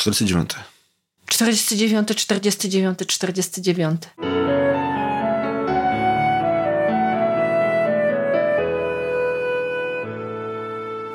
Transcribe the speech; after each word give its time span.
49. 0.00 0.50
49, 1.26 2.08
49, 2.16 2.98
49. 3.06 4.02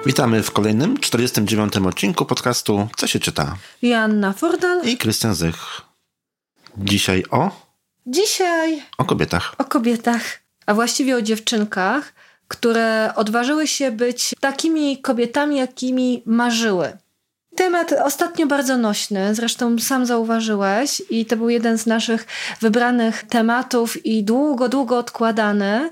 Witamy 0.06 0.44
w 0.44 0.52
kolejnym, 0.52 0.98
49. 1.00 1.78
odcinku 1.78 2.26
podcastu 2.26 2.88
Co 2.98 3.08
się 3.08 3.20
czyta? 3.20 3.58
Joanna 3.82 4.34
Fordal 4.34 4.84
i 4.84 4.98
Krystian 4.98 5.36
Zych. 5.36 5.82
Dzisiaj 6.78 7.24
o? 7.32 7.52
Dzisiaj 8.08 8.84
o 8.98 9.06
kobietach. 9.06 9.56
O 9.58 9.64
kobietach, 9.64 10.40
a 10.66 10.74
właściwie 10.74 11.16
o 11.16 11.22
dziewczynkach, 11.22 12.14
które 12.48 13.12
odważyły 13.16 13.68
się 13.68 13.92
być 13.92 14.36
takimi 14.40 15.02
kobietami, 15.02 15.58
jakimi 15.58 16.24
marzyły. 16.26 16.98
Temat 17.56 17.94
ostatnio 18.04 18.48
bardzo 18.48 18.78
nośny, 18.78 19.36
zresztą 19.36 19.80
sam 19.80 20.06
zauważyłeś, 20.06 21.02
i 21.10 21.26
to 21.26 21.38
był 21.38 21.50
jeden 21.50 21.78
z 21.78 21.86
naszych 21.86 22.28
wybranych 22.62 23.24
tematów 23.24 24.06
i 24.06 24.24
długo, 24.24 24.70
długo 24.70 24.98
odkładany. 24.98 25.90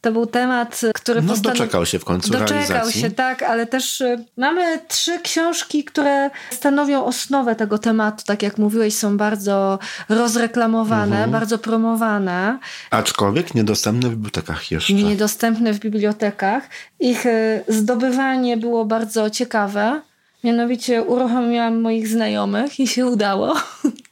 To 0.00 0.12
był 0.12 0.26
temat, 0.26 0.80
który 0.94 1.22
no, 1.22 1.36
doczekał 1.36 1.86
się 1.86 1.98
w 1.98 2.04
końcu 2.04 2.30
Doczekał 2.30 2.56
realizacji. 2.56 3.00
się, 3.00 3.10
tak, 3.10 3.42
ale 3.42 3.66
też 3.66 4.00
y, 4.00 4.24
mamy 4.36 4.78
trzy 4.88 5.20
książki, 5.20 5.84
które 5.84 6.30
stanowią 6.50 7.04
osnowę 7.04 7.56
tego 7.56 7.78
tematu. 7.78 8.24
Tak 8.26 8.42
jak 8.42 8.58
mówiłeś, 8.58 8.94
są 8.94 9.16
bardzo 9.16 9.78
rozreklamowane, 10.08 11.16
mhm. 11.16 11.30
bardzo 11.30 11.58
promowane. 11.58 12.58
Aczkolwiek 12.90 13.54
niedostępne 13.54 14.08
w 14.08 14.12
bibliotekach 14.12 14.70
jeszcze. 14.70 14.92
Niedostępne 14.92 15.72
w 15.72 15.78
bibliotekach. 15.78 16.62
Ich 17.00 17.26
y, 17.26 17.64
zdobywanie 17.68 18.56
było 18.56 18.84
bardzo 18.84 19.30
ciekawe. 19.30 20.00
Mianowicie 20.44 21.02
uruchomiłam 21.02 21.80
moich 21.80 22.08
znajomych 22.08 22.80
i 22.80 22.86
się 22.88 23.06
udało. 23.06 23.54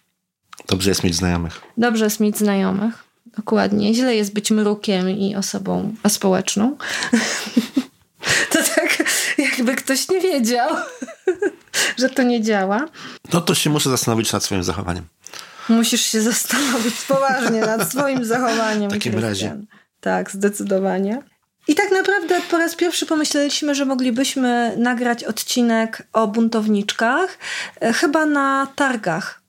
Dobrze 0.69 0.91
jest 0.91 1.05
mieć 1.05 1.15
znajomych. 1.15 1.61
Dobrze 1.79 2.05
jest 2.05 2.21
mieć 2.21 2.39
znajomych. 2.39 3.05
Dokładnie. 3.37 3.95
Źle 3.95 4.17
jest 4.17 4.33
być 4.33 4.51
mrukiem 4.51 5.11
i 5.11 5.37
osobą 5.37 5.95
aspołeczną. 6.03 6.77
to 8.53 8.59
tak, 8.75 9.03
jakby 9.39 9.75
ktoś 9.75 10.09
nie 10.09 10.21
wiedział, 10.21 10.71
że 11.99 12.09
to 12.09 12.23
nie 12.23 12.43
działa. 12.43 12.87
No 13.33 13.41
to 13.41 13.55
się 13.55 13.71
muszę 13.71 13.91
zastanowić 13.91 14.33
nad 14.33 14.45
swoim 14.45 14.63
zachowaniem. 14.63 15.05
Musisz 15.69 16.01
się 16.01 16.21
zastanowić 16.23 16.95
poważnie 17.09 17.61
nad 17.61 17.91
swoim 17.91 18.25
zachowaniem. 18.25 18.91
W 18.91 18.93
takim 18.93 19.13
Krystian. 19.13 19.31
razie. 19.31 19.57
Tak, 20.01 20.31
zdecydowanie. 20.31 21.23
I 21.69 21.75
tak 21.75 21.91
naprawdę 21.91 22.41
po 22.51 22.59
raz 22.59 22.77
pierwszy 22.77 23.07
pomyśleliśmy, 23.07 23.75
że 23.75 23.85
moglibyśmy 23.85 24.75
nagrać 24.79 25.25
odcinek 25.25 26.07
o 26.13 26.29
buntowniczkach, 26.29 27.39
e, 27.81 27.93
chyba 27.93 28.27
na 28.27 28.67
targach. 28.77 29.41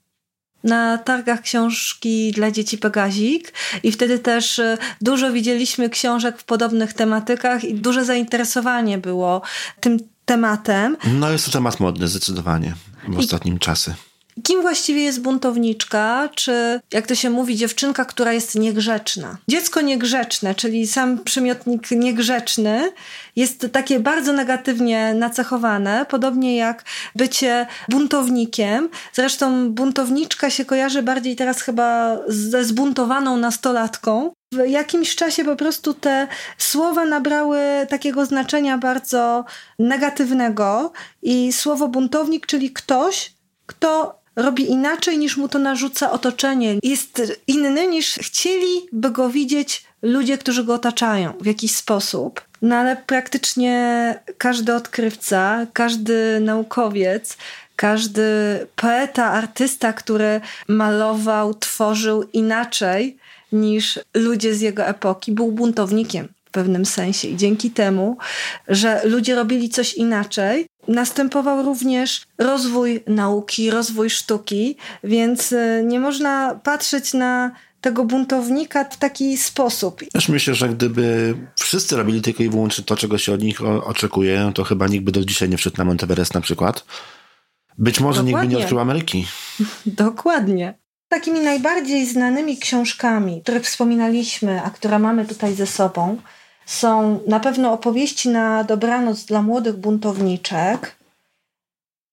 Na 0.64 0.98
targach 0.98 1.40
książki 1.42 2.32
dla 2.32 2.50
dzieci 2.50 2.78
Pegazik 2.78 3.52
i 3.82 3.92
wtedy 3.92 4.18
też 4.18 4.58
e, 4.58 4.78
dużo 5.00 5.32
widzieliśmy 5.32 5.90
książek 5.90 6.38
w 6.38 6.44
podobnych 6.44 6.92
tematykach 6.92 7.64
i 7.64 7.74
duże 7.74 8.04
zainteresowanie 8.04 8.98
było 8.98 9.42
tym 9.80 9.98
tematem. 10.24 10.96
No 11.04 11.30
jest 11.30 11.46
to 11.46 11.52
temat 11.52 11.80
modny 11.80 12.08
zdecydowanie 12.08 12.74
w 13.08 13.18
ostatnim 13.18 13.56
I... 13.56 13.58
czasie. 13.58 13.94
Kim 14.42 14.62
właściwie 14.62 15.02
jest 15.02 15.20
buntowniczka, 15.20 16.28
czy 16.34 16.80
jak 16.92 17.06
to 17.06 17.14
się 17.14 17.30
mówi, 17.30 17.56
dziewczynka, 17.56 18.04
która 18.04 18.32
jest 18.32 18.54
niegrzeczna? 18.54 19.36
Dziecko 19.48 19.80
niegrzeczne, 19.80 20.54
czyli 20.54 20.86
sam 20.86 21.18
przymiotnik 21.24 21.90
niegrzeczny, 21.90 22.92
jest 23.36 23.66
takie 23.72 24.00
bardzo 24.00 24.32
negatywnie 24.32 25.14
nacechowane, 25.14 26.06
podobnie 26.08 26.56
jak 26.56 26.84
bycie 27.14 27.66
buntownikiem. 27.88 28.88
Zresztą 29.12 29.70
buntowniczka 29.72 30.50
się 30.50 30.64
kojarzy 30.64 31.02
bardziej 31.02 31.36
teraz 31.36 31.60
chyba 31.60 32.18
ze 32.28 32.64
zbuntowaną 32.64 33.36
nastolatką. 33.36 34.32
W 34.52 34.68
jakimś 34.68 35.16
czasie 35.16 35.44
po 35.44 35.56
prostu 35.56 35.94
te 35.94 36.28
słowa 36.58 37.04
nabrały 37.04 37.60
takiego 37.88 38.26
znaczenia 38.26 38.78
bardzo 38.78 39.44
negatywnego 39.78 40.92
i 41.22 41.52
słowo 41.52 41.88
buntownik, 41.88 42.46
czyli 42.46 42.70
ktoś, 42.72 43.32
kto 43.66 44.20
robi 44.36 44.70
inaczej 44.70 45.18
niż 45.18 45.36
mu 45.36 45.48
to 45.48 45.58
narzuca 45.58 46.12
otoczenie. 46.12 46.76
Jest 46.82 47.22
inny 47.46 47.86
niż 47.86 48.14
chcieliby 48.14 49.10
go 49.10 49.28
widzieć 49.28 49.84
ludzie, 50.02 50.38
którzy 50.38 50.64
go 50.64 50.74
otaczają 50.74 51.32
w 51.40 51.46
jakiś 51.46 51.76
sposób. 51.76 52.40
No 52.62 52.76
ale 52.76 52.96
praktycznie 52.96 54.14
każdy 54.38 54.74
odkrywca, 54.74 55.66
każdy 55.72 56.40
naukowiec, 56.40 57.36
każdy 57.76 58.22
poeta, 58.76 59.24
artysta, 59.24 59.92
który 59.92 60.40
malował, 60.68 61.54
tworzył 61.54 62.24
inaczej 62.32 63.16
niż 63.52 63.98
ludzie 64.14 64.54
z 64.54 64.60
jego 64.60 64.84
epoki, 64.86 65.32
był 65.32 65.52
buntownikiem 65.52 66.28
pewnym 66.56 66.86
sensie. 66.86 67.28
I 67.28 67.36
dzięki 67.36 67.70
temu, 67.70 68.16
że 68.68 69.00
ludzie 69.04 69.34
robili 69.34 69.68
coś 69.68 69.94
inaczej, 69.94 70.66
następował 70.88 71.62
również 71.62 72.22
rozwój 72.38 73.00
nauki, 73.06 73.70
rozwój 73.70 74.10
sztuki, 74.10 74.76
więc 75.04 75.52
y, 75.52 75.84
nie 75.86 76.00
można 76.00 76.60
patrzeć 76.64 77.14
na 77.14 77.50
tego 77.80 78.04
buntownika 78.04 78.84
w 78.84 78.96
taki 78.96 79.36
sposób. 79.36 80.00
Też 80.12 80.28
myślę, 80.28 80.54
że 80.54 80.68
gdyby 80.68 81.34
wszyscy 81.58 81.96
robili 81.96 82.22
tylko 82.22 82.42
i 82.42 82.48
wyłącznie 82.48 82.84
to, 82.84 82.96
czego 82.96 83.18
się 83.18 83.32
od 83.32 83.42
nich 83.42 83.64
oczekuje, 83.64 84.52
to 84.54 84.64
chyba 84.64 84.86
nikt 84.86 85.04
by 85.04 85.12
do 85.12 85.24
dzisiaj 85.24 85.48
nie 85.48 85.56
wszedł 85.56 85.76
na 85.78 85.84
Monteverest 85.84 86.34
na 86.34 86.40
przykład. 86.40 86.84
Być 87.78 88.00
może 88.00 88.22
Dokładnie. 88.22 88.32
nikt 88.32 88.46
by 88.46 88.56
nie 88.56 88.62
odkrył 88.62 88.80
Ameryki. 88.80 89.26
Dokładnie. 89.86 90.74
Takimi 91.08 91.40
najbardziej 91.40 92.06
znanymi 92.06 92.58
książkami, 92.58 93.42
które 93.42 93.60
wspominaliśmy, 93.60 94.62
a 94.62 94.70
które 94.70 94.98
mamy 94.98 95.24
tutaj 95.24 95.54
ze 95.54 95.66
sobą, 95.66 96.18
są 96.66 97.20
na 97.26 97.40
pewno 97.40 97.72
opowieści 97.72 98.28
na 98.28 98.64
dobranoc 98.64 99.24
dla 99.24 99.42
młodych 99.42 99.76
buntowniczek, 99.76 100.96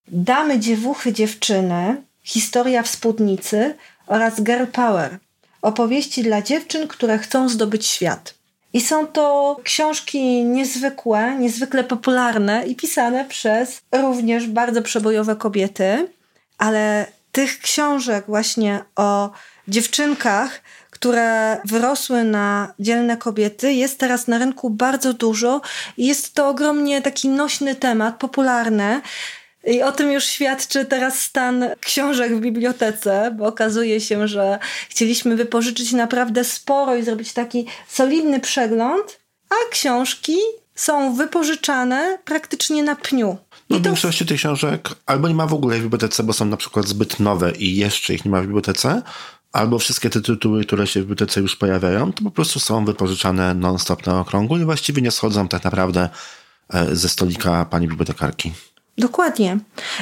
Damy 0.08 0.60
dziewuchy 0.60 1.14
dziewczyny, 1.14 2.04
Historia 2.24 2.84
w 2.84 2.88
spódnicy 2.88 3.76
oraz 4.08 4.42
Girl 4.42 4.66
Power, 4.66 5.20
opowieści 5.62 6.24
dla 6.24 6.42
dziewczyn, 6.42 6.88
które 6.88 7.18
chcą 7.18 7.50
zdobyć 7.50 7.88
świat. 7.88 8.34
I 8.74 8.82
są 8.82 9.08
to 9.08 9.58
książki 9.64 10.44
niezwykłe, 10.44 11.36
niezwykle 11.40 11.84
popularne 11.84 12.68
i 12.68 12.76
pisane 12.76 13.26
przez 13.26 13.82
również 13.92 14.48
bardzo 14.48 14.82
przebojowe 14.82 15.36
kobiety, 15.36 16.08
ale 16.58 17.06
tych 17.32 17.60
książek 17.60 18.26
właśnie 18.28 18.84
o 18.96 19.32
dziewczynkach, 19.68 20.62
które 21.04 21.58
wyrosły 21.66 22.24
na 22.24 22.74
dzielne 22.80 23.18
kobiety, 23.18 23.74
jest 23.74 24.00
teraz 24.00 24.28
na 24.28 24.38
rynku 24.38 24.70
bardzo 24.70 25.14
dużo 25.14 25.62
i 25.98 26.08
jest 26.08 26.34
to 26.34 26.50
ogromnie 26.50 27.02
taki 27.02 27.30
nośny 27.30 27.76
temat, 27.76 28.18
popularny. 28.18 29.02
I 29.68 29.82
o 29.82 29.92
tym 29.92 30.12
już 30.12 30.26
świadczy 30.26 30.86
teraz 30.86 31.20
stan 31.20 31.66
książek 31.80 32.36
w 32.36 32.40
bibliotece, 32.40 33.36
bo 33.38 33.46
okazuje 33.48 34.02
się, 34.02 34.28
że 34.28 34.60
chcieliśmy 34.90 35.36
wypożyczyć 35.36 35.92
naprawdę 35.92 36.44
sporo 36.44 36.96
i 36.96 37.04
zrobić 37.04 37.34
taki 37.34 37.66
solidny 37.88 38.40
przegląd, 38.40 39.20
a 39.50 39.72
książki 39.72 40.38
są 40.76 41.16
wypożyczane 41.16 42.18
praktycznie 42.26 42.84
na 42.84 42.96
pniu. 42.96 43.38
No, 43.70 43.80
w 43.80 43.84
większości 43.84 44.26
tych 44.26 44.38
książek 44.38 44.90
albo 45.06 45.28
nie 45.28 45.36
ma 45.36 45.48
w 45.48 45.54
ogóle 45.54 45.78
w 45.78 45.82
bibliotece, 45.82 46.24
bo 46.24 46.34
są 46.34 46.46
na 46.46 46.58
przykład 46.58 46.88
zbyt 46.88 47.20
nowe 47.20 47.52
i 47.52 47.76
jeszcze 47.76 48.14
ich 48.14 48.26
nie 48.26 48.32
ma 48.32 48.42
w 48.42 48.46
bibliotece, 48.46 49.02
albo 49.54 49.80
wszystkie 49.80 50.10
te 50.10 50.22
tytuły, 50.22 50.66
które 50.66 50.88
się 50.88 51.00
w 51.00 51.04
bibliotece 51.04 51.42
już 51.42 51.56
pojawiają, 51.56 52.14
to 52.14 52.24
po 52.24 52.32
prostu 52.32 52.60
są 52.60 52.86
wypożyczane 52.86 53.54
non-stop 53.54 54.06
na 54.06 54.20
okrągło 54.20 54.58
i 54.58 54.66
właściwie 54.66 55.02
nie 55.02 55.12
schodzą 55.12 55.48
tak 55.48 55.64
naprawdę 55.64 56.10
e, 56.74 56.96
ze 56.96 57.10
stolika 57.10 57.66
pani 57.66 57.88
bibliotekarki. 57.88 58.54
Dokładnie. 58.98 59.58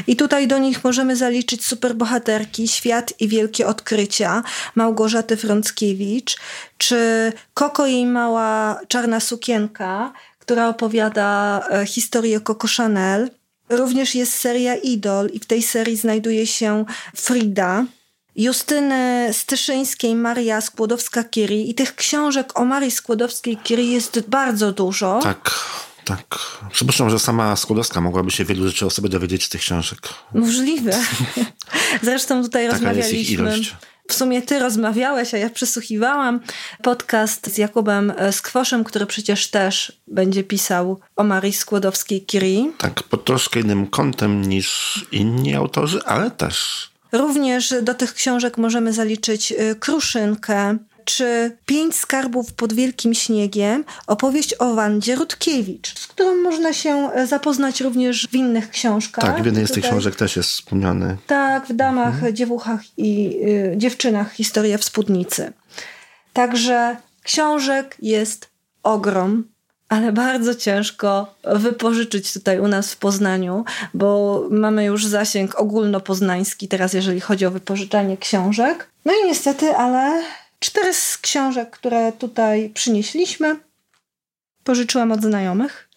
I 0.07 0.15
tutaj 0.15 0.47
do 0.47 0.57
nich 0.57 0.83
możemy 0.83 1.15
zaliczyć 1.15 1.65
superbohaterki 1.65 2.67
Świat 2.67 3.13
i 3.19 3.27
Wielkie 3.27 3.67
Odkrycia 3.67 4.43
Małgorzaty 4.75 5.37
Frąckiewicz, 5.37 6.37
czy 6.77 7.31
Koko 7.53 7.87
jej 7.87 8.05
mała 8.05 8.79
czarna 8.87 9.19
sukienka, 9.19 10.13
która 10.39 10.69
opowiada 10.69 11.61
e, 11.71 11.85
historię 11.85 12.41
Coco 12.41 12.67
Chanel. 12.77 13.29
Również 13.69 14.15
jest 14.15 14.33
seria 14.33 14.75
Idol 14.75 15.29
i 15.33 15.39
w 15.39 15.45
tej 15.45 15.63
serii 15.63 15.97
znajduje 15.97 16.47
się 16.47 16.85
Frida, 17.15 17.85
Justyny 18.35 19.29
Styszyńskiej, 19.33 20.15
Maria 20.15 20.59
Skłodowska-Curie 20.59 21.65
i 21.67 21.73
tych 21.75 21.95
książek 21.95 22.59
o 22.59 22.65
Marii 22.65 22.91
Skłodowskiej-Curie 22.91 23.91
jest 23.91 24.23
bardzo 24.27 24.71
dużo. 24.71 25.19
Tak. 25.23 25.51
Tak. 26.05 26.39
Przypuszczam, 26.71 27.09
że 27.09 27.19
sama 27.19 27.55
Skłodowska 27.55 28.01
mogłaby 28.01 28.31
się 28.31 28.45
wielu 28.45 28.67
rzeczy 28.67 28.85
o 28.85 28.89
sobie 28.89 29.09
dowiedzieć 29.09 29.45
z 29.45 29.49
tych 29.49 29.61
książek. 29.61 29.99
Możliwe. 30.33 30.99
Zresztą 32.03 32.43
tutaj 32.43 32.65
Taka 32.65 32.73
rozmawialiśmy. 32.73 33.17
Jest 33.17 33.29
ich 33.29 33.39
ilość. 33.39 33.75
w 34.07 34.13
sumie 34.13 34.41
ty 34.41 34.59
rozmawiałeś, 34.59 35.33
a 35.33 35.37
ja 35.37 35.49
przysłuchiwałam 35.49 36.39
podcast 36.83 37.53
z 37.53 37.57
Jakubem 37.57 38.13
Skwoszem, 38.31 38.83
który 38.83 39.05
przecież 39.05 39.47
też 39.47 40.01
będzie 40.07 40.43
pisał 40.43 40.99
o 41.15 41.23
Marii 41.23 41.53
Skłodowskiej-Curie. 41.53 42.71
Tak, 42.77 43.03
pod 43.03 43.25
troszkę 43.25 43.59
innym 43.59 43.87
kątem 43.87 44.41
niż 44.41 44.99
inni 45.11 45.55
autorzy, 45.55 45.99
ale 46.05 46.31
też. 46.31 46.90
Również 47.11 47.73
do 47.81 47.93
tych 47.93 48.13
książek 48.13 48.57
możemy 48.57 48.93
zaliczyć 48.93 49.51
y, 49.51 49.75
Kruszynkę, 49.79 50.77
czy 51.05 51.57
Pięć 51.65 51.95
skarbów 51.95 52.53
pod 52.53 52.73
wielkim 52.73 53.13
śniegiem, 53.13 53.83
opowieść 54.07 54.55
o 54.59 54.73
Wandzie 54.73 55.15
Rutkiewicz, 55.15 55.99
z 55.99 56.07
którą 56.07 56.35
można 56.35 56.73
się 56.73 57.09
e, 57.13 57.27
zapoznać 57.27 57.81
również 57.81 58.27
w 58.27 58.35
innych 58.35 58.69
książkach. 58.69 59.25
Tak, 59.25 59.43
w 59.43 59.45
jednej 59.45 59.67
z 59.67 59.71
tych 59.71 59.83
książek 59.83 60.15
też 60.15 60.35
jest 60.35 60.49
wspomniany. 60.49 61.17
Tak, 61.27 61.67
w 61.67 61.73
Damach, 61.73 62.13
mhm. 62.13 62.35
Dziewuchach 62.35 62.81
i 62.97 63.39
y, 63.45 63.73
Dziewczynach 63.77 64.33
Historia 64.33 64.77
w 64.77 64.83
spódnicy. 64.83 65.53
Także 66.33 66.97
książek 67.23 67.97
jest 68.01 68.49
ogrom, 68.83 69.43
ale 69.91 70.11
bardzo 70.11 70.55
ciężko 70.55 71.35
wypożyczyć 71.43 72.33
tutaj 72.33 72.59
u 72.59 72.67
nas 72.67 72.93
w 72.93 72.97
Poznaniu, 72.97 73.65
bo 73.93 74.41
mamy 74.49 74.85
już 74.85 75.05
zasięg 75.05 75.59
ogólnopoznański 75.59 76.67
teraz, 76.67 76.93
jeżeli 76.93 77.19
chodzi 77.19 77.45
o 77.45 77.51
wypożyczanie 77.51 78.17
książek. 78.17 78.87
No 79.05 79.13
i 79.13 79.27
niestety, 79.27 79.75
ale 79.75 80.23
Cztery 80.61 80.93
z 80.93 81.17
książek, 81.17 81.69
które 81.69 82.11
tutaj 82.11 82.69
przynieśliśmy, 82.69 83.59
pożyczyłam 84.63 85.11
od 85.11 85.21
znajomych. 85.21 85.89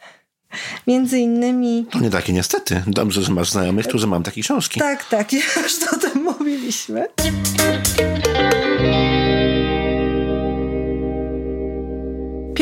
Między 0.86 1.18
innymi. 1.18 1.86
To 1.90 1.98
nie 1.98 2.10
takie 2.10 2.32
niestety. 2.32 2.82
Dobrze, 2.86 3.22
że 3.22 3.32
masz 3.32 3.50
znajomych, 3.50 3.88
którzy 3.88 4.06
mam 4.06 4.22
takie 4.22 4.42
książki. 4.42 4.80
Tak, 4.80 5.04
tak, 5.04 5.32
już 5.32 5.48
o 5.92 5.96
tym 5.96 6.22
mówiliśmy. 6.22 7.08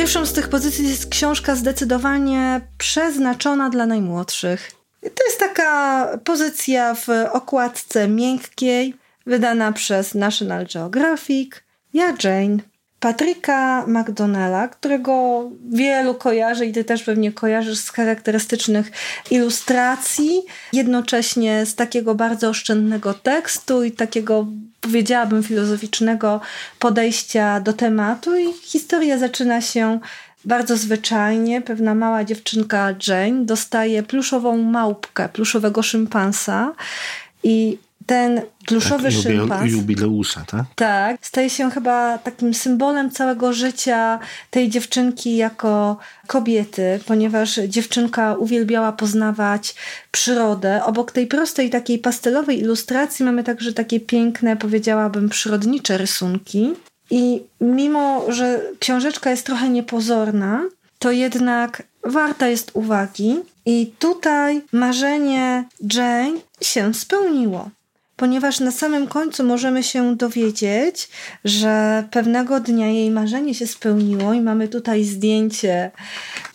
Pierwszą 0.02 0.26
z 0.26 0.32
tych 0.32 0.49
pozycji 0.49 0.88
jest 0.88 1.08
książka 1.10 1.56
zdecydowanie 1.56 2.60
przeznaczona 2.78 3.70
dla 3.70 3.87
najmłodszych. 3.87 4.70
To 5.00 5.25
jest 5.26 5.38
taka 5.38 6.06
pozycja 6.25 6.94
w 6.94 7.08
okładce 7.32 8.08
miękkiej, 8.08 8.94
wydana 9.26 9.72
przez 9.72 10.14
National 10.14 10.66
Geographic. 10.75 11.54
Ja 11.94 12.14
Jane. 12.25 12.56
Patryka 13.02 13.84
McDonnella, 13.87 14.69
którego 14.69 15.44
wielu 15.70 16.14
kojarzy 16.14 16.66
i 16.66 16.72
ty 16.72 16.84
też 16.84 17.02
pewnie 17.02 17.32
kojarzysz 17.32 17.78
z 17.78 17.90
charakterystycznych 17.90 18.90
ilustracji, 19.31 20.43
jednocześnie 20.72 21.66
z 21.66 21.75
takiego 21.75 22.14
bardzo 22.14 22.49
oszczędnego 22.49 23.14
tekstu 23.14 23.84
i 23.84 23.93
takiego, 23.93 24.46
powiedziałabym, 24.81 25.43
filozoficznego 25.43 26.40
podejścia 26.78 27.60
do 27.60 27.72
tematu. 27.72 28.37
I 28.37 28.52
historia 28.62 29.19
zaczyna 29.19 29.60
się 29.60 30.00
bardzo 30.44 30.76
zwyczajnie. 30.76 31.60
Pewna 31.60 31.94
mała 31.94 32.25
dziewczynka 32.25 32.94
Jane 33.08 33.44
dostaje 33.44 34.02
pluszową 34.02 34.56
małpkę, 34.56 35.28
pluszowego 35.28 35.82
szympansa 35.82 36.72
i 37.43 37.78
ten 38.06 38.43
pluszowy 38.66 39.12
tak, 39.12 39.22
szympans. 39.22 39.72
Jubileusza, 39.72 40.44
tak? 40.46 40.64
Tak. 40.75 41.16
Staje 41.20 41.50
się 41.50 41.70
chyba 41.70 42.19
takim 42.19 42.54
symbolem 42.54 43.10
całego 43.10 43.52
życia 43.52 44.19
tej 44.50 44.69
dziewczynki 44.69 45.37
jako 45.37 45.96
kobiety, 46.26 47.00
ponieważ 47.06 47.54
dziewczynka 47.54 48.34
uwielbiała 48.34 48.93
poznawać 48.93 49.75
przyrodę. 50.10 50.84
Obok 50.84 51.12
tej 51.12 51.26
prostej, 51.26 51.70
takiej 51.70 51.99
pastelowej 51.99 52.60
ilustracji 52.60 53.25
mamy 53.25 53.44
także 53.44 53.72
takie 53.72 54.00
piękne, 54.00 54.56
powiedziałabym, 54.56 55.28
przyrodnicze 55.28 55.98
rysunki. 55.98 56.72
I 57.10 57.43
mimo, 57.60 58.32
że 58.32 58.60
książeczka 58.78 59.31
jest 59.31 59.46
trochę 59.46 59.69
niepozorna, 59.69 60.62
to 60.98 61.10
jednak 61.10 61.82
warta 62.05 62.48
jest 62.48 62.70
uwagi. 62.75 63.37
I 63.66 63.93
tutaj 63.98 64.62
marzenie 64.72 65.64
Jane 65.94 66.40
się 66.60 66.94
spełniło 66.94 67.70
ponieważ 68.22 68.60
na 68.60 68.70
samym 68.70 69.06
końcu 69.06 69.44
możemy 69.44 69.82
się 69.82 70.16
dowiedzieć, 70.16 71.08
że 71.44 72.04
pewnego 72.10 72.60
dnia 72.60 72.86
jej 72.86 73.10
marzenie 73.10 73.54
się 73.54 73.66
spełniło 73.66 74.32
i 74.32 74.40
mamy 74.40 74.69
tutaj 74.69 75.04
zdjęcie 75.04 75.90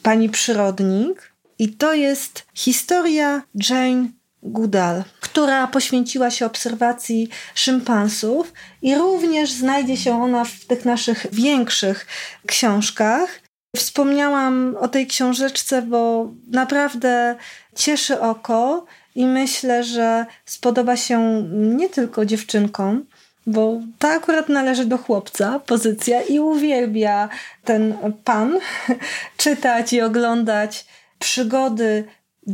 pani 0.03 0.29
przyrodnik. 0.29 1.31
I 1.59 1.69
to 1.69 1.93
jest 1.93 2.45
historia 2.53 3.43
Jane 3.69 4.09
Goodall, 4.43 5.03
która 5.19 5.67
poświęciła 5.67 6.31
się 6.31 6.45
obserwacji 6.45 7.29
szympansów 7.55 8.53
i 8.81 8.95
również 8.95 9.51
znajdzie 9.51 9.97
się 9.97 10.23
ona 10.23 10.45
w 10.45 10.65
tych 10.65 10.85
naszych 10.85 11.27
większych 11.31 12.07
książkach. 12.45 13.39
Wspomniałam 13.75 14.75
o 14.79 14.87
tej 14.87 15.07
książeczce, 15.07 15.81
bo 15.81 16.31
naprawdę 16.51 17.35
cieszy 17.75 18.21
oko 18.21 18.85
i 19.17 19.25
myślę, 19.25 19.83
że 19.83 20.25
spodoba 20.45 20.97
się 20.97 21.43
nie 21.51 21.89
tylko 21.89 22.25
dziewczynkom, 22.25 23.05
bo 23.47 23.81
ta 23.99 24.09
akurat 24.09 24.49
należy 24.49 24.85
do 24.85 24.97
chłopca, 24.97 25.59
pozycja, 25.59 26.21
i 26.21 26.39
uwielbia 26.39 27.29
ten 27.63 27.97
pan 28.23 28.59
czytać 29.37 29.93
i 29.93 30.01
oglądać 30.01 30.85
przygody 31.19 32.03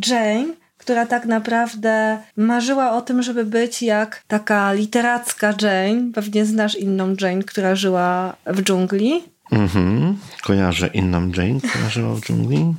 Jane, 0.07 0.53
która 0.77 1.05
tak 1.05 1.25
naprawdę 1.25 2.17
marzyła 2.37 2.91
o 2.91 3.01
tym, 3.01 3.23
żeby 3.23 3.45
być 3.45 3.81
jak 3.81 4.23
taka 4.27 4.73
literacka 4.73 5.53
Jane. 5.61 6.11
Pewnie 6.13 6.45
znasz 6.45 6.75
inną 6.75 7.15
Jane, 7.21 7.43
która 7.43 7.75
żyła 7.75 8.35
w 8.45 8.61
dżungli. 8.61 9.23
Mhm, 9.51 10.17
kojarzę 10.43 10.87
inną 10.87 11.31
Jane, 11.37 11.59
która 11.59 11.89
żyła 11.89 12.15
w 12.15 12.21
dżungli. 12.21 12.73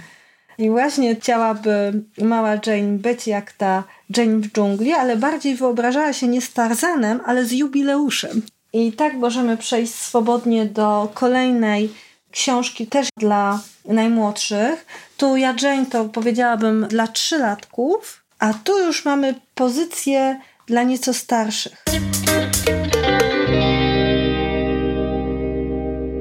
I 0.59 0.71
właśnie 0.71 1.17
chciałaby 1.17 2.03
mała 2.19 2.51
Jane 2.67 2.99
być 2.99 3.27
jak 3.27 3.53
ta 3.53 3.85
Jane 4.17 4.39
w 4.39 4.53
dżungli, 4.53 4.93
ale 4.93 5.17
bardziej 5.17 5.55
wyobrażała 5.55 6.12
się 6.12 6.29
nie 6.29 6.41
z 6.41 6.53
Tarzanem, 6.53 7.21
ale 7.27 7.45
z 7.45 7.53
jubileuszem. 7.53 8.43
I 8.73 8.93
tak 8.93 9.15
możemy 9.15 9.56
przejść 9.56 9.95
swobodnie 9.95 10.67
do 10.67 11.09
kolejnej 11.15 11.93
książki, 12.31 12.87
też 12.87 13.09
dla 13.17 13.61
najmłodszych. 13.85 14.87
Tu 15.17 15.37
ja 15.37 15.55
Jane 15.62 15.87
to 15.87 16.05
powiedziałabym 16.05 16.87
dla 16.89 17.06
trzylatków, 17.06 18.25
a 18.39 18.55
tu 18.55 18.87
już 18.87 19.05
mamy 19.05 19.35
pozycję 19.55 20.41
dla 20.67 20.83
nieco 20.83 21.15
starszych. 21.15 21.85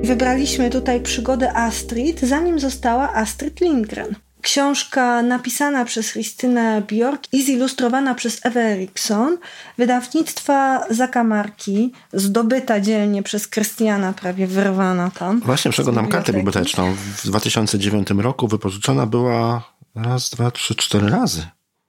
Wybraliśmy 0.03 0.69
tutaj 0.69 1.01
przygodę 1.01 1.53
Astrid, 1.53 2.21
zanim 2.21 2.59
została 2.59 3.13
Astrid 3.13 3.61
Lindgren. 3.61 4.15
Książka 4.41 5.21
napisana 5.21 5.85
przez 5.85 6.11
Christynę 6.11 6.81
Bjork 6.87 7.23
i 7.31 7.43
zilustrowana 7.43 8.15
przez 8.15 8.45
Ewę 8.45 8.61
Eriksson, 8.61 9.37
wydawnictwa 9.77 10.85
Zakamarki, 10.89 11.93
zdobyta 12.13 12.79
dzielnie 12.79 13.23
przez 13.23 13.47
Krystiana, 13.47 14.13
prawie 14.13 14.47
wyrwana 14.47 15.11
tam. 15.11 15.39
Właśnie 15.39 15.71
przeglądam 15.71 16.07
kartę 16.07 16.33
biblioteczną. 16.33 16.93
W 16.93 17.27
2009 17.27 18.07
roku 18.17 18.47
wypożyczona 18.47 19.05
była 19.05 19.63
raz, 19.95 20.29
dwa, 20.29 20.51
trzy, 20.51 20.75
cztery 20.75 21.09
razy. 21.09 21.41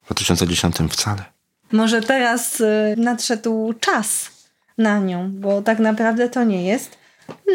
W 0.03 0.07
2010 0.07 0.77
wcale. 0.91 1.25
Może 1.73 2.01
teraz 2.01 2.61
y, 2.61 2.95
nadszedł 2.97 3.75
czas 3.81 4.31
na 4.79 4.99
nią, 4.99 5.31
bo 5.33 5.63
tak 5.63 5.79
naprawdę 5.79 6.29
to 6.29 6.45
nie 6.45 6.65
jest 6.65 7.04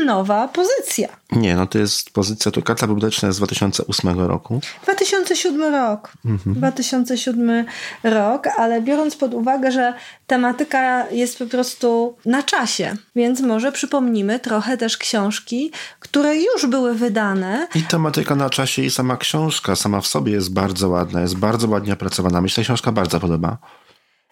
nowa 0.05 0.47
pozycja. 0.47 1.07
Nie, 1.31 1.55
no 1.55 1.67
to 1.67 1.77
jest 1.77 2.09
pozycja, 2.09 2.51
to 2.51 2.61
karta 2.61 2.87
biblioteczna 2.87 3.31
z 3.31 3.37
2008 3.37 4.19
roku. 4.19 4.61
2007 4.83 5.73
rok. 5.73 6.13
Mhm. 6.25 6.55
2007 6.55 7.65
rok, 8.03 8.47
ale 8.47 8.81
biorąc 8.81 9.15
pod 9.15 9.33
uwagę, 9.33 9.71
że 9.71 9.93
tematyka 10.27 11.09
jest 11.09 11.39
po 11.39 11.45
prostu 11.45 12.17
na 12.25 12.43
czasie, 12.43 12.95
więc 13.15 13.41
może 13.41 13.71
przypomnimy 13.71 14.39
trochę 14.39 14.77
też 14.77 14.97
książki, 14.97 15.71
które 15.99 16.37
już 16.37 16.65
były 16.65 16.95
wydane. 16.95 17.67
I 17.75 17.81
tematyka 17.81 18.35
na 18.35 18.49
czasie 18.49 18.81
i 18.81 18.91
sama 18.91 19.17
książka 19.17 19.75
sama 19.75 20.01
w 20.01 20.07
sobie 20.07 20.31
jest 20.31 20.53
bardzo 20.53 20.89
ładna, 20.89 21.21
jest 21.21 21.37
bardzo 21.37 21.67
ładnie 21.67 21.93
opracowana. 21.93 22.41
Mi 22.41 22.49
się 22.49 22.55
ta 22.55 22.61
książka 22.61 22.91
bardzo 22.91 23.19
podoba. 23.19 23.57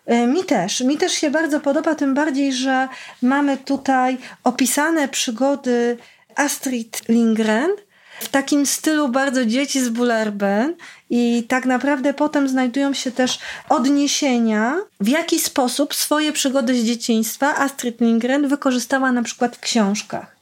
E, 0.08 0.28
mi 0.28 0.44
też. 0.44 0.82
Mi 0.82 0.98
też 0.98 1.12
się 1.12 1.32
bardzo 1.32 1.60
podoba, 1.60 1.96
tym 1.96 2.14
bardziej, 2.14 2.54
że 2.54 2.88
mamy 3.22 3.58
tutaj 3.58 4.18
opisane 4.44 5.08
przygody 5.08 5.98
Astrid 6.36 7.10
Lindgren 7.10 7.72
w 8.20 8.30
takim 8.30 8.66
stylu 8.66 9.10
bardzo 9.10 9.46
dzieci 9.46 9.82
z 9.82 9.90
Bullerben 9.90 10.76
i 11.10 11.44
tak 11.48 11.66
naprawdę 11.66 12.14
potem 12.14 12.50
znajdują 12.50 12.94
się 12.94 13.12
też 13.12 13.40
odniesienia, 13.70 14.76
w 15.00 15.08
jaki 15.08 15.40
sposób 15.40 15.96
swoje 15.96 16.34
przygody 16.34 16.76
z 16.76 16.86
dzieciństwa 16.86 17.56
Astrid 17.56 18.02
Lindgren 18.02 18.48
wykorzystała 18.48 19.12
na 19.12 19.24
przykład 19.24 19.56
w 19.56 19.60
książkach. 19.60 20.38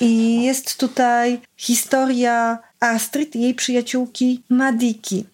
I 0.00 0.42
jest 0.42 0.76
tutaj 0.76 1.40
historia 1.56 2.58
Astrid 2.80 3.36
i 3.36 3.40
jej 3.40 3.54
przyjaciółki 3.54 4.42
Madiki. 4.48 5.26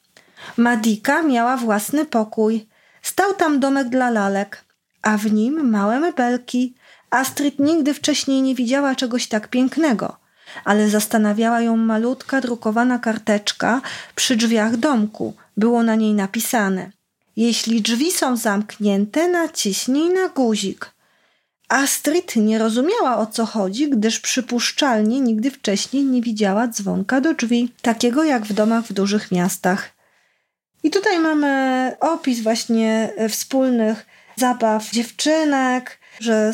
Madika 0.57 1.23
miała 1.23 1.57
własny 1.57 2.05
pokój. 2.05 2.67
Stał 3.03 3.35
tam 3.35 3.61
domek 3.61 3.89
dla 3.89 4.11
lalek, 4.11 4.65
a 5.03 5.17
w 5.17 5.33
nim 5.33 5.71
małe 5.71 6.01
mebelki, 6.01 6.75
Astrid 7.11 7.59
nigdy 7.59 7.95
wcześniej 7.95 8.43
nie 8.43 8.55
widziała 8.55 8.95
czegoś 8.95 9.27
tak 9.27 9.49
pięknego, 9.49 10.17
ale 10.65 10.89
zastanawiała 10.91 11.61
ją 11.61 11.77
malutka 11.77 12.41
drukowana 12.41 12.99
karteczka 12.99 13.81
przy 14.15 14.37
drzwiach 14.37 14.77
domku. 14.77 15.35
Było 15.57 15.83
na 15.83 15.95
niej 15.95 16.15
napisane: 16.15 16.91
Jeśli 17.37 17.83
drzwi 17.83 18.13
są 18.13 18.37
zamknięte, 18.37 19.29
naciśnij 19.29 20.09
na 20.09 20.29
guzik. 20.29 20.91
Astrid 21.69 22.37
nie 22.37 22.59
rozumiała 22.59 23.19
o 23.19 23.27
co 23.27 23.47
chodzi, 23.47 23.91
gdyż 23.91 24.21
przypuszczalnie 24.21 25.21
nigdy 25.21 25.51
wcześniej 25.51 26.05
nie 26.05 26.23
widziała 26.23 26.69
dzwonka 26.69 27.21
do 27.21 27.35
drzwi, 27.35 27.73
takiego 27.83 28.25
jak 28.25 28.45
w 28.45 28.53
domach 28.53 28.85
w 28.85 28.93
dużych 28.93 29.33
miastach. 29.33 29.98
I 30.83 30.91
tutaj 30.91 31.19
mamy 31.19 31.93
opis 32.01 32.41
właśnie 32.41 33.13
e, 33.17 33.29
wspólnych 33.29 34.07
zabaw 34.37 34.91
dziewczynek, 34.91 35.99
że 36.21 36.53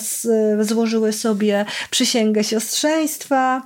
złożyły 0.61 1.12
sobie 1.12 1.64
przysięgę 1.90 2.45
siostrzeństwa. 2.45 3.62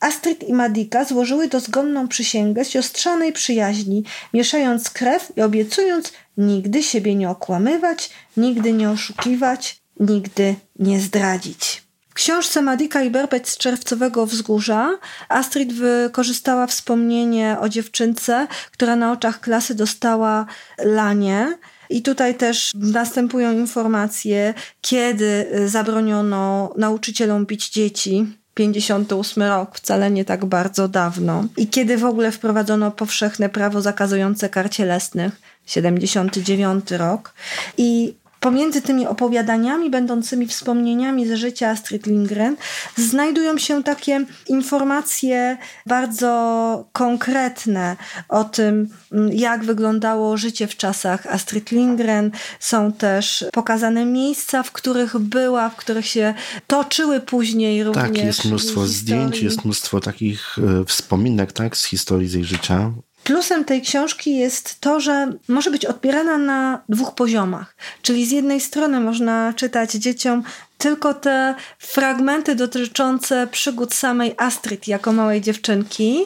Astrid 0.00 0.48
i 0.48 0.52
Madika 0.52 1.04
złożyły 1.04 1.48
dozgonną 1.48 2.08
przysięgę 2.08 2.64
siostrzanej 2.64 3.32
przyjaźni, 3.32 4.04
mieszając 4.34 4.90
krew 4.90 5.32
i 5.36 5.42
obiecując 5.42 6.12
nigdy 6.36 6.82
siebie 6.82 7.14
nie 7.14 7.30
okłamywać, 7.30 8.10
nigdy 8.36 8.72
nie 8.72 8.90
oszukiwać, 8.90 9.80
nigdy 10.00 10.54
nie 10.78 11.00
zdradzić. 11.00 11.85
Książce 12.16 12.62
Madika 12.62 13.02
i 13.02 13.10
Berbeć 13.10 13.48
z 13.48 13.56
Czerwcowego 13.58 14.26
Wzgórza 14.26 14.98
Astrid 15.28 15.72
wykorzystała 15.72 16.66
wspomnienie 16.66 17.56
o 17.60 17.68
dziewczynce, 17.68 18.46
która 18.72 18.96
na 18.96 19.12
oczach 19.12 19.40
klasy 19.40 19.74
dostała 19.74 20.46
lanie. 20.78 21.58
I 21.90 22.02
tutaj 22.02 22.34
też 22.34 22.72
następują 22.74 23.52
informacje, 23.52 24.54
kiedy 24.80 25.46
zabroniono 25.66 26.74
nauczycielom 26.76 27.46
bić 27.46 27.70
dzieci. 27.70 28.26
58 28.54 29.42
rok, 29.42 29.76
wcale 29.76 30.10
nie 30.10 30.24
tak 30.24 30.44
bardzo 30.44 30.88
dawno. 30.88 31.44
I 31.56 31.68
kiedy 31.68 31.98
w 31.98 32.04
ogóle 32.04 32.32
wprowadzono 32.32 32.90
powszechne 32.90 33.48
prawo 33.48 33.82
zakazujące 33.82 34.48
kar 34.48 34.70
cielesnych, 34.70 35.40
79 35.66 36.90
rok. 36.90 37.34
I 37.78 38.14
Pomiędzy 38.40 38.82
tymi 38.82 39.06
opowiadaniami, 39.06 39.90
będącymi 39.90 40.46
wspomnieniami 40.46 41.26
ze 41.26 41.36
życia 41.36 41.68
Astrid 41.68 42.06
Lindgren, 42.06 42.56
znajdują 42.96 43.58
się 43.58 43.82
takie 43.82 44.24
informacje 44.48 45.56
bardzo 45.86 46.88
konkretne 46.92 47.96
o 48.28 48.44
tym, 48.44 48.88
mm, 49.12 49.32
jak 49.32 49.64
wyglądało 49.64 50.36
życie 50.36 50.66
w 50.66 50.76
czasach 50.76 51.26
Astrid 51.26 51.70
Lindgren. 51.70 52.30
Są 52.60 52.92
też 52.92 53.44
pokazane 53.52 54.04
miejsca, 54.04 54.62
w 54.62 54.72
których 54.72 55.18
była, 55.18 55.70
w 55.70 55.76
których 55.76 56.06
się 56.06 56.34
toczyły 56.66 57.20
później 57.20 57.84
również. 57.84 58.04
Tak, 58.04 58.24
jest 58.24 58.44
mnóstwo 58.44 58.86
zdjęć, 58.86 59.42
jest 59.42 59.64
mnóstwo 59.64 60.00
takich 60.00 60.56
e, 60.58 60.84
wspominek 60.84 61.52
tak, 61.52 61.76
z 61.76 61.84
historii 61.84 62.28
z 62.28 62.34
jej 62.34 62.44
życia. 62.44 62.92
Plusem 63.26 63.64
tej 63.64 63.82
książki 63.82 64.36
jest 64.36 64.80
to, 64.80 65.00
że 65.00 65.32
może 65.48 65.70
być 65.70 65.86
odbierana 65.86 66.38
na 66.38 66.82
dwóch 66.88 67.14
poziomach. 67.14 67.76
Czyli 68.02 68.26
z 68.26 68.30
jednej 68.30 68.60
strony 68.60 69.00
można 69.00 69.52
czytać 69.56 69.92
dzieciom 69.92 70.42
tylko 70.78 71.14
te 71.14 71.54
fragmenty 71.78 72.54
dotyczące 72.54 73.46
przygód 73.46 73.94
samej 73.94 74.34
Astrid 74.36 74.88
jako 74.88 75.12
małej 75.12 75.40
dziewczynki, 75.40 76.20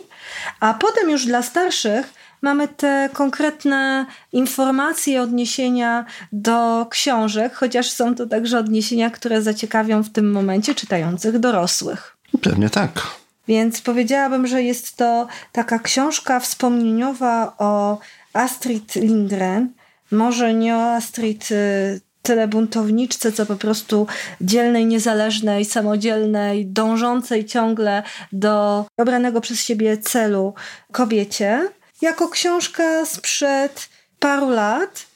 a 0.61 0.75
potem 0.75 1.11
już 1.11 1.27
dla 1.27 1.43
starszych 1.43 2.13
mamy 2.43 2.69
te 2.69 3.09
konkretne 3.13 4.07
informacje, 4.33 5.23
odniesienia 5.23 6.05
do 6.33 6.87
książek, 6.91 7.55
chociaż 7.55 7.91
są 7.91 8.15
to 8.15 8.27
także 8.27 8.59
odniesienia, 8.59 9.11
które 9.11 9.43
zaciekawią 9.43 10.03
w 10.03 10.11
tym 10.11 10.33
momencie 10.33 10.75
czytających 10.75 11.39
dorosłych. 11.39 12.17
Pewnie 12.43 12.71
tak. 12.71 13.20
Więc 13.49 13.81
powiedziałabym, 13.81 14.47
że 14.47 14.63
jest 14.63 14.97
to 14.97 15.27
taka 15.53 15.79
książka 15.79 16.41
wspomnieniowa 16.41 17.55
o 17.59 17.99
Astrid 18.33 18.95
Lindgren. 18.95 19.73
Może 20.11 20.55
nie 20.55 20.77
o 20.77 20.95
Astrid 20.95 21.51
y, 21.51 22.01
tyle 22.23 22.49
buntowniczce, 22.49 23.33
co 23.33 23.47
po 23.47 23.57
prostu 23.57 24.07
dzielnej, 24.41 24.87
niezależnej, 24.87 25.65
samodzielnej, 25.65 26.67
dążącej 26.67 27.45
ciągle 27.45 28.03
do 28.33 28.85
obranego 28.97 29.41
przez 29.41 29.61
siebie 29.61 29.99
celu 29.99 30.55
kobiecie. 30.93 31.69
Jako 32.03 32.29
książka 32.29 33.07
sprzed 33.07 33.89
paru 34.19 34.51
lat 34.51 35.07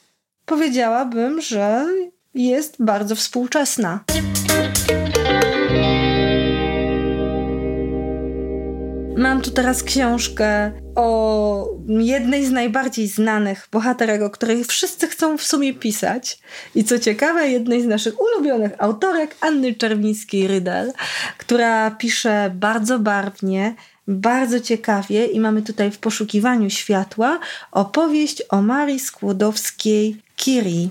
powiedziałabym, 0.46 1.40
że 1.40 1.86
jest 2.34 2.76
bardzo 2.78 3.16
współczesna. 3.16 4.04
Mam 9.16 9.40
tu 9.40 9.50
teraz 9.50 9.82
książkę 9.82 10.72
o 10.94 11.68
jednej 11.88 12.46
z 12.46 12.50
najbardziej 12.50 13.08
znanych 13.08 13.68
bohaterek, 13.72 14.22
o 14.22 14.30
której 14.30 14.64
wszyscy 14.64 15.08
chcą 15.08 15.38
w 15.38 15.42
sumie 15.42 15.74
pisać. 15.74 16.38
I 16.74 16.84
co 16.84 16.98
ciekawe, 16.98 17.48
jednej 17.48 17.82
z 17.82 17.86
naszych 17.86 18.20
ulubionych 18.20 18.72
autorek, 18.78 19.36
Anny 19.40 19.74
Czerwińskiej-Rydel, 19.74 20.92
która 21.38 21.90
pisze 21.90 22.50
bardzo 22.54 22.98
barwnie, 22.98 23.74
bardzo 24.08 24.60
ciekawie 24.60 25.26
i 25.26 25.40
mamy 25.40 25.62
tutaj 25.62 25.90
w 25.90 25.98
poszukiwaniu 25.98 26.70
światła 26.70 27.38
opowieść 27.72 28.42
o 28.50 28.62
Marii 28.62 29.00
Skłodowskiej-Curie. 29.00 30.88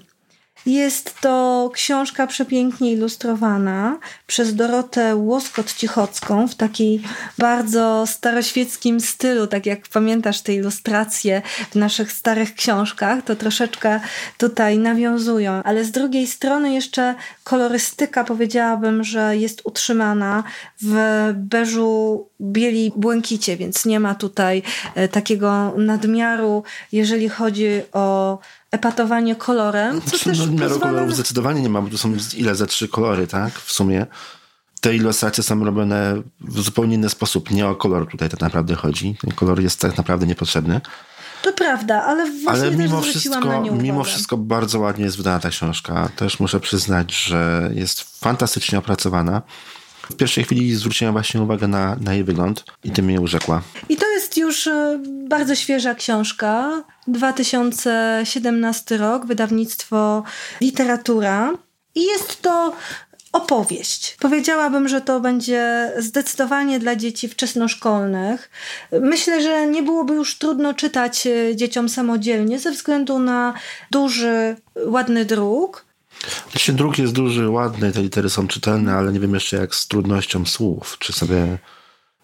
Jest 0.66 1.22
to 1.22 1.70
książka 1.74 2.28
przepięknie 2.28 2.92
ilustrowana 2.92 3.98
przez 4.28 4.56
Dorotę 4.56 5.16
Łoskot-Cichocką 5.16 6.48
w 6.48 6.56
takiej 6.56 7.02
bardzo 7.38 8.04
staroświeckim 8.08 9.00
stylu, 9.00 9.48
tak 9.48 9.66
jak 9.66 9.88
pamiętasz 9.88 10.42
te 10.42 10.54
ilustracje 10.54 11.42
w 11.72 11.76
naszych 11.76 12.12
starych 12.12 12.56
książkach, 12.56 13.24
to 13.24 13.36
troszeczkę 13.36 14.00
tutaj 14.38 14.78
nawiązują, 14.78 15.52
ale 15.64 15.84
z 15.84 15.92
drugiej 15.92 16.28
strony 16.28 16.74
jeszcze 16.74 17.16
kolorystyka 17.44 18.24
powiedziałabym, 18.24 19.04
że 19.04 19.38
jest 19.38 19.62
utrzymana 19.64 20.44
w 20.82 20.96
beżu 21.34 22.28
bieli 22.42 22.92
błękicie, 22.96 23.58
więc 23.58 23.86
nie 23.86 24.00
ma 24.00 24.16
tutaj 24.16 24.64
e, 24.96 25.08
takiego 25.08 25.74
nadmiaru, 25.78 26.64
jeżeli 26.92 27.30
chodzi 27.30 27.82
o 27.94 28.40
epatowanie 28.74 29.36
kolorem. 29.36 30.02
Co 30.02 30.10
znaczy, 30.10 30.26
też 30.26 30.40
no, 30.40 30.70
pozwala... 30.70 30.80
kolorów 30.80 31.14
zdecydowanie 31.14 31.62
nie 31.62 31.70
ma, 31.70 31.82
bo 31.82 31.90
tu 31.90 31.98
są 31.98 32.14
ile 32.38 32.56
ze 32.56 32.68
trzy 32.68 32.88
kolory, 32.88 33.28
tak? 33.28 33.54
W 33.54 33.74
sumie. 33.74 34.06
Te 34.82 34.96
ilustracje 34.96 35.44
są 35.44 35.66
robione 35.66 36.22
w 36.40 36.62
zupełnie 36.62 36.96
inny 36.96 37.10
sposób. 37.10 37.52
Nie 37.52 37.68
o 37.68 37.76
kolor 37.76 38.08
tutaj 38.08 38.30
tak 38.30 38.40
naprawdę 38.40 38.76
chodzi. 38.76 39.16
Ten 39.22 39.32
kolor 39.32 39.62
jest 39.62 39.80
tak 39.80 39.98
naprawdę 39.98 40.28
niepotrzebny. 40.28 40.82
To 41.44 41.54
prawda, 41.54 42.04
ale 42.04 42.32
właśnie 42.32 42.68
ale 42.68 42.76
mimo 42.76 43.02
wszystko, 43.02 43.62
mimo 43.72 44.04
wszystko 44.04 44.38
bardzo 44.38 44.80
ładnie 44.80 45.06
jest 45.06 45.18
wydana 45.18 45.40
ta 45.40 45.50
książka. 45.50 46.10
Też 46.16 46.40
muszę 46.40 46.60
przyznać, 46.60 47.14
że 47.14 47.72
jest 47.74 48.20
fantastycznie 48.20 48.80
opracowana. 48.80 49.42
W 50.10 50.16
pierwszej 50.16 50.44
chwili 50.44 50.76
zwróciłem 50.76 51.14
właśnie 51.14 51.42
uwagę 51.42 51.68
na, 51.68 51.96
na 51.96 52.14
jej 52.14 52.24
wygląd 52.24 52.64
i 52.84 52.92
tym 52.92 53.06
mnie 53.06 53.22
urzekła. 53.22 53.62
I 53.90 53.96
to 53.96 54.10
jest 54.10 54.38
już 54.38 54.68
e, 54.68 55.00
bardzo 55.30 55.56
świeża 55.56 55.96
książka. 55.96 56.84
2017 57.08 58.98
rok, 58.98 59.26
wydawnictwo 59.26 60.24
Literatura. 60.62 61.54
I 61.96 62.04
jest 62.04 62.42
to 62.42 62.76
opowieść. 63.34 64.18
Powiedziałabym, 64.20 64.88
że 64.88 65.02
to 65.02 65.20
będzie 65.20 65.92
zdecydowanie 65.98 66.80
dla 66.80 66.96
dzieci 66.96 67.30
wczesnoszkolnych. 67.30 68.50
Myślę, 69.02 69.42
że 69.42 69.68
nie 69.68 69.84
byłoby 69.84 70.14
już 70.14 70.38
trudno 70.38 70.74
czytać 70.74 71.28
e, 71.28 71.56
dzieciom 71.56 71.90
samodzielnie 71.90 72.60
ze 72.60 72.72
względu 72.72 73.20
na 73.20 73.54
duży, 73.92 74.56
ładny 74.86 75.26
druk. 75.26 75.86
Jeśli 76.54 76.74
druk 76.74 76.98
jest 76.98 77.14
duży, 77.14 77.50
ładny, 77.50 77.92
te 77.92 78.02
litery 78.02 78.30
są 78.30 78.48
czytelne, 78.48 78.94
ale 78.94 79.14
nie 79.14 79.20
wiem 79.20 79.34
jeszcze 79.34 79.58
jak 79.58 79.76
z 79.76 79.88
trudnością 79.88 80.46
słów. 80.46 80.98
Czy 81.00 81.14
sobie 81.14 81.58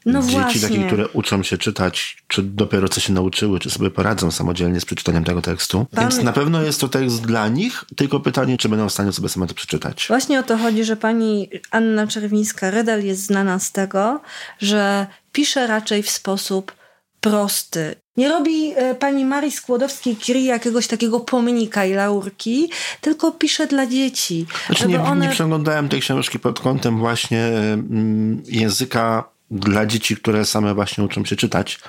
no 0.06 0.22
dzieci 0.22 0.34
właśnie. 0.34 0.62
takie, 0.62 0.88
które 0.88 1.08
uczą 1.08 1.44
się 1.44 1.58
czytać, 1.58 2.18
czy 2.28 2.44
dopiero 2.44 2.90
co 2.90 3.00
się 3.00 3.14
nauczyły, 3.14 3.60
czy 3.60 3.70
sobie 3.70 3.92
poradzą 3.92 4.32
samodzielnie 4.32 4.80
z 4.80 4.86
przeczytaniem 4.86 5.24
tego 5.24 5.42
tekstu. 5.42 5.86
Pan... 5.92 6.10
Więc 6.10 6.24
na 6.24 6.34
pewno 6.34 6.62
jest 6.62 6.82
to 6.82 6.90
tekst 6.90 7.22
dla 7.22 7.48
nich, 7.48 7.86
tylko 7.96 8.20
pytanie, 8.20 8.58
czy 8.58 8.70
będą 8.70 8.90
w 8.90 8.94
stanie 8.94 9.12
sobie 9.12 9.30
same 9.30 9.48
to 9.48 9.54
przeczytać. 9.54 10.06
Właśnie 10.08 10.40
o 10.40 10.44
to 10.44 10.58
chodzi, 10.58 10.84
że 10.84 10.96
pani 10.96 11.50
Anna 11.72 12.06
Czerwińska-Rydel 12.06 13.06
jest 13.06 13.26
znana 13.26 13.60
z 13.60 13.72
tego, 13.72 14.22
że 14.60 15.08
pisze 15.32 15.68
raczej 15.68 16.04
w 16.04 16.10
sposób 16.10 16.76
prosty. 17.22 17.96
Nie 18.20 18.30
robi 18.30 18.74
e, 18.76 18.96
pani 18.96 19.26
Marii 19.26 19.52
Skłodowskiej-Curie 19.52 20.46
jakiegoś 20.46 20.88
takiego 20.88 21.20
pomnika 21.20 21.86
i 21.86 21.94
laurki, 21.94 22.72
tylko 23.02 23.32
pisze 23.32 23.68
dla 23.68 23.86
dzieci. 23.88 24.46
Znaczy 24.66 24.88
nie, 24.88 25.02
one... 25.02 25.26
nie 25.26 25.32
przeglądałem 25.32 25.90
tej 25.90 26.02
książki 26.02 26.40
pod 26.40 26.60
kątem 26.60 26.98
właśnie 26.98 27.44
mm, 27.44 28.44
języka 28.46 29.24
dla 29.52 29.86
dzieci, 29.86 30.16
które 30.16 30.46
same 30.46 30.74
właśnie 30.74 31.04
uczą 31.04 31.26
się 31.26 31.36
czytać. 31.36 31.80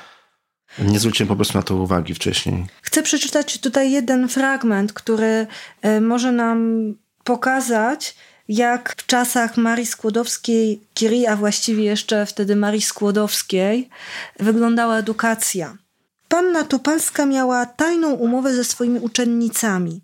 Nie 0.79 0.99
zwróciłem 0.99 1.29
po 1.29 1.37
prostu 1.37 1.59
na 1.59 1.63
to 1.63 1.77
uwagi 1.77 2.15
wcześniej. 2.15 2.67
Chcę 2.83 3.03
przeczytać 3.03 3.59
tutaj 3.59 3.91
jeden 3.93 4.29
fragment, 4.29 4.93
który 4.93 5.47
e, 5.83 6.01
może 6.01 6.33
nam 6.33 6.95
pokazać, 7.25 8.15
jak 8.49 8.95
w 8.99 9.07
czasach 9.07 9.57
Marii 9.57 9.87
Skłodowskiej-Curie, 9.87 11.29
a 11.29 11.37
właściwie 11.37 11.85
jeszcze 11.85 12.27
wtedy 12.27 12.57
Marii 12.57 12.83
Skłodowskiej, 12.83 13.89
wyglądała 14.41 14.99
edukacja. 14.99 15.77
Panna 16.31 16.65
Tupalska 16.65 17.27
miała 17.27 17.67
tajną 17.67 18.13
umowę 18.13 18.55
ze 18.55 18.65
swoimi 18.65 19.01
uczennicami. 19.01 20.01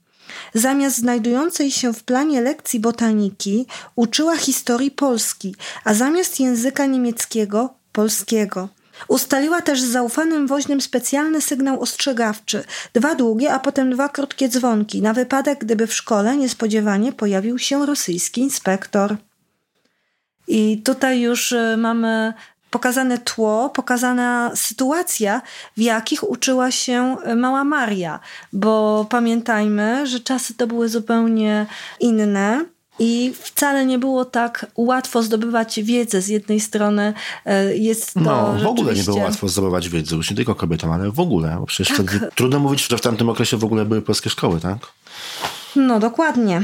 Zamiast 0.54 0.98
znajdującej 0.98 1.70
się 1.70 1.92
w 1.92 2.04
planie 2.04 2.40
lekcji 2.40 2.80
botaniki, 2.80 3.66
uczyła 3.96 4.36
historii 4.36 4.90
Polski, 4.90 5.54
a 5.84 5.94
zamiast 5.94 6.40
języka 6.40 6.86
niemieckiego 6.86 7.74
polskiego. 7.92 8.68
Ustaliła 9.08 9.62
też 9.62 9.80
z 9.80 9.90
zaufanym 9.90 10.46
woźnym 10.46 10.80
specjalny 10.80 11.40
sygnał 11.40 11.80
ostrzegawczy, 11.80 12.64
dwa 12.94 13.14
długie, 13.14 13.52
a 13.52 13.58
potem 13.58 13.90
dwa 13.90 14.08
krótkie 14.08 14.48
dzwonki, 14.48 15.02
na 15.02 15.12
wypadek, 15.12 15.58
gdyby 15.58 15.86
w 15.86 15.94
szkole 15.94 16.36
niespodziewanie 16.36 17.12
pojawił 17.12 17.58
się 17.58 17.86
rosyjski 17.86 18.40
inspektor. 18.40 19.16
I 20.48 20.82
tutaj 20.84 21.20
już 21.20 21.52
y, 21.52 21.76
mamy 21.76 22.34
pokazane 22.70 23.18
tło, 23.18 23.70
pokazana 23.70 24.50
sytuacja, 24.54 25.42
w 25.76 25.80
jakich 25.80 26.30
uczyła 26.30 26.70
się 26.70 27.16
y, 27.32 27.36
mała 27.36 27.64
Maria, 27.64 28.20
bo 28.52 29.06
pamiętajmy, 29.10 30.06
że 30.06 30.20
czasy 30.20 30.54
to 30.54 30.66
były 30.66 30.88
zupełnie 30.88 31.66
inne. 32.00 32.64
I 32.98 33.32
wcale 33.42 33.86
nie 33.86 33.98
było 33.98 34.24
tak 34.24 34.66
łatwo 34.76 35.22
zdobywać 35.22 35.80
wiedzę. 35.82 36.22
Z 36.22 36.28
jednej 36.28 36.60
strony 36.60 37.14
e, 37.44 37.76
jest 37.76 38.14
to. 38.14 38.20
No, 38.20 38.56
w 38.62 38.66
ogóle 38.66 38.94
nie 38.94 39.02
było 39.02 39.18
łatwo 39.18 39.48
zdobywać 39.48 39.88
wiedzy, 39.88 40.16
już 40.16 40.30
nie 40.30 40.36
tylko 40.36 40.54
kobietom, 40.54 40.90
ale 40.90 41.10
w 41.10 41.20
ogóle. 41.20 41.56
Bo 41.60 41.66
przecież 41.66 41.96
tak. 41.96 42.34
trudno 42.34 42.58
mówić, 42.58 42.88
że 42.88 42.98
w 42.98 43.00
tamtym 43.00 43.28
okresie 43.28 43.56
w 43.56 43.64
ogóle 43.64 43.84
były 43.84 44.02
polskie 44.02 44.30
szkoły, 44.30 44.60
tak? 44.60 44.78
No, 45.76 46.00
dokładnie. 46.00 46.62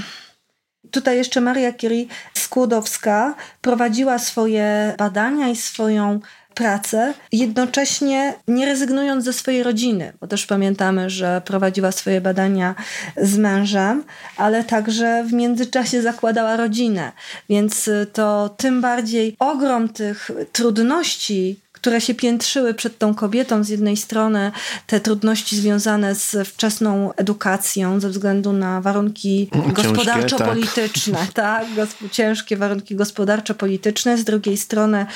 Tutaj 0.93 1.17
jeszcze 1.17 1.41
Maria 1.41 1.73
Curie 1.73 2.07
Skłodowska 2.35 3.35
prowadziła 3.61 4.19
swoje 4.19 4.95
badania 4.99 5.49
i 5.49 5.57
swoją 5.57 6.21
pracę, 6.55 7.15
jednocześnie 7.33 8.35
nie 8.49 8.67
rezygnując 8.67 9.25
ze 9.25 9.33
swojej 9.33 9.63
rodziny, 9.63 10.13
bo 10.21 10.27
też 10.27 10.47
pamiętamy, 10.47 11.11
że 11.11 11.43
prowadziła 11.45 11.93
swoje 11.93 12.21
badania 12.21 12.75
z 13.17 13.39
mężem, 13.39 14.05
ale 14.37 14.65
także 14.65 15.25
w 15.25 15.33
międzyczasie 15.33 16.03
zakładała 16.03 16.57
rodzinę, 16.57 17.13
więc 17.49 17.91
to 18.13 18.55
tym 18.57 18.81
bardziej 18.81 19.37
ogrom 19.39 19.89
tych 19.89 20.31
trudności, 20.53 21.61
które 21.83 22.01
się 22.01 22.15
piętrzyły 22.15 22.75
przed 22.75 22.99
tą 22.99 23.15
kobietą. 23.15 23.65
Z 23.65 23.69
jednej 23.69 23.97
strony 23.97 24.53
te 24.87 25.01
trudności 25.01 25.57
związane 25.57 26.15
z 26.15 26.49
wczesną 26.49 27.15
edukacją 27.15 28.01
ze 28.01 28.09
względu 28.09 28.53
na 28.53 28.81
warunki 28.81 29.49
gospodarczo-polityczne, 29.73 31.19
tak, 31.35 31.67
tak 31.77 31.89
ciężkie 32.11 32.57
warunki 32.57 32.97
gospodarczo-polityczne, 32.97 34.19
z 34.19 34.25
drugiej 34.25 34.57
strony 34.57 35.07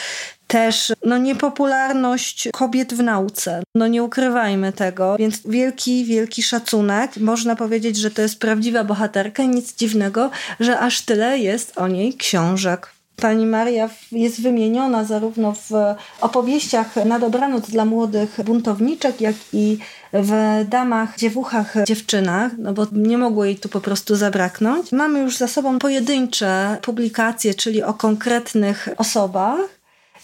też 0.47 0.93
no, 1.05 1.19
niepopularność 1.19 2.49
kobiet 2.53 2.95
w 2.95 3.03
nauce. 3.03 3.63
No 3.75 3.87
nie 3.87 4.03
ukrywajmy 4.03 4.73
tego, 4.73 5.17
więc 5.19 5.41
wielki, 5.45 6.05
wielki 6.05 6.43
szacunek. 6.43 7.17
Można 7.17 7.57
powiedzieć, 7.57 7.97
że 7.97 8.11
to 8.11 8.23
jest 8.23 8.41
prawdziwa 8.41 8.85
bohaterka 8.85 9.43
i 9.43 9.49
nic 9.49 9.77
dziwnego, 9.77 10.31
że 10.61 10.79
aż 10.79 11.01
tyle 11.01 11.39
jest 11.39 11.79
o 11.79 11.89
niej 11.89 12.15
książek. 12.15 12.96
Pani 13.17 13.47
Maria 13.47 13.89
jest 14.13 14.43
wymieniona 14.43 15.05
zarówno 15.05 15.53
w 15.53 15.73
opowieściach 16.21 16.97
na 16.97 17.19
dobranoc 17.19 17.71
dla 17.71 17.85
młodych 17.85 18.41
buntowniczek, 18.45 19.21
jak 19.21 19.35
i 19.53 19.79
w 20.13 20.65
damach, 20.69 21.19
dziewuchach, 21.19 21.75
dziewczynach, 21.87 22.53
no 22.59 22.73
bo 22.73 22.87
nie 22.93 23.19
mogło 23.19 23.45
jej 23.45 23.57
tu 23.57 23.69
po 23.69 23.81
prostu 23.81 24.17
zabraknąć. 24.17 24.93
Mamy 24.93 25.21
już 25.21 25.37
za 25.37 25.49
sobą 25.49 25.79
pojedyncze 25.79 26.79
publikacje, 26.83 27.55
czyli 27.55 27.83
o 27.83 27.95
konkretnych 27.95 28.89
osobach 28.97 29.61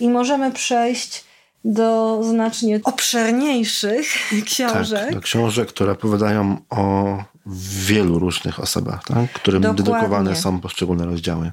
i 0.00 0.08
możemy 0.08 0.52
przejść 0.52 1.25
do 1.64 2.20
znacznie 2.25 2.80
obszerniejszych 2.84 4.06
książek. 4.46 5.04
Tak, 5.04 5.14
do 5.14 5.20
książek, 5.20 5.68
które 5.68 5.92
opowiadają 5.92 6.56
o 6.70 7.18
wielu 7.87 8.18
różnych 8.18 8.61
osobach, 8.61 9.04
tak? 9.04 9.32
którym 9.32 9.62
Dokładnie. 9.62 9.84
dedykowane 9.84 10.37
są 10.37 10.61
poszczególne 10.61 11.06
rozdziały. 11.06 11.50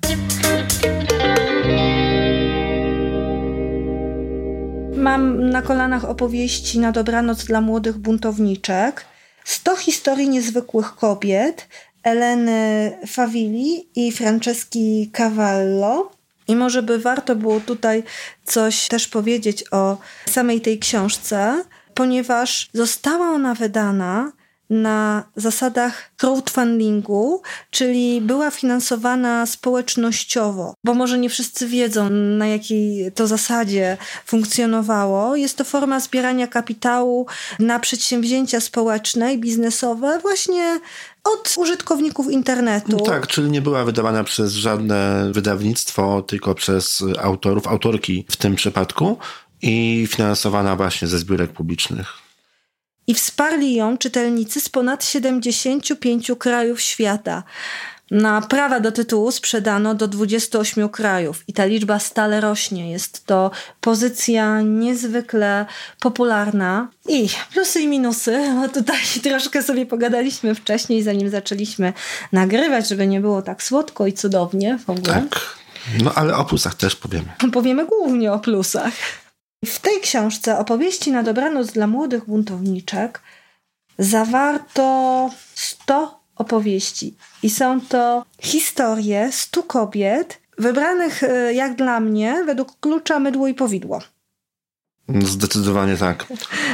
Mam 4.99 5.49
na 5.49 5.61
kolanach 5.61 6.05
opowieści 6.05 6.79
na 6.79 6.91
dobranoc 6.91 7.45
dla 7.45 7.61
młodych 7.61 7.97
buntowniczek. 7.97 9.05
100 9.43 9.75
historii 9.75 10.29
niezwykłych 10.29 10.95
kobiet 10.95 11.67
Eleny 12.03 12.91
Favili 13.07 13.87
i 13.95 14.11
Franceski 14.11 15.09
Cavallo. 15.13 16.11
I 16.47 16.55
może 16.55 16.83
by 16.83 16.99
warto 16.99 17.35
było 17.35 17.59
tutaj 17.59 18.03
coś 18.43 18.87
też 18.87 19.07
powiedzieć 19.07 19.63
o 19.71 19.97
samej 20.29 20.61
tej 20.61 20.79
książce, 20.79 21.63
ponieważ 21.93 22.69
została 22.73 23.29
ona 23.29 23.53
wydana 23.55 24.31
na 24.69 25.23
zasadach 25.35 26.11
crowdfundingu, 26.17 27.41
czyli 27.71 28.21
była 28.21 28.51
finansowana 28.51 29.45
społecznościowo, 29.45 30.73
bo 30.83 30.93
może 30.93 31.19
nie 31.19 31.29
wszyscy 31.29 31.67
wiedzą, 31.67 32.09
na 32.09 32.47
jakiej 32.47 33.11
to 33.11 33.27
zasadzie 33.27 33.97
funkcjonowało. 34.25 35.35
Jest 35.35 35.57
to 35.57 35.63
forma 35.63 35.99
zbierania 35.99 36.47
kapitału 36.47 37.27
na 37.59 37.79
przedsięwzięcia 37.79 38.59
społeczne 38.59 39.33
i 39.33 39.37
biznesowe, 39.37 40.19
właśnie 40.21 40.79
od 41.23 41.55
użytkowników 41.57 42.31
internetu. 42.31 42.91
No 42.91 42.99
tak, 42.99 43.27
czyli 43.27 43.51
nie 43.51 43.61
była 43.61 43.83
wydawana 43.83 44.23
przez 44.23 44.53
żadne 44.53 45.29
wydawnictwo, 45.31 46.21
tylko 46.21 46.55
przez 46.55 47.03
autorów, 47.21 47.67
autorki 47.67 48.25
w 48.31 48.37
tym 48.37 48.55
przypadku 48.55 49.17
i 49.61 50.07
finansowana 50.11 50.75
właśnie 50.75 51.07
ze 51.07 51.17
zbiórek 51.17 51.51
publicznych 51.51 52.28
i 53.09 53.13
wsparli 53.13 53.75
ją 53.75 53.97
czytelnicy 53.97 54.61
z 54.61 54.69
ponad 54.69 55.05
75 55.05 56.31
krajów 56.39 56.81
świata. 56.81 57.43
Na 58.11 58.41
prawa 58.41 58.79
do 58.79 58.91
tytułu 58.91 59.31
sprzedano 59.31 59.95
do 59.95 60.07
28 60.07 60.89
krajów 60.89 61.43
i 61.47 61.53
ta 61.53 61.65
liczba 61.65 61.99
stale 61.99 62.41
rośnie. 62.41 62.91
Jest 62.91 63.25
to 63.25 63.51
pozycja 63.81 64.61
niezwykle 64.61 65.65
popularna. 65.99 66.87
I 67.07 67.29
plusy 67.53 67.81
i 67.81 67.87
minusy, 67.87 68.39
bo 68.61 68.69
tutaj 68.69 68.99
troszkę 69.23 69.63
sobie 69.63 69.85
pogadaliśmy 69.85 70.55
wcześniej, 70.55 71.03
zanim 71.03 71.29
zaczęliśmy 71.29 71.93
nagrywać, 72.31 72.89
żeby 72.89 73.07
nie 73.07 73.21
było 73.21 73.41
tak 73.41 73.63
słodko 73.63 74.07
i 74.07 74.13
cudownie 74.13 74.79
w 74.85 74.89
ogóle. 74.89 75.13
Tak. 75.13 75.39
No 76.03 76.11
ale 76.15 76.37
o 76.37 76.45
plusach 76.45 76.75
też 76.75 76.95
powiemy. 76.95 77.27
Powiemy 77.53 77.85
głównie 77.85 78.33
o 78.33 78.39
plusach. 78.39 78.93
W 79.65 79.79
tej 79.79 80.01
książce 80.01 80.57
opowieści 80.59 81.11
na 81.11 81.23
dobranoc 81.23 81.71
dla 81.71 81.87
młodych 81.87 82.25
buntowniczek 82.25 83.21
zawarto 83.97 85.29
100 85.55 86.19
opowieści 86.35 87.15
i 87.43 87.49
są 87.49 87.81
to 87.81 88.25
historie 88.41 89.31
100 89.31 89.63
kobiet 89.63 90.41
wybranych 90.57 91.23
e, 91.23 91.53
jak 91.53 91.75
dla 91.75 91.99
mnie 91.99 92.43
według 92.45 92.79
klucza 92.79 93.19
mydło 93.19 93.47
i 93.47 93.53
powidło. 93.53 93.99
Zdecydowanie 95.25 95.97
tak. 95.97 96.25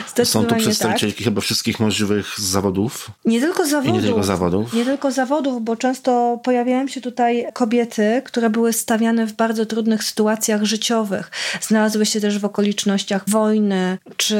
Zdecydowanie 0.08 0.50
Są 0.50 0.56
tu 0.56 0.62
przedstawicielki 0.62 1.18
tak. 1.18 1.26
chyba 1.26 1.42
wszystkich 1.42 1.80
możliwych 1.80 2.40
zawodów. 2.40 3.12
Nie 3.26 3.42
tylko 3.42 3.68
zawodów. 3.68 3.96
I 3.96 3.98
nie 3.98 4.02
tylko 4.02 4.24
zawodów. 4.24 4.74
Nie 4.74 4.86
tylko 4.86 5.12
zawodów, 5.12 5.64
bo 5.64 5.76
często 5.76 6.40
pojawiają 6.44 6.88
się 6.88 7.02
tutaj 7.02 7.48
kobiety, 7.54 8.22
które 8.26 8.50
były 8.50 8.74
stawiane 8.74 9.28
w 9.28 9.34
bardzo 9.34 9.66
trudnych 9.66 10.04
sytuacjach 10.04 10.64
życiowych. 10.64 11.32
Znalazły 11.62 12.06
się 12.06 12.22
też 12.22 12.40
w 12.40 12.46
okolicznościach 12.46 13.30
wojny, 13.30 13.98
czy 14.18 14.38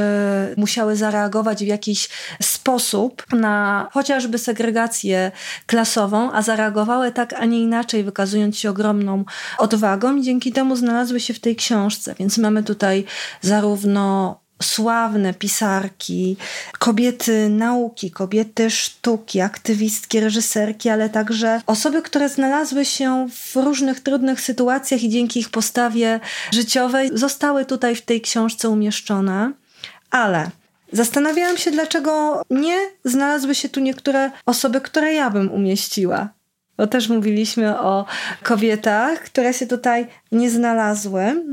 musiały 0.58 0.96
zareagować 0.96 1.64
w 1.64 1.68
jakiś 1.68 2.10
sposób 2.42 3.24
na 3.34 3.88
chociażby 3.94 4.38
segregację 4.38 5.32
klasową, 5.66 6.32
a 6.32 6.42
zareagowały 6.42 7.12
tak, 7.12 7.34
a 7.34 7.46
nie 7.46 7.60
inaczej, 7.62 8.04
wykazując 8.04 8.58
się 8.58 8.70
ogromną 8.70 9.24
odwagą 9.58 10.16
i 10.16 10.22
dzięki 10.22 10.52
temu 10.52 10.76
znalazły 10.76 11.20
się 11.20 11.34
w 11.34 11.40
tej 11.40 11.56
książce. 11.56 12.16
Więc 12.20 12.38
mamy 12.38 12.64
tutaj 12.64 13.06
zarówno 13.42 13.85
zarówno 13.86 14.40
sławne 14.64 15.34
pisarki, 15.34 16.38
kobiety 16.80 17.50
nauki, 17.50 18.12
kobiety 18.12 18.70
sztuki, 18.70 19.42
aktywistki, 19.42 20.20
reżyserki, 20.20 20.90
ale 20.90 21.10
także 21.10 21.62
osoby, 21.68 22.02
które 22.02 22.30
znalazły 22.30 22.86
się 22.86 23.28
w 23.30 23.56
różnych 23.56 24.00
trudnych 24.00 24.42
sytuacjach 24.42 25.04
i 25.04 25.10
dzięki 25.10 25.40
ich 25.40 25.50
postawie 25.50 26.20
życiowej 26.52 27.10
zostały 27.14 27.66
tutaj 27.66 27.96
w 27.96 28.02
tej 28.02 28.22
książce 28.22 28.70
umieszczone. 28.70 29.54
Ale 30.12 30.50
zastanawiałam 30.92 31.58
się, 31.58 31.72
dlaczego 31.72 32.42
nie 32.50 32.78
znalazły 33.04 33.56
się 33.56 33.70
tu 33.70 33.80
niektóre 33.80 34.32
osoby, 34.46 34.82
które 34.82 35.14
ja 35.14 35.30
bym 35.30 35.52
umieściła. 35.52 36.30
Bo 36.78 36.88
też 36.88 37.10
mówiliśmy 37.10 37.80
o 37.80 38.06
kobietach, 38.44 39.20
które 39.20 39.54
się 39.54 39.68
tutaj 39.68 40.08
nie 40.32 40.50
znalazły. 40.50 41.44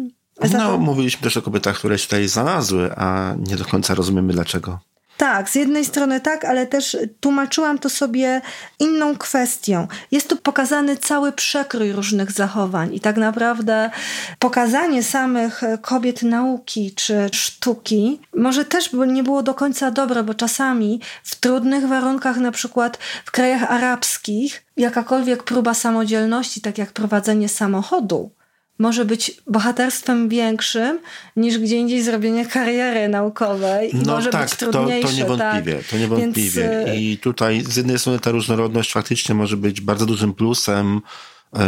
No, 0.52 0.78
mówiliśmy 0.78 1.22
też 1.22 1.36
o 1.36 1.42
kobietach, 1.42 1.76
które 1.76 1.98
się 1.98 2.04
tutaj 2.04 2.28
znalazły, 2.28 2.90
a 2.96 3.34
nie 3.38 3.56
do 3.56 3.64
końca 3.64 3.94
rozumiemy 3.94 4.32
dlaczego. 4.32 4.78
Tak, 5.16 5.50
z 5.50 5.54
jednej 5.54 5.84
strony 5.84 6.20
tak, 6.20 6.44
ale 6.44 6.66
też 6.66 6.96
tłumaczyłam 7.20 7.78
to 7.78 7.90
sobie 7.90 8.40
inną 8.78 9.16
kwestią. 9.16 9.86
Jest 10.10 10.28
tu 10.28 10.36
pokazany 10.36 10.96
cały 10.96 11.32
przekrój 11.32 11.92
różnych 11.92 12.32
zachowań 12.32 12.94
i 12.94 13.00
tak 13.00 13.16
naprawdę 13.16 13.90
pokazanie 14.38 15.02
samych 15.02 15.60
kobiet 15.82 16.22
nauki 16.22 16.92
czy 16.94 17.28
sztuki 17.32 18.20
może 18.36 18.64
też 18.64 18.90
nie 18.92 19.22
było 19.22 19.42
do 19.42 19.54
końca 19.54 19.90
dobre, 19.90 20.22
bo 20.22 20.34
czasami 20.34 21.00
w 21.24 21.40
trudnych 21.40 21.88
warunkach, 21.88 22.36
na 22.36 22.52
przykład 22.52 22.98
w 23.24 23.30
krajach 23.30 23.62
arabskich, 23.62 24.64
jakakolwiek 24.76 25.42
próba 25.42 25.74
samodzielności, 25.74 26.60
tak 26.60 26.78
jak 26.78 26.92
prowadzenie 26.92 27.48
samochodu, 27.48 28.30
może 28.78 29.04
być 29.04 29.42
bohaterstwem 29.46 30.28
większym 30.28 30.98
niż 31.36 31.58
gdzie 31.58 31.76
indziej 31.76 32.02
zrobienie 32.02 32.46
kariery 32.46 33.08
naukowej. 33.08 33.90
No 33.92 34.12
może 34.12 34.30
tak, 34.30 34.48
być 34.48 34.58
trudniejsze. 34.58 35.08
To, 35.08 35.14
to 35.14 35.18
niewątpliwie. 35.18 35.76
Tak? 35.76 35.86
To 35.86 35.96
niewątpliwie. 35.96 36.62
Więc... 36.62 36.88
Y, 36.88 36.96
I 36.96 37.18
tutaj 37.18 37.64
z 37.68 37.76
jednej 37.76 37.98
strony 37.98 38.18
ta 38.18 38.30
różnorodność 38.30 38.92
faktycznie 38.92 39.34
może 39.34 39.56
być 39.56 39.80
bardzo 39.80 40.06
dużym 40.06 40.34
plusem. 40.34 41.00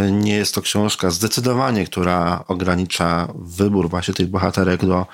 Y, 0.08 0.12
nie 0.12 0.36
jest 0.36 0.54
to 0.54 0.62
książka 0.62 1.10
zdecydowanie, 1.10 1.86
która 1.86 2.44
ogranicza 2.48 3.28
wybór 3.34 3.90
właśnie 3.90 4.14
tych 4.14 4.26
bohaterek 4.26 4.86
do 4.86 5.06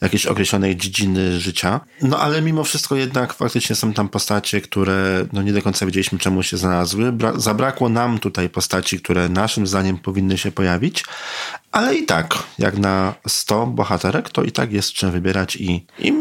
jakiejś 0.00 0.26
określonej 0.26 0.76
dziedziny 0.76 1.40
życia. 1.40 1.80
No 2.02 2.18
ale 2.18 2.42
mimo 2.42 2.64
wszystko 2.64 2.96
jednak 2.96 3.32
faktycznie 3.32 3.76
są 3.76 3.92
tam 3.92 4.08
postacie, 4.08 4.60
które 4.60 5.26
no 5.32 5.42
nie 5.42 5.52
do 5.52 5.62
końca 5.62 5.86
wiedzieliśmy 5.86 6.18
czemu 6.18 6.42
się 6.42 6.56
znalazły. 6.56 7.12
Bra 7.12 7.32
zabrakło 7.36 7.88
nam 7.88 8.18
tutaj 8.18 8.48
postaci, 8.48 9.00
które 9.00 9.28
naszym 9.28 9.66
zdaniem 9.66 9.98
powinny 9.98 10.38
się 10.38 10.52
pojawić, 10.52 11.04
ale 11.72 11.94
i 11.94 12.06
tak, 12.06 12.34
jak 12.58 12.78
na 12.78 13.14
100 13.28 13.66
bohaterek, 13.66 14.30
to 14.30 14.42
i 14.42 14.52
tak 14.52 14.72
jest 14.72 14.92
czym 14.92 15.10
wybierać 15.10 15.56
i, 15.56 15.86
i 15.98 16.12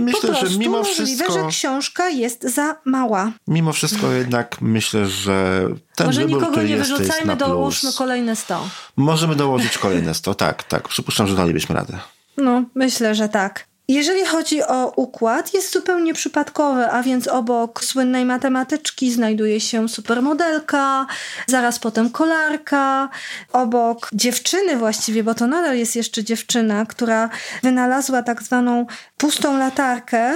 myślę, 0.00 0.34
że 0.34 0.58
mimo 0.58 0.84
wszystko... 0.84 1.32
że 1.32 1.48
książka 1.48 2.08
jest 2.08 2.54
za 2.54 2.76
mała. 2.84 3.32
Mimo 3.48 3.72
wszystko 3.72 4.12
jednak 4.12 4.60
myślę, 4.60 5.06
że 5.06 5.68
ten 5.96 6.06
Może 6.06 6.20
wybór, 6.20 6.40
nikogo 6.40 6.62
nie 6.62 6.68
jest, 6.68 6.90
wyrzucajmy, 6.90 7.36
dołóżmy 7.36 7.90
kolejne 7.98 8.36
100. 8.36 8.68
Możemy 8.96 9.36
dołożyć 9.36 9.78
kolejne 9.78 10.14
100, 10.14 10.34
tak, 10.34 10.62
tak. 10.62 10.88
Przypuszczam, 10.88 11.26
że 11.26 11.36
dalibyśmy 11.36 11.74
radę. 11.74 11.98
No, 12.36 12.64
myślę, 12.74 13.14
że 13.14 13.28
tak. 13.28 13.66
Jeżeli 13.88 14.24
chodzi 14.24 14.62
o 14.62 14.92
układ, 14.96 15.54
jest 15.54 15.72
zupełnie 15.72 16.14
przypadkowy, 16.14 16.90
a 16.90 17.02
więc 17.02 17.28
obok 17.28 17.84
słynnej 17.84 18.24
matematyczki 18.24 19.12
znajduje 19.12 19.60
się 19.60 19.88
supermodelka, 19.88 21.06
zaraz 21.46 21.78
potem 21.78 22.10
kolarka, 22.10 23.08
obok 23.52 24.10
dziewczyny 24.12 24.76
właściwie, 24.76 25.24
bo 25.24 25.34
to 25.34 25.46
nadal 25.46 25.76
jest 25.78 25.96
jeszcze 25.96 26.24
dziewczyna, 26.24 26.86
która 26.86 27.28
wynalazła 27.62 28.22
tak 28.22 28.42
zwaną 28.42 28.86
pustą 29.16 29.58
latarkę. 29.58 30.34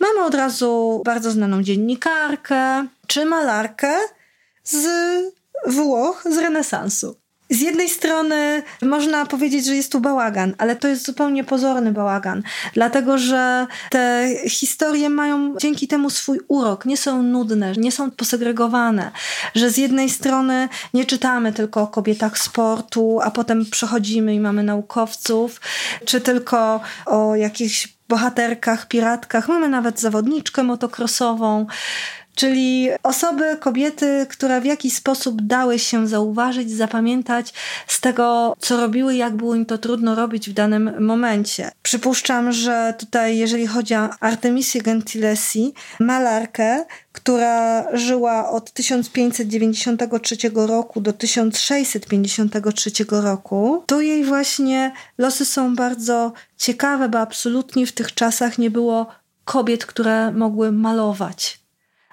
Mamy 0.00 0.24
od 0.24 0.34
razu 0.34 1.02
bardzo 1.04 1.30
znaną 1.30 1.62
dziennikarkę 1.62 2.86
czy 3.06 3.24
malarkę 3.24 3.92
z 4.64 4.86
Włoch 5.66 6.24
z 6.30 6.38
renesansu. 6.38 7.19
Z 7.50 7.60
jednej 7.60 7.88
strony 7.88 8.62
można 8.82 9.26
powiedzieć, 9.26 9.66
że 9.66 9.76
jest 9.76 9.92
tu 9.92 10.00
bałagan, 10.00 10.54
ale 10.58 10.76
to 10.76 10.88
jest 10.88 11.06
zupełnie 11.06 11.44
pozorny 11.44 11.92
bałagan, 11.92 12.42
dlatego 12.74 13.18
że 13.18 13.66
te 13.90 14.28
historie 14.48 15.10
mają 15.10 15.56
dzięki 15.56 15.88
temu 15.88 16.10
swój 16.10 16.40
urok, 16.48 16.84
nie 16.84 16.96
są 16.96 17.22
nudne, 17.22 17.72
nie 17.76 17.92
są 17.92 18.10
posegregowane, 18.10 19.10
że 19.54 19.70
z 19.70 19.76
jednej 19.76 20.10
strony 20.10 20.68
nie 20.94 21.04
czytamy 21.04 21.52
tylko 21.52 21.82
o 21.82 21.86
kobietach 21.86 22.38
sportu, 22.38 23.20
a 23.22 23.30
potem 23.30 23.66
przechodzimy 23.70 24.34
i 24.34 24.40
mamy 24.40 24.62
naukowców, 24.62 25.60
czy 26.04 26.20
tylko 26.20 26.80
o 27.06 27.36
jakichś 27.36 27.88
bohaterkach, 28.10 28.88
piratkach, 28.88 29.48
mamy 29.48 29.68
nawet 29.68 30.00
zawodniczkę 30.00 30.62
motokrosową. 30.62 31.66
Czyli 32.40 32.88
osoby, 33.02 33.56
kobiety, 33.60 34.26
które 34.30 34.60
w 34.60 34.64
jakiś 34.64 34.94
sposób 34.94 35.42
dały 35.42 35.78
się 35.78 36.08
zauważyć, 36.08 36.70
zapamiętać 36.70 37.54
z 37.86 38.00
tego, 38.00 38.56
co 38.58 38.76
robiły, 38.76 39.14
jak 39.14 39.36
było 39.36 39.54
im 39.54 39.66
to 39.66 39.78
trudno 39.78 40.14
robić 40.14 40.50
w 40.50 40.52
danym 40.52 41.06
momencie. 41.06 41.70
Przypuszczam, 41.82 42.52
że 42.52 42.94
tutaj, 42.98 43.38
jeżeli 43.38 43.66
chodzi 43.66 43.94
o 43.94 44.08
Artemisję 44.20 44.82
Gentilesi, 44.82 45.72
malarkę, 45.98 46.84
która 47.12 47.86
żyła 47.96 48.50
od 48.50 48.72
1593 48.72 50.36
roku 50.54 51.00
do 51.00 51.12
1653 51.12 52.90
roku, 53.10 53.84
to 53.86 54.00
jej 54.00 54.24
właśnie 54.24 54.92
losy 55.18 55.44
są 55.44 55.74
bardzo 55.76 56.32
ciekawe, 56.56 57.08
bo 57.08 57.18
absolutnie 57.18 57.86
w 57.86 57.92
tych 57.92 58.14
czasach 58.14 58.58
nie 58.58 58.70
było 58.70 59.06
kobiet, 59.44 59.86
które 59.86 60.32
mogły 60.32 60.72
malować 60.72 61.59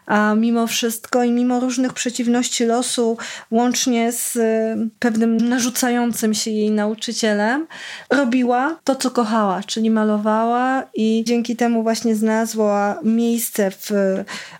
a 0.07 0.35
mimo 0.35 0.67
wszystko 0.67 1.23
i 1.23 1.31
mimo 1.31 1.59
różnych 1.59 1.93
przeciwności 1.93 2.65
losu, 2.65 3.17
łącznie 3.51 4.11
z 4.11 4.35
y, 4.35 4.89
pewnym 4.99 5.37
narzucającym 5.37 6.33
się 6.33 6.51
jej 6.51 6.71
nauczycielem, 6.71 7.67
robiła 8.09 8.79
to, 8.83 8.95
co 8.95 9.11
kochała, 9.11 9.63
czyli 9.63 9.89
malowała 9.89 10.83
i 10.93 11.23
dzięki 11.25 11.55
temu 11.55 11.83
właśnie 11.83 12.15
znalazła 12.15 12.99
miejsce 13.03 13.71
w 13.71 13.91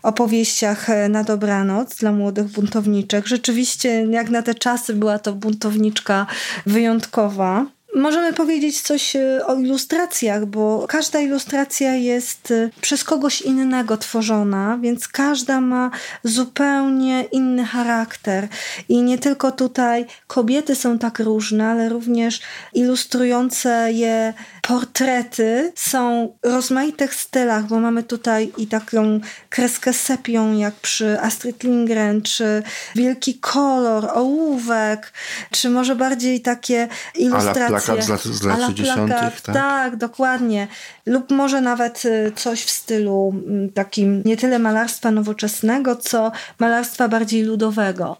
opowieściach 0.04 0.88
na 1.10 1.24
dobranoc 1.24 1.96
dla 1.96 2.12
młodych 2.12 2.48
buntowniczek. 2.48 3.28
Rzeczywiście, 3.28 4.08
jak 4.10 4.30
na 4.30 4.42
te 4.42 4.56
czasy, 4.56 4.94
była 4.94 5.20
to 5.20 5.34
buntowniczka 5.34 6.26
wyjątkowa. 6.66 7.77
Możemy 7.96 8.34
powiedzieć 8.34 8.82
coś 8.82 9.16
e, 9.16 9.46
o 9.46 9.56
ilustracjach, 9.56 10.46
bo 10.46 10.86
każda 10.90 11.20
ilustracja 11.20 11.96
jest 11.96 12.52
e, 12.52 12.70
przez 12.82 13.04
kogoś 13.04 13.42
innego 13.42 13.98
tworzona, 13.98 14.78
więc 14.82 15.08
każda 15.08 15.62
ma 15.62 15.92
zupełnie 16.24 17.24
inny 17.32 17.66
charakter. 17.66 18.48
I 18.90 19.02
nie 19.02 19.18
tylko 19.18 19.52
tutaj 19.52 20.06
kobiety 20.28 20.76
są 20.76 21.00
tak 21.00 21.20
różne, 21.20 21.68
ale 21.68 21.90
również 21.90 22.42
ilustrujące 22.74 23.92
je 23.92 24.34
portrety 24.68 25.72
są 25.76 26.34
w 26.44 26.48
rozmaitych 26.48 27.16
stylach, 27.16 27.68
bo 27.68 27.80
mamy 27.80 28.04
tutaj 28.04 28.52
i 28.58 28.68
taką 28.68 29.20
kreskę 29.50 29.94
sepią, 29.94 30.58
jak 30.58 30.74
przy 30.74 31.22
Astrid 31.22 31.64
Lindgren, 31.64 32.22
czy 32.22 32.64
wielki 32.96 33.40
kolor, 33.40 34.10
ołówek, 34.14 35.14
czy 35.52 35.70
może 35.70 35.96
bardziej 35.96 36.42
takie 36.42 36.88
ilustracje 37.16 37.68
plakat 37.68 38.06
z 38.06 38.10
lat, 38.10 38.22
z 38.22 38.44
lat 38.44 38.60
60. 38.60 39.12
tak? 39.12 39.42
tak, 39.42 39.96
dokładnie. 39.96 40.68
Lub 41.06 41.32
może 41.32 41.62
nawet 41.62 42.06
y, 42.06 42.32
coś 42.36 42.64
w 42.64 42.70
stylu 42.70 43.44
mm, 43.48 43.70
takim 43.70 44.22
nie 44.26 44.38
tyle 44.38 44.60
malarstwa 44.60 45.12
nowoczesnego, 45.12 45.96
co 45.96 46.32
malarstwa 46.60 47.08
bardziej 47.08 47.44
ludowego 47.44 48.18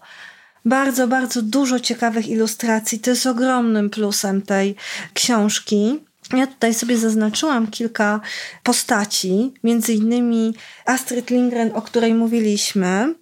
bardzo, 0.64 1.08
bardzo 1.08 1.42
dużo 1.42 1.80
ciekawych 1.80 2.28
ilustracji. 2.28 3.00
To 3.00 3.10
jest 3.10 3.26
ogromnym 3.26 3.90
plusem 3.90 4.42
tej 4.42 4.76
książki. 5.14 6.07
Ja 6.36 6.46
tutaj 6.46 6.74
sobie 6.74 6.98
zaznaczyłam 6.98 7.66
kilka 7.66 8.20
postaci, 8.62 9.52
między 9.64 9.92
innymi 9.92 10.54
Astrid 10.86 11.30
Lindgren, 11.30 11.70
o 11.74 11.82
której 11.82 12.14
mówiliśmy. 12.14 13.14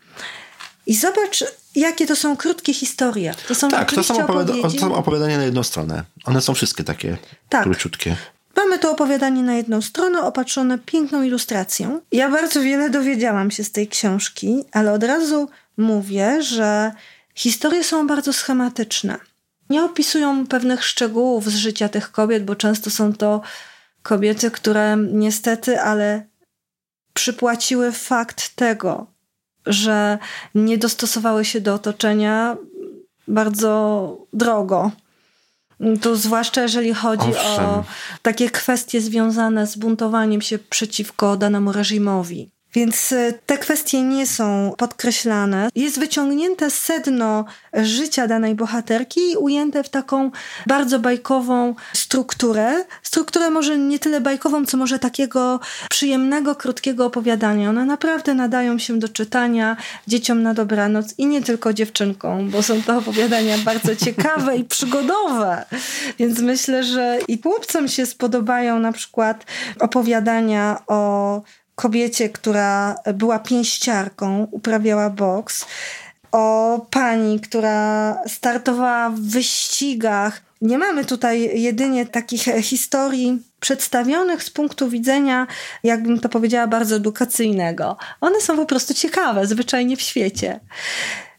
I 0.86 0.94
zobacz, 0.94 1.44
jakie 1.74 2.06
to 2.06 2.16
są 2.16 2.36
krótkie 2.36 2.74
historie. 2.74 3.34
To 3.48 3.54
są 3.54 3.68
tak, 3.68 3.92
to 3.92 4.02
są, 4.02 4.24
opowiada 4.24 4.54
to 4.62 4.70
są 4.70 4.94
opowiadania 4.94 5.36
na 5.36 5.44
jedną 5.44 5.62
stronę. 5.62 6.04
One 6.24 6.40
są 6.40 6.54
wszystkie 6.54 6.84
takie 6.84 7.16
tak. 7.48 7.62
króciutkie. 7.62 8.16
Mamy 8.56 8.78
to 8.78 8.92
opowiadanie 8.92 9.42
na 9.42 9.54
jedną 9.54 9.82
stronę, 9.82 10.22
opatrzone 10.22 10.78
piękną 10.78 11.22
ilustracją. 11.22 12.00
Ja 12.12 12.30
bardzo 12.30 12.60
wiele 12.60 12.90
dowiedziałam 12.90 13.50
się 13.50 13.64
z 13.64 13.72
tej 13.72 13.88
książki, 13.88 14.64
ale 14.72 14.92
od 14.92 15.02
razu 15.04 15.48
mówię, 15.76 16.42
że 16.42 16.92
historie 17.34 17.84
są 17.84 18.06
bardzo 18.06 18.32
schematyczne. 18.32 19.18
Nie 19.70 19.84
opisują 19.84 20.46
pewnych 20.46 20.84
szczegółów 20.84 21.44
z 21.44 21.54
życia 21.54 21.88
tych 21.88 22.12
kobiet, 22.12 22.44
bo 22.44 22.54
często 22.54 22.90
są 22.90 23.12
to 23.12 23.40
kobiety, 24.02 24.50
które 24.50 24.96
niestety, 24.96 25.80
ale 25.80 26.26
przypłaciły 27.12 27.92
fakt 27.92 28.56
tego, 28.56 29.06
że 29.66 30.18
nie 30.54 30.78
dostosowały 30.78 31.44
się 31.44 31.60
do 31.60 31.74
otoczenia 31.74 32.56
bardzo 33.28 34.16
drogo. 34.32 34.90
Tu 36.02 36.16
zwłaszcza 36.16 36.62
jeżeli 36.62 36.94
chodzi 36.94 37.28
Owszem. 37.28 37.64
o 37.64 37.84
takie 38.22 38.50
kwestie 38.50 39.00
związane 39.00 39.66
z 39.66 39.76
buntowaniem 39.76 40.42
się 40.42 40.58
przeciwko 40.58 41.36
danemu 41.36 41.72
reżimowi. 41.72 42.50
Więc 42.76 43.12
e, 43.12 43.32
te 43.46 43.58
kwestie 43.58 44.02
nie 44.02 44.26
są 44.26 44.72
podkreślane. 44.78 45.68
Jest 45.74 45.98
wyciągnięte 45.98 46.70
sedno 46.70 47.44
życia 47.74 48.26
danej 48.26 48.54
bohaterki 48.54 49.20
i 49.32 49.36
ujęte 49.36 49.84
w 49.84 49.88
taką 49.88 50.30
bardzo 50.66 50.98
bajkową 50.98 51.74
strukturę. 51.92 52.84
Strukturę 53.02 53.50
może 53.50 53.78
nie 53.78 53.98
tyle 53.98 54.20
bajkową, 54.20 54.66
co 54.66 54.76
może 54.76 54.98
takiego 54.98 55.60
przyjemnego, 55.90 56.54
krótkiego 56.54 57.06
opowiadania. 57.06 57.70
One 57.70 57.84
naprawdę 57.84 58.34
nadają 58.34 58.78
się 58.78 58.98
do 58.98 59.08
czytania 59.08 59.76
dzieciom 60.06 60.42
na 60.42 60.54
dobranoc 60.54 61.14
i 61.18 61.26
nie 61.26 61.42
tylko 61.42 61.72
dziewczynkom, 61.72 62.50
bo 62.50 62.62
są 62.62 62.82
to 62.82 62.98
opowiadania 62.98 63.58
bardzo 63.58 63.96
ciekawe 63.96 64.56
i 64.56 64.64
przygodowe. 64.64 65.64
Więc 66.18 66.40
myślę, 66.40 66.84
że 66.84 67.18
i 67.28 67.42
chłopcom 67.42 67.88
się 67.88 68.06
spodobają 68.06 68.78
na 68.78 68.92
przykład 68.92 69.46
opowiadania 69.80 70.82
o 70.86 71.42
kobiecie, 71.76 72.28
która 72.28 72.96
była 73.14 73.38
pięściarką, 73.38 74.48
uprawiała 74.50 75.10
boks, 75.10 75.66
o 76.32 76.86
pani, 76.90 77.40
która 77.40 78.18
startowała 78.26 79.10
w 79.10 79.20
wyścigach. 79.20 80.42
Nie 80.60 80.78
mamy 80.78 81.04
tutaj 81.04 81.60
jedynie 81.60 82.06
takich 82.06 82.42
historii 82.42 83.42
przedstawionych 83.60 84.42
z 84.42 84.50
punktu 84.50 84.88
widzenia, 84.88 85.46
jakbym 85.84 86.20
to 86.20 86.28
powiedziała, 86.28 86.66
bardzo 86.66 86.96
edukacyjnego. 86.96 87.96
One 88.20 88.40
są 88.40 88.56
po 88.56 88.66
prostu 88.66 88.94
ciekawe, 88.94 89.46
zwyczajnie 89.46 89.96
w 89.96 90.00
świecie. 90.00 90.60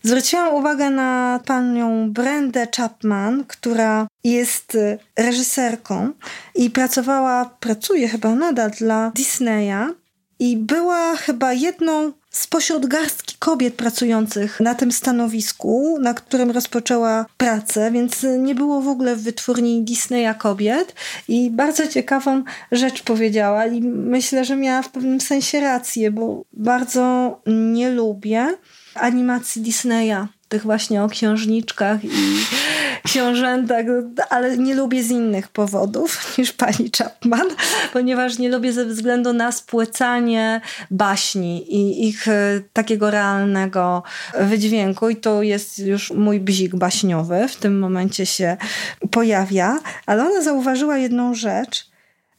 Zwróciłam 0.04 0.54
uwagę 0.54 0.90
na 0.90 1.40
panią 1.46 2.12
Brendę 2.14 2.68
Chapman, 2.78 3.44
która 3.48 4.08
jest 4.24 4.78
reżyserką 5.18 6.12
i 6.56 6.70
pracowała, 6.70 7.46
pracuje 7.60 8.08
chyba 8.08 8.36
nadal 8.36 8.72
dla 8.72 9.12
Disneya 9.16 9.94
i 10.40 10.58
była 10.58 11.16
chyba 11.16 11.54
jedną 11.54 12.12
spośród 12.30 12.86
garstki 12.86 13.36
kobiet 13.40 13.74
pracujących 13.74 14.60
na 14.60 14.76
tym 14.76 14.92
stanowisku, 14.92 15.98
na 16.02 16.14
którym 16.14 16.52
rozpoczęła 16.52 17.26
pracę, 17.38 17.92
więc 17.92 18.26
nie 18.40 18.56
było 18.56 18.82
w 18.82 18.88
ogóle 18.88 19.16
w 19.16 19.24
wytwórni 19.24 19.84
Disneya 19.84 20.36
kobiet. 20.38 20.96
I 21.28 21.50
bardzo 21.52 21.88
ciekawą 21.88 22.44
rzecz 22.72 23.04
powiedziała 23.04 23.66
i 23.66 23.82
myślę, 23.82 24.46
że 24.46 24.56
miała 24.56 24.82
w 24.82 24.90
pewnym 24.90 25.22
sensie 25.22 25.60
rację, 25.60 26.12
bo 26.12 26.44
bardzo 26.54 27.40
nie 27.48 27.90
lubię 27.90 28.48
animacji 28.96 29.62
Disneya 29.62 30.28
tych 30.50 30.64
właśnie 30.64 31.04
o 31.04 31.10
księżniczkach 31.10 32.04
i 32.04 32.10
książętach, 33.04 33.86
ale 34.30 34.58
nie 34.58 34.76
lubię 34.76 35.04
z 35.04 35.12
innych 35.12 35.48
powodów 35.48 36.38
niż 36.38 36.54
pani 36.54 36.92
Chapman, 36.98 37.48
ponieważ 37.94 38.38
nie 38.38 38.50
lubię 38.50 38.74
ze 38.74 38.86
względu 38.86 39.34
na 39.34 39.52
spłycanie 39.52 40.62
baśni 40.92 41.76
i 41.76 42.08
ich 42.08 42.28
e, 42.28 42.62
takiego 42.74 43.12
realnego 43.12 44.04
wydźwięku. 44.40 45.10
I 45.10 45.16
to 45.16 45.44
jest 45.44 45.80
już 45.80 46.12
mój 46.12 46.40
bzik 46.40 46.76
baśniowy. 46.76 47.48
W 47.48 47.56
tym 47.56 47.80
momencie 47.80 48.26
się 48.26 48.58
pojawia, 49.12 49.80
ale 50.06 50.26
ona 50.26 50.42
zauważyła 50.42 50.98
jedną 50.98 51.34
rzecz, 51.34 51.90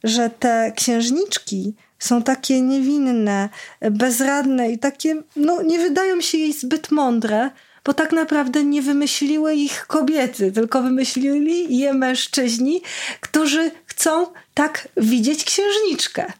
że 0.03 0.29
te 0.29 0.71
księżniczki 0.75 1.75
są 1.99 2.23
takie 2.23 2.61
niewinne, 2.61 3.49
bezradne 3.91 4.71
i 4.71 4.79
takie, 4.79 5.15
no 5.35 5.61
nie 5.61 5.79
wydają 5.79 6.21
się 6.21 6.37
jej 6.37 6.53
zbyt 6.53 6.91
mądre, 6.91 7.49
bo 7.89 7.93
tak 7.93 8.11
naprawdę 8.11 8.63
nie 8.63 8.81
wymyśliły 8.81 9.55
ich 9.55 9.85
kobiety, 9.87 10.51
tylko 10.51 10.81
wymyślili 10.81 11.77
je 11.77 11.93
mężczyźni, 11.93 12.81
którzy 13.21 13.71
chcą 13.85 14.27
tak 14.53 14.87
widzieć 14.97 15.43
księżniczkę. 15.43 16.33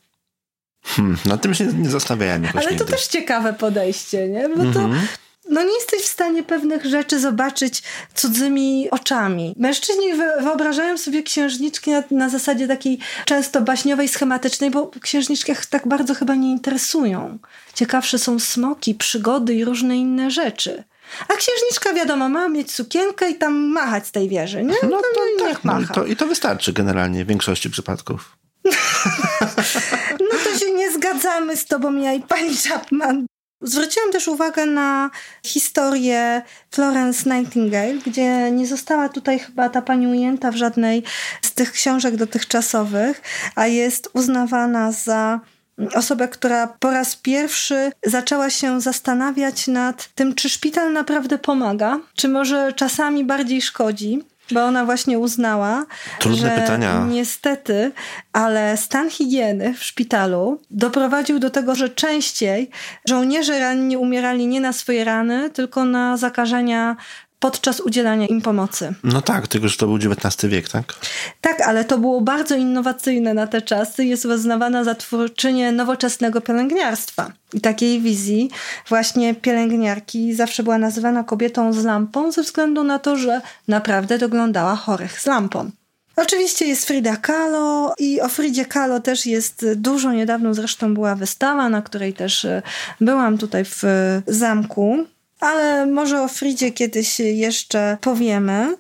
Hmm, 0.84 1.18
na 1.26 1.38
tym 1.38 1.54
się 1.54 1.66
nie 1.66 1.90
zastanawiałem. 1.90 2.46
Ale 2.54 2.64
to 2.64 2.70
nigdy. 2.70 2.86
też 2.86 3.08
ciekawe 3.08 3.54
podejście, 3.54 4.28
nie? 4.28 4.50
Bo 4.50 4.56
to 4.74 4.80
Mhm. 4.80 5.08
no 5.50 5.64
nie 5.64 5.74
jesteś 5.74 6.02
w 6.02 6.08
stanie 6.08 6.44
pewnych 6.44 6.86
rzeczy 6.86 7.20
zobaczyć 7.20 7.84
cudzymi 8.16 8.90
oczami. 8.92 9.56
Mężczyźni 9.58 10.14
wy- 10.14 10.42
wyobrażają 10.44 10.98
sobie 10.98 11.24
księżniczki 11.24 11.92
na, 11.92 12.04
na 12.12 12.30
zasadzie 12.30 12.68
takiej 12.68 13.00
często 13.26 13.62
baśniowej, 13.62 14.08
schematycznej, 14.08 14.72
bo 14.72 14.92
księżniczki 15.02 15.54
tak 15.70 15.88
bardzo 15.88 16.14
chyba 16.14 16.36
nie 16.36 16.52
interesują. 16.52 17.38
Ciekawsze 17.74 18.20
są 18.20 18.40
smoki, 18.40 18.96
przygody 18.96 19.54
i 19.54 19.66
różne 19.66 19.98
inne 19.98 20.32
rzeczy. 20.32 20.84
A 21.28 21.34
księżniczka, 21.34 21.94
wiadomo, 21.94 22.30
ma 22.30 22.50
mieć 22.50 22.72
sukienkę 22.72 23.30
i 23.30 23.36
tam 23.36 23.54
machać 23.54 24.08
z 24.08 24.12
tej 24.12 24.30
wieży, 24.30 24.64
nie? 24.64 24.76
No 24.84 24.98
to 24.98 25.04
tak, 25.40 25.64
no, 25.64 25.74
i, 25.74 25.82
macha. 25.82 25.94
to, 25.94 26.06
i 26.06 26.16
to 26.16 26.28
wystarczy 26.28 26.74
generalnie 26.74 27.26
w 27.26 27.28
większości 27.28 27.70
przypadków. 27.70 28.38
No 30.20 30.40
to 30.44 30.60
się 30.60 30.72
nie 30.72 30.92
zgadzamy 30.92 31.58
z 31.58 31.66
tobą, 31.66 31.96
ja 31.96 32.14
i 32.14 32.22
pani 32.22 32.58
Chapman. 32.58 33.26
Zwróciłam 33.62 34.12
też 34.12 34.28
uwagę 34.28 34.66
na 34.66 35.10
historię 35.46 36.42
Florence 36.72 37.30
Nightingale, 37.30 37.94
gdzie 37.94 38.52
nie 38.52 38.68
została 38.68 39.10
tutaj 39.10 39.40
chyba 39.40 39.70
ta 39.70 39.82
pani 39.82 40.08
ujęta 40.08 40.52
w 40.52 40.56
żadnej 40.56 41.04
z 41.42 41.52
tych 41.54 41.72
książek 41.72 42.16
dotychczasowych, 42.16 43.22
a 43.56 43.68
jest 43.68 44.10
uznawana 44.14 44.92
za 44.92 45.40
osobę, 45.94 46.28
która 46.28 46.68
po 46.68 46.92
raz 46.92 47.16
pierwszy 47.16 47.92
zaczęła 48.06 48.50
się 48.50 48.82
zastanawiać 48.82 49.68
nad 49.68 50.10
tym, 50.16 50.36
czy 50.36 50.50
szpital 50.50 50.94
naprawdę 50.94 51.38
pomaga, 51.38 52.00
czy 52.16 52.28
może 52.28 52.74
czasami 52.74 53.26
bardziej 53.26 53.62
szkodzi. 53.62 54.24
Bo 54.52 54.66
ona 54.66 54.86
właśnie 54.86 55.20
uznała, 55.20 55.86
Trudne 56.20 56.38
że 56.56 56.62
pytania. 56.62 57.06
niestety, 57.10 57.92
ale 58.34 58.78
stan 58.78 59.10
higieny 59.10 59.74
w 59.74 59.84
szpitalu 59.84 60.62
doprowadził 60.72 61.40
do 61.40 61.50
tego, 61.50 61.76
że 61.76 61.90
częściej 61.90 62.70
żołnierze 63.08 63.60
ranni 63.60 63.98
umierali 63.98 64.48
nie 64.48 64.62
na 64.62 64.74
swoje 64.74 65.04
rany, 65.04 65.50
tylko 65.50 65.86
na 65.86 66.18
zakażenia 66.18 66.96
podczas 67.40 67.80
udzielania 67.80 68.28
im 68.28 68.42
pomocy. 68.42 68.94
No 69.04 69.22
tak, 69.22 69.48
tylko 69.48 69.68
że 69.68 69.78
to 69.78 69.88
był 69.88 69.96
XIX 69.96 70.52
wiek, 70.52 70.70
tak? 70.70 70.94
Tak, 71.42 71.62
ale 71.62 71.86
to 71.86 71.98
było 71.98 72.22
bardzo 72.22 72.56
innowacyjne 72.56 73.34
na 73.34 73.48
te 73.48 73.62
czasy. 73.62 74.06
Jest 74.06 74.26
uznawana 74.26 74.84
za 74.84 74.96
twórczynię 74.96 75.72
nowoczesnego 75.72 76.42
pielęgniarstwa. 76.42 77.32
I 77.54 77.62
takiej 77.62 78.02
wizji 78.02 78.50
właśnie 78.90 79.36
pielęgniarki 79.36 80.34
zawsze 80.34 80.64
była 80.64 80.78
nazywana 80.78 81.24
kobietą 81.24 81.74
z 81.74 81.84
lampą 81.84 82.32
ze 82.32 82.44
względu 82.44 82.84
na 82.84 83.00
to, 83.00 83.18
że 83.18 83.42
naprawdę 83.68 84.18
doglądała 84.18 84.76
chorych 84.76 85.22
z 85.22 85.26
lampą. 85.26 85.72
Oczywiście 86.16 86.66
jest 86.66 86.86
Frida 86.86 87.16
Kahlo 87.18 87.94
i 88.00 88.22
o 88.22 88.30
Fridzie 88.30 88.66
Kahlo 88.66 89.00
też 89.00 89.26
jest 89.26 89.66
dużo. 89.76 90.12
Niedawno 90.12 90.54
zresztą 90.54 90.94
była 90.94 91.16
wystawa, 91.16 91.70
na 91.70 91.82
której 91.82 92.14
też 92.14 92.46
e, 92.46 92.62
byłam 93.02 93.38
tutaj 93.38 93.66
w 93.66 93.84
e, 93.84 94.22
zamku. 94.28 95.06
Ale 95.40 95.86
może 95.86 96.22
o 96.22 96.28
Fridzie 96.28 96.72
kiedyś 96.72 97.20
jeszcze 97.20 97.98
powiemy. 98.02 98.76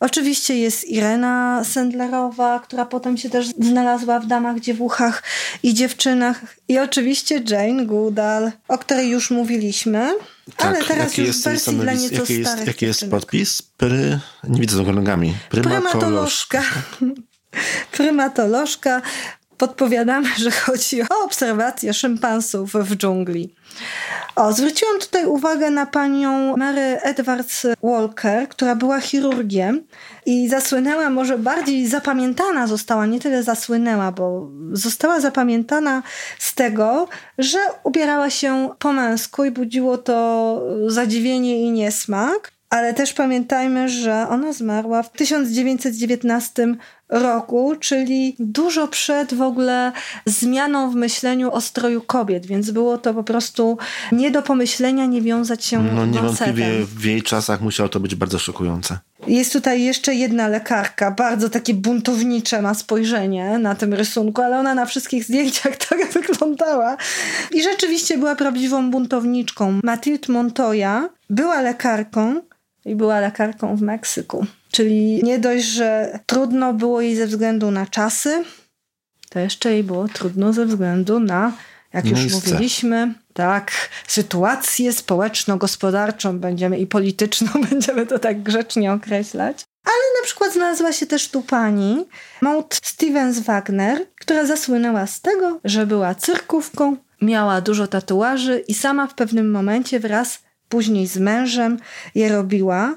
Oczywiście 0.00 0.58
jest 0.58 0.84
Irena 0.84 1.64
Sendlerowa, 1.64 2.60
która 2.60 2.86
potem 2.86 3.16
się 3.16 3.30
też 3.30 3.46
znalazła 3.46 4.20
w 4.20 4.26
Damach, 4.26 4.60
Dziewuchach 4.60 5.22
i 5.62 5.74
Dziewczynach. 5.74 6.40
I 6.68 6.78
oczywiście 6.78 7.42
Jane 7.48 7.86
Goodall, 7.86 8.52
o 8.68 8.78
której 8.78 9.10
już 9.10 9.30
mówiliśmy. 9.30 10.14
ale 10.58 10.84
teraz 10.84 11.08
jaki 11.08 11.20
już 11.20 11.28
jest, 11.28 11.40
w 11.40 11.44
wersji 11.44 11.76
dla 11.76 11.92
nieco 11.92 12.14
jaki 12.14 12.38
jest, 12.38 12.50
starych 12.50 12.66
jaki 12.66 12.86
jest 12.86 13.10
podpis? 13.10 13.62
Pry... 13.62 14.20
Nie 14.44 14.60
widzę 14.60 14.84
do 14.84 14.92
nogami. 14.92 15.34
Prymatolożka. 15.50 16.62
Prymatolożka. 17.92 19.02
Podpowiadamy, 19.58 20.28
że 20.44 20.50
chodzi 20.50 21.02
o 21.02 21.24
obserwację 21.24 21.94
szympansów 21.94 22.72
w 22.72 22.96
dżungli. 22.96 23.54
O, 24.36 24.52
zwróciłam 24.52 24.98
tutaj 24.98 25.26
uwagę 25.26 25.70
na 25.70 25.86
panią 25.86 26.56
Mary 26.56 27.00
Edwards 27.02 27.66
Walker, 27.82 28.48
która 28.48 28.76
była 28.76 29.00
chirurgiem 29.00 29.82
i 30.26 30.48
zasłynęła, 30.48 31.10
może 31.10 31.38
bardziej 31.38 31.86
zapamiętana 31.86 32.66
została, 32.66 33.06
nie 33.06 33.20
tyle 33.20 33.42
zasłynęła, 33.42 34.12
bo 34.12 34.50
została 34.72 35.20
zapamiętana 35.20 36.02
z 36.38 36.54
tego, 36.54 37.08
że 37.38 37.58
ubierała 37.84 38.30
się 38.30 38.70
po 38.78 38.92
męsku 38.92 39.44
i 39.44 39.50
budziło 39.50 39.98
to 39.98 40.62
zadziwienie 40.86 41.62
i 41.62 41.70
niesmak. 41.70 42.52
Ale 42.70 42.94
też 42.94 43.12
pamiętajmy, 43.12 43.88
że 43.88 44.26
ona 44.30 44.52
zmarła 44.52 45.02
w 45.02 45.12
1919 45.12 46.76
roku, 47.08 47.74
czyli 47.80 48.36
dużo 48.38 48.88
przed 48.88 49.34
w 49.34 49.42
ogóle 49.42 49.92
zmianą 50.26 50.90
w 50.90 50.94
myśleniu 50.94 51.52
o 51.52 51.60
stroju 51.60 52.00
kobiet, 52.00 52.46
więc 52.46 52.70
było 52.70 52.98
to 52.98 53.14
po 53.14 53.24
prostu 53.24 53.78
nie 54.12 54.30
do 54.30 54.42
pomyślenia 54.42 55.06
nie 55.06 55.22
wiązać 55.22 55.64
się 55.64 55.82
No 55.82 56.06
niewątpliwie 56.06 56.68
w 56.84 57.04
jej 57.04 57.22
czasach 57.22 57.60
musiało 57.60 57.88
to 57.88 58.00
być 58.00 58.14
bardzo 58.14 58.38
szokujące. 58.38 58.98
Jest 59.26 59.52
tutaj 59.52 59.82
jeszcze 59.82 60.14
jedna 60.14 60.48
lekarka, 60.48 61.10
bardzo 61.10 61.50
takie 61.50 61.74
buntownicze 61.74 62.62
ma 62.62 62.74
spojrzenie 62.74 63.58
na 63.58 63.74
tym 63.74 63.94
rysunku, 63.94 64.42
ale 64.42 64.58
ona 64.58 64.74
na 64.74 64.86
wszystkich 64.86 65.24
zdjęciach 65.24 65.76
tak 65.88 66.12
wyglądała. 66.12 66.96
I 67.52 67.62
rzeczywiście 67.62 68.18
była 68.18 68.36
prawdziwą 68.36 68.90
buntowniczką. 68.90 69.80
Mathilde 69.84 70.32
Montoya 70.32 71.08
była 71.30 71.60
lekarką 71.60 72.40
i 72.88 72.94
była 72.94 73.20
lekarką 73.20 73.76
w 73.76 73.82
Meksyku. 73.82 74.46
Czyli 74.70 75.24
nie 75.24 75.38
dość, 75.38 75.64
że 75.64 76.18
trudno 76.26 76.74
było 76.74 77.00
jej 77.00 77.16
ze 77.16 77.26
względu 77.26 77.70
na 77.70 77.86
czasy, 77.86 78.44
to 79.30 79.38
jeszcze 79.38 79.72
jej 79.72 79.84
było 79.84 80.08
trudno 80.08 80.52
ze 80.52 80.66
względu 80.66 81.20
na, 81.20 81.52
jak 81.92 82.04
już 82.04 82.20
Miejsce. 82.20 82.50
mówiliśmy, 82.50 83.14
tak, 83.32 83.72
sytuację 84.06 84.92
społeczno-gospodarczą 84.92 86.38
będziemy 86.38 86.78
i 86.78 86.86
polityczną, 86.86 87.48
będziemy 87.70 88.06
to 88.06 88.18
tak 88.18 88.42
grzecznie 88.42 88.92
określać. 88.92 89.64
Ale 89.84 90.20
na 90.20 90.26
przykład 90.26 90.52
znalazła 90.52 90.92
się 90.92 91.06
też 91.06 91.28
tu 91.28 91.42
pani 91.42 92.06
Maud 92.40 92.80
Stevens 92.82 93.38
Wagner, 93.38 94.06
która 94.20 94.46
zasłynęła 94.46 95.06
z 95.06 95.20
tego, 95.20 95.60
że 95.64 95.86
była 95.86 96.14
cyrkówką, 96.14 96.96
miała 97.22 97.60
dużo 97.60 97.86
tatuaży 97.86 98.64
i 98.68 98.74
sama 98.74 99.06
w 99.06 99.14
pewnym 99.14 99.50
momencie 99.50 100.00
wraz 100.00 100.47
później 100.68 101.06
z 101.06 101.18
mężem 101.18 101.78
je 102.14 102.28
robiła. 102.28 102.96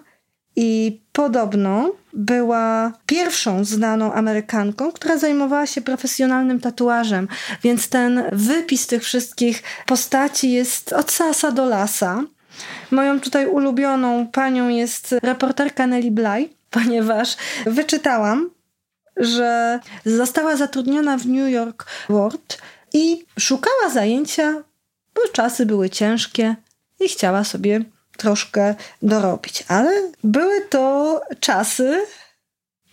I 0.55 1.01
podobno 1.11 1.91
była 2.13 2.93
pierwszą 3.05 3.65
znaną 3.65 4.13
Amerykanką, 4.13 4.91
która 4.91 5.17
zajmowała 5.17 5.67
się 5.67 5.81
profesjonalnym 5.81 6.59
tatuażem, 6.59 7.27
więc 7.63 7.89
ten 7.89 8.23
wypis 8.31 8.87
tych 8.87 9.03
wszystkich 9.03 9.63
postaci 9.85 10.51
jest 10.51 10.93
od 10.93 11.11
sasa 11.11 11.51
do 11.51 11.65
lasa. 11.65 12.23
Moją 12.91 13.19
tutaj 13.19 13.47
ulubioną 13.47 14.27
panią 14.27 14.69
jest 14.69 15.15
reporterka 15.23 15.87
Nelly 15.87 16.11
Bly, 16.11 16.49
ponieważ 16.69 17.37
wyczytałam, 17.65 18.49
że 19.17 19.79
została 20.05 20.55
zatrudniona 20.55 21.17
w 21.17 21.25
New 21.25 21.49
York 21.49 21.85
World 22.09 22.57
i 22.93 23.25
szukała 23.39 23.89
zajęcia, 23.93 24.63
bo 25.15 25.21
czasy 25.33 25.65
były 25.65 25.89
ciężkie 25.89 26.55
i 27.01 27.09
chciała 27.09 27.43
sobie 27.43 27.81
troszkę 28.17 28.75
dorobić. 29.01 29.63
Ale 29.67 29.91
były 30.23 30.61
to 30.69 31.21
czasy 31.39 32.01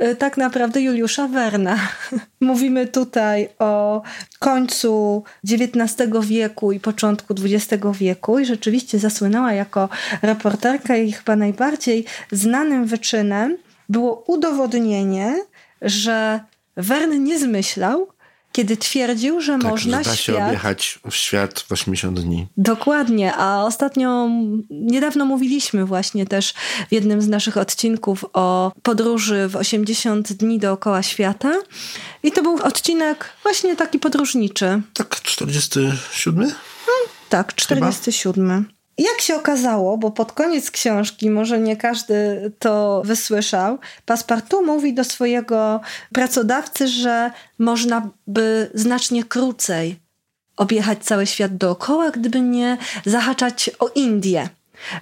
y, 0.02 0.16
tak 0.16 0.36
naprawdę 0.36 0.80
Juliusza 0.80 1.28
Werna. 1.28 1.78
Mówimy 2.40 2.86
tutaj 2.86 3.48
o 3.58 4.02
końcu 4.38 5.22
XIX 5.50 6.26
wieku 6.26 6.72
i 6.72 6.80
początku 6.80 7.34
XX 7.44 7.84
wieku 7.92 8.38
i 8.38 8.46
rzeczywiście 8.46 8.98
zasłynęła 8.98 9.52
jako 9.52 9.88
reporterka 10.22 10.96
i 10.96 11.12
chyba 11.12 11.36
najbardziej 11.36 12.04
znanym 12.32 12.86
wyczynem 12.86 13.56
było 13.88 14.24
udowodnienie, 14.26 15.44
że 15.82 16.40
Wern 16.76 17.24
nie 17.24 17.38
zmyślał, 17.38 18.08
kiedy 18.52 18.76
twierdził, 18.76 19.40
że 19.40 19.52
tak, 19.52 19.70
można 19.70 20.02
że 20.02 20.10
da 20.10 20.16
się 20.16 20.22
świat... 20.22 20.48
objechać 20.48 20.98
świat 21.10 21.60
w 21.60 21.72
80 21.72 22.20
dni. 22.20 22.46
Dokładnie, 22.56 23.34
a 23.34 23.64
ostatnio 23.64 24.28
niedawno 24.70 25.24
mówiliśmy 25.24 25.84
właśnie 25.84 26.26
też 26.26 26.54
w 26.88 26.92
jednym 26.92 27.22
z 27.22 27.28
naszych 27.28 27.56
odcinków 27.56 28.24
o 28.32 28.72
podróży 28.82 29.48
w 29.48 29.56
80 29.56 30.32
dni 30.32 30.58
dookoła 30.58 31.02
świata 31.02 31.52
i 32.22 32.32
to 32.32 32.42
był 32.42 32.56
odcinek 32.62 33.32
właśnie 33.42 33.76
taki 33.76 33.98
podróżniczy. 33.98 34.82
Tak, 34.94 35.22
47? 35.22 36.36
Hmm, 36.36 36.56
tak, 37.28 37.54
47. 37.54 38.48
Chyba? 38.48 38.77
Jak 38.98 39.20
się 39.20 39.36
okazało, 39.36 39.98
bo 39.98 40.10
pod 40.10 40.32
koniec 40.32 40.70
książki, 40.70 41.30
może 41.30 41.58
nie 41.58 41.76
każdy 41.76 42.50
to 42.58 43.02
wysłyszał, 43.04 43.78
Paspartu 44.06 44.66
mówi 44.66 44.94
do 44.94 45.04
swojego 45.04 45.80
pracodawcy, 46.12 46.88
że 46.88 47.30
można 47.58 48.10
by 48.26 48.70
znacznie 48.74 49.24
krócej 49.24 49.96
objechać 50.56 51.04
cały 51.04 51.26
świat 51.26 51.56
dookoła, 51.56 52.10
gdyby 52.10 52.40
nie 52.40 52.78
zahaczać 53.06 53.70
o 53.78 53.88
Indię. 53.88 54.48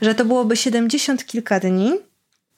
Że 0.01 0.15
to 0.15 0.25
byłoby 0.25 0.57
70 0.57 1.27
kilka 1.27 1.61
dni. 1.61 1.93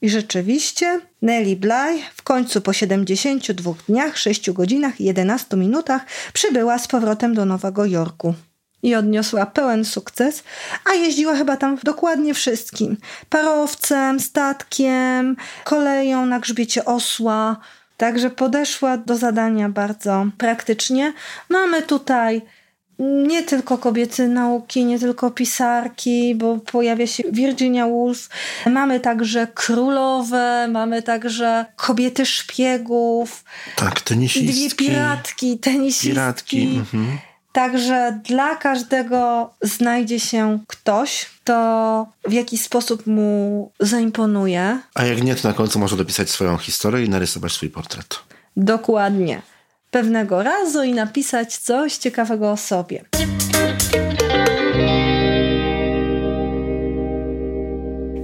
I 0.02 0.10
rzeczywiście 0.10 1.00
Nelly 1.22 1.56
Bly 1.56 1.98
w 2.16 2.22
końcu 2.22 2.60
po 2.60 2.72
72 2.72 3.74
dniach, 3.88 4.18
6 4.18 4.50
godzinach 4.50 5.00
i 5.00 5.04
11 5.04 5.56
minutach 5.56 6.02
przybyła 6.32 6.78
z 6.78 6.88
powrotem 6.88 7.34
do 7.34 7.44
Nowego 7.44 7.84
Jorku 7.84 8.34
i 8.82 8.94
odniosła 8.94 9.46
pełen 9.46 9.84
sukces, 9.84 10.42
a 10.84 10.94
jeździła 10.94 11.36
chyba 11.36 11.56
tam 11.56 11.78
dokładnie 11.84 12.34
wszystkim. 12.34 12.96
Parowcem, 13.28 14.20
statkiem, 14.20 15.36
koleją 15.64 16.26
na 16.26 16.40
grzbiecie 16.40 16.84
osła. 16.84 17.56
Także 17.96 18.30
podeszła 18.30 18.96
do 18.96 19.16
zadania 19.16 19.68
bardzo 19.68 20.26
praktycznie. 20.38 21.12
Mamy 21.48 21.82
tutaj 21.82 22.42
nie 22.98 23.42
tylko 23.42 23.78
kobiety 23.78 24.28
nauki, 24.28 24.84
nie 24.84 24.98
tylko 24.98 25.30
pisarki, 25.30 26.34
bo 26.34 26.56
pojawia 26.56 27.06
się 27.06 27.22
Virginia 27.32 27.86
Woolf. 27.86 28.28
Mamy 28.66 29.00
także 29.00 29.46
królowe, 29.54 30.68
mamy 30.68 31.02
także 31.02 31.66
kobiety 31.76 32.26
szpiegów. 32.26 33.44
Tak, 33.76 34.00
tenisistki. 34.00 34.68
Dwie 34.68 34.76
piratki, 34.76 35.58
tenisistki. 35.58 36.08
Piratki, 36.08 36.62
mhm. 36.62 37.18
Także 37.52 38.20
dla 38.24 38.56
każdego 38.56 39.50
znajdzie 39.62 40.20
się 40.20 40.58
ktoś, 40.66 41.26
kto 41.26 42.06
w 42.28 42.32
jakiś 42.32 42.62
sposób 42.62 43.06
mu 43.06 43.72
zaimponuje. 43.80 44.80
A 44.94 45.04
jak 45.04 45.22
nie, 45.22 45.34
to 45.34 45.48
na 45.48 45.54
końcu 45.54 45.78
może 45.78 45.96
dopisać 45.96 46.30
swoją 46.30 46.56
historię 46.56 47.04
i 47.04 47.08
narysować 47.08 47.52
swój 47.52 47.70
portret. 47.70 48.18
Dokładnie. 48.56 49.42
Pewnego 49.90 50.42
razu 50.42 50.82
i 50.82 50.92
napisać 50.92 51.56
coś 51.56 51.96
ciekawego 51.96 52.52
o 52.52 52.56
sobie. 52.56 53.04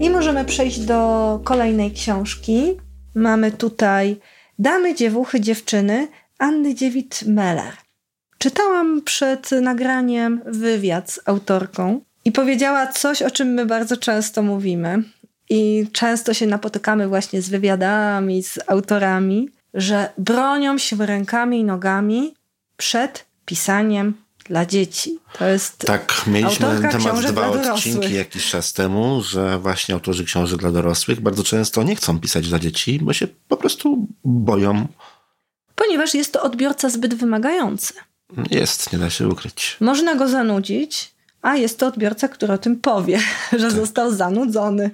I 0.01 0.11
możemy 0.11 0.45
przejść 0.45 0.79
do 0.79 1.41
kolejnej 1.45 1.93
książki. 1.93 2.77
Mamy 3.15 3.53
tutaj 3.53 4.21
Damy, 4.59 4.95
dziewuchy, 4.95 5.41
dziewczyny 5.41 6.09
Anny 6.39 6.75
Dziewit 6.75 7.23
Meller. 7.27 7.84
Czytałam 8.44 9.02
przed 9.02 9.50
nagraniem 9.50 10.40
wywiad 10.46 11.11
z 11.11 11.20
autorką 11.24 12.00
i 12.24 12.33
powiedziała 12.33 12.87
coś, 12.87 13.22
o 13.22 13.30
czym 13.30 13.48
my 13.48 13.66
bardzo 13.66 13.96
często 13.96 14.42
mówimy. 14.42 15.02
I 15.50 15.87
często 15.92 16.35
się 16.35 16.46
napotykamy 16.46 17.09
właśnie 17.09 17.42
z 17.42 17.48
wywiadami, 17.48 18.42
z 18.42 18.59
autorami, 18.66 19.48
że 19.74 20.12
bronią 20.18 20.78
się 20.78 20.96
rękami 21.07 21.61
i 21.61 21.64
nogami 21.64 22.35
przed 22.76 23.26
pisaniem 23.44 24.14
dla 24.44 24.66
dzieci. 24.66 25.18
To 25.38 25.44
jest. 25.44 25.78
Tak, 25.78 26.22
mieliśmy 26.26 26.66
na 26.66 26.90
ten 26.90 27.02
temat 27.02 27.26
dwa 27.26 27.48
odcinki 27.48 28.14
jakiś 28.14 28.50
czas 28.50 28.72
temu, 28.72 29.22
że 29.22 29.59
właśnie 29.59 29.94
autorzy 29.94 30.24
książek 30.24 30.61
dla 30.61 30.72
dorosłych 30.72 31.20
bardzo 31.20 31.44
często 31.44 31.83
nie 31.83 31.96
chcą 31.96 32.20
pisać 32.20 32.48
dla 32.48 32.59
dzieci, 32.59 32.98
bo 33.02 33.12
się 33.12 33.26
po 33.48 33.57
prostu 33.57 34.09
boją. 34.24 34.87
Ponieważ 35.74 36.14
jest 36.14 36.33
to 36.33 36.42
odbiorca 36.42 36.88
zbyt 36.88 37.14
wymagający. 37.14 37.94
Jest, 38.51 38.92
nie 38.92 38.99
da 38.99 39.11
się 39.11 39.29
ukryć. 39.29 39.77
Można 39.81 40.14
go 40.14 40.29
zanudzić, 40.29 41.14
a 41.42 41.57
jest 41.57 41.79
to 41.79 41.87
odbiorca, 41.87 42.29
który 42.29 42.53
o 42.53 42.59
tym 42.59 42.81
powie, 42.81 43.18
że 43.53 43.68
tak. 43.68 43.77
został 43.77 44.12
zanudzony. 44.12 44.90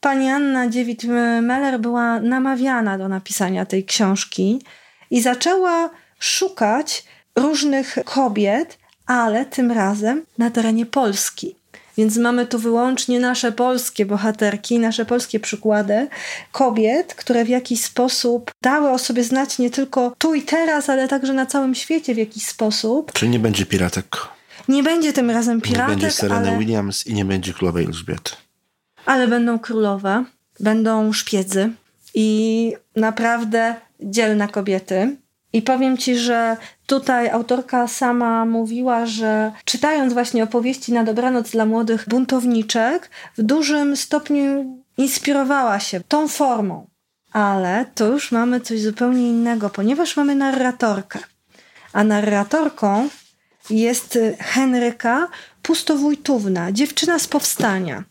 Pani 0.00 0.28
Anna 0.28 0.68
Dziewit-Meller 0.68 1.80
była 1.80 2.20
namawiana 2.20 2.98
do 2.98 3.08
napisania 3.08 3.66
tej 3.66 3.84
książki 3.84 4.62
i 5.10 5.22
zaczęła 5.22 5.90
szukać 6.18 7.04
różnych 7.36 7.98
kobiet, 8.04 8.78
ale 9.06 9.46
tym 9.46 9.72
razem 9.72 10.24
na 10.38 10.50
terenie 10.50 10.86
Polski. 10.86 11.55
Więc 11.98 12.16
mamy 12.16 12.46
tu 12.46 12.58
wyłącznie 12.58 13.20
nasze 13.20 13.52
polskie 13.52 14.06
bohaterki, 14.06 14.78
nasze 14.78 15.04
polskie 15.04 15.40
przykłady 15.40 16.08
kobiet, 16.52 17.14
które 17.14 17.44
w 17.44 17.48
jakiś 17.48 17.84
sposób 17.84 18.50
dały 18.62 18.90
o 18.90 18.98
sobie 18.98 19.24
znać 19.24 19.58
nie 19.58 19.70
tylko 19.70 20.14
tu 20.18 20.34
i 20.34 20.42
teraz, 20.42 20.90
ale 20.90 21.08
także 21.08 21.32
na 21.32 21.46
całym 21.46 21.74
świecie 21.74 22.14
w 22.14 22.18
jakiś 22.18 22.46
sposób. 22.46 23.12
Czyli 23.12 23.30
nie 23.30 23.38
będzie 23.38 23.66
piratek. 23.66 24.16
Nie 24.68 24.82
będzie 24.82 25.12
tym 25.12 25.30
razem 25.30 25.60
piratek. 25.60 25.88
Nie 25.88 26.00
będzie 26.00 26.10
Serena 26.10 26.50
ale... 26.50 26.58
Williams 26.58 27.06
i 27.06 27.14
nie 27.14 27.24
będzie 27.24 27.52
królowej 27.52 27.84
Elżbiety. 27.84 28.32
Ale 29.06 29.28
będą 29.28 29.58
królowe, 29.58 30.24
będą 30.60 31.12
szpiedzy 31.12 31.72
i 32.14 32.72
naprawdę 32.96 33.74
dzielne 34.00 34.48
kobiety. 34.48 35.16
I 35.56 35.62
powiem 35.62 35.96
ci, 35.96 36.16
że 36.16 36.56
tutaj 36.86 37.30
autorka 37.30 37.88
sama 37.88 38.44
mówiła, 38.44 39.06
że 39.06 39.52
czytając 39.64 40.12
właśnie 40.12 40.44
opowieści 40.44 40.92
na 40.92 41.04
dobranoc 41.04 41.50
dla 41.50 41.66
młodych 41.66 42.08
buntowniczek, 42.08 43.10
w 43.38 43.42
dużym 43.42 43.96
stopniu 43.96 44.78
inspirowała 44.96 45.80
się 45.80 46.00
tą 46.08 46.28
formą. 46.28 46.86
Ale 47.32 47.86
to 47.94 48.06
już 48.06 48.32
mamy 48.32 48.60
coś 48.60 48.80
zupełnie 48.80 49.28
innego, 49.28 49.70
ponieważ 49.70 50.16
mamy 50.16 50.34
narratorkę. 50.34 51.18
A 51.92 52.04
narratorką 52.04 53.08
jest 53.70 54.18
Henryka 54.38 55.28
Pustowójtówna, 55.62 56.72
dziewczyna 56.72 57.18
z 57.18 57.26
powstania. 57.26 58.04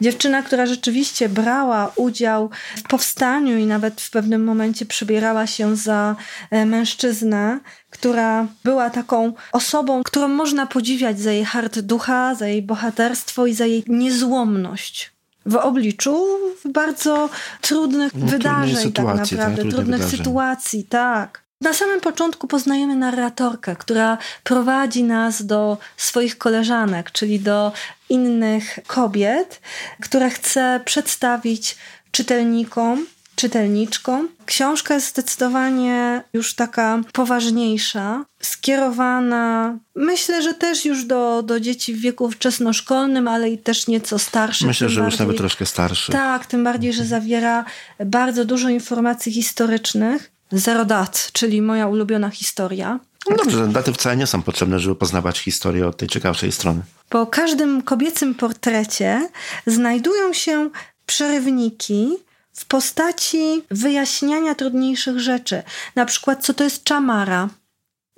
Dziewczyna, 0.00 0.42
która 0.42 0.66
rzeczywiście 0.66 1.28
brała 1.28 1.92
udział 1.96 2.50
w 2.76 2.82
powstaniu 2.82 3.58
i 3.58 3.66
nawet 3.66 4.00
w 4.00 4.10
pewnym 4.10 4.44
momencie 4.44 4.86
przybierała 4.86 5.46
się 5.46 5.76
za 5.76 6.16
e, 6.50 6.66
mężczyznę, 6.66 7.60
która 7.90 8.46
była 8.64 8.90
taką 8.90 9.32
osobą, 9.52 10.02
którą 10.02 10.28
można 10.28 10.66
podziwiać 10.66 11.20
za 11.20 11.32
jej 11.32 11.44
hart 11.44 11.78
ducha, 11.78 12.34
za 12.34 12.48
jej 12.48 12.62
bohaterstwo 12.62 13.46
i 13.46 13.54
za 13.54 13.66
jej 13.66 13.84
niezłomność 13.86 15.12
w 15.46 15.56
obliczu 15.56 16.26
bardzo 16.64 17.30
trudnych 17.60 18.14
no, 18.14 18.26
wydarzeń, 18.26 18.92
tak 18.92 19.06
naprawdę, 19.06 19.36
tak, 19.36 19.54
trudnych 19.54 20.00
wydarzeń. 20.00 20.18
sytuacji, 20.18 20.84
tak. 20.84 21.49
Na 21.60 21.72
samym 21.72 22.00
początku 22.00 22.46
poznajemy 22.46 22.96
narratorkę, 22.96 23.76
która 23.76 24.18
prowadzi 24.44 25.04
nas 25.04 25.46
do 25.46 25.78
swoich 25.96 26.38
koleżanek, 26.38 27.10
czyli 27.10 27.40
do 27.40 27.72
innych 28.08 28.78
kobiet, 28.86 29.60
która 30.02 30.30
chce 30.30 30.80
przedstawić 30.84 31.76
czytelnikom 32.10 33.06
czytelniczką. 33.36 34.28
Książka 34.46 34.94
jest 34.94 35.08
zdecydowanie 35.08 36.22
już 36.32 36.54
taka 36.54 37.00
poważniejsza, 37.12 38.24
skierowana 38.42 39.78
myślę, 39.94 40.42
że 40.42 40.54
też 40.54 40.84
już 40.84 41.04
do, 41.04 41.42
do 41.42 41.60
dzieci 41.60 41.94
w 41.94 42.00
wieku 42.00 42.30
wczesnoszkolnym, 42.30 43.28
ale 43.28 43.50
i 43.50 43.58
też 43.58 43.86
nieco 43.86 44.18
starszych. 44.18 44.66
Myślę, 44.66 44.88
że 44.88 45.00
bardziej, 45.00 45.12
już 45.12 45.20
nawet 45.20 45.36
troszkę 45.36 45.66
starszy. 45.66 46.12
Tak, 46.12 46.46
tym 46.46 46.64
bardziej, 46.64 46.92
że 46.92 47.04
zawiera 47.04 47.64
bardzo 48.04 48.44
dużo 48.44 48.68
informacji 48.68 49.32
historycznych. 49.32 50.30
Zero 50.52 50.84
dat, 50.84 51.30
czyli 51.32 51.62
moja 51.62 51.86
ulubiona 51.86 52.30
historia. 52.30 53.00
No 53.30 53.36
dobrze, 53.36 53.68
daty 53.68 53.92
wcale 53.92 54.16
nie 54.16 54.26
są 54.26 54.42
potrzebne, 54.42 54.78
żeby 54.78 54.96
poznawać 54.96 55.38
historię 55.38 55.86
od 55.86 55.96
tej 55.96 56.08
ciekawszej 56.08 56.52
strony. 56.52 56.82
Po 57.08 57.26
każdym 57.26 57.82
kobiecym 57.82 58.34
portrecie 58.34 59.28
znajdują 59.66 60.32
się 60.32 60.70
przerywniki 61.06 62.16
w 62.52 62.64
postaci 62.64 63.62
wyjaśniania 63.70 64.54
trudniejszych 64.54 65.20
rzeczy. 65.20 65.62
Na 65.96 66.04
przykład, 66.06 66.44
co 66.44 66.54
to 66.54 66.64
jest 66.64 66.84
czamara. 66.84 67.48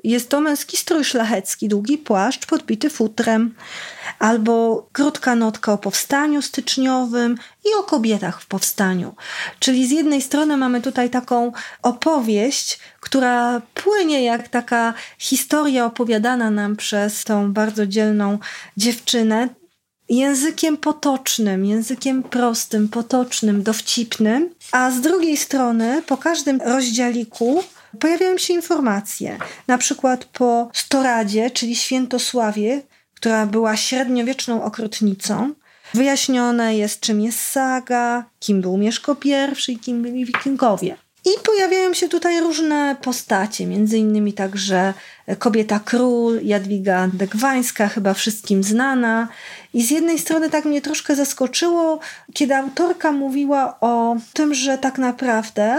Jest 0.05 0.29
to 0.29 0.41
męski 0.41 0.77
strój 0.77 1.05
szlachecki, 1.05 1.69
długi 1.69 1.99
płaszcz 1.99 2.47
podbity 2.47 2.91
futrem, 2.91 3.55
albo 4.19 4.87
krótka 4.93 5.35
notka 5.35 5.73
o 5.73 5.79
powstaniu 5.79 6.43
styczniowym 6.43 7.37
i 7.65 7.69
o 7.79 7.83
kobietach 7.83 8.43
w 8.43 8.47
powstaniu. 8.47 9.15
Czyli 9.59 9.87
z 9.87 9.91
jednej 9.91 10.23
strony 10.23 10.57
mamy 10.57 10.81
tutaj 10.81 11.11
taką 11.11 11.53
opowieść, 11.83 12.79
która 13.01 13.63
płynie 13.75 14.25
jak 14.25 14.49
taka 14.49 14.95
historia 15.19 15.87
opowiadana 15.87 16.51
nam 16.51 16.77
przez 16.77 17.25
tą 17.25 17.53
bardzo 17.53 17.87
dzielną 17.87 18.39
dziewczynę, 18.77 19.49
językiem 20.09 20.77
potocznym, 20.77 21.65
językiem 21.65 22.23
prostym, 22.23 22.89
potocznym, 22.89 23.63
dowcipnym, 23.63 24.55
a 24.73 24.91
z 24.91 25.01
drugiej 25.01 25.37
strony 25.37 26.03
po 26.07 26.17
każdym 26.17 26.61
rozdziałiku 26.61 27.65
pojawiają 28.01 28.39
się 28.39 28.55
informacje. 28.55 29.39
Na 29.67 29.79
przykład 29.79 30.25
po 30.25 30.71
Storadzie, 30.75 31.51
czyli 31.51 31.77
Świętosławie, 31.77 32.83
która 33.15 33.47
była 33.47 33.77
średniowieczną 33.77 34.65
okrutnicą, 34.65 35.55
wyjaśnione 35.95 36.77
jest, 36.77 37.01
czym 37.01 37.21
jest 37.21 37.41
saga, 37.41 38.25
kim 38.41 38.61
był 38.61 38.77
Mieszko 38.77 39.17
I 39.25 39.73
i 39.73 39.79
kim 39.79 40.03
byli 40.03 40.25
wikingowie. 40.25 40.97
I 41.25 41.31
pojawiają 41.45 41.95
się 41.95 42.09
tutaj 42.09 42.41
różne 42.41 42.97
postacie, 43.03 43.67
między 43.67 43.99
innymi 43.99 44.33
także 44.33 44.95
kobieta 45.39 45.81
król, 45.85 46.41
Jadwiga 46.43 47.09
Degwańska, 47.13 47.89
chyba 47.89 48.15
wszystkim 48.15 48.63
znana. 48.63 49.29
I 49.75 49.83
z 49.83 49.91
jednej 49.91 50.19
strony 50.19 50.51
tak 50.51 50.65
mnie 50.65 50.81
troszkę 50.81 51.17
zaskoczyło, 51.17 51.99
kiedy 52.35 52.57
autorka 52.57 53.13
mówiła 53.13 53.81
o 53.81 54.17
tym, 54.33 54.55
że 54.55 54.79
tak 54.79 54.99
naprawdę 54.99 55.79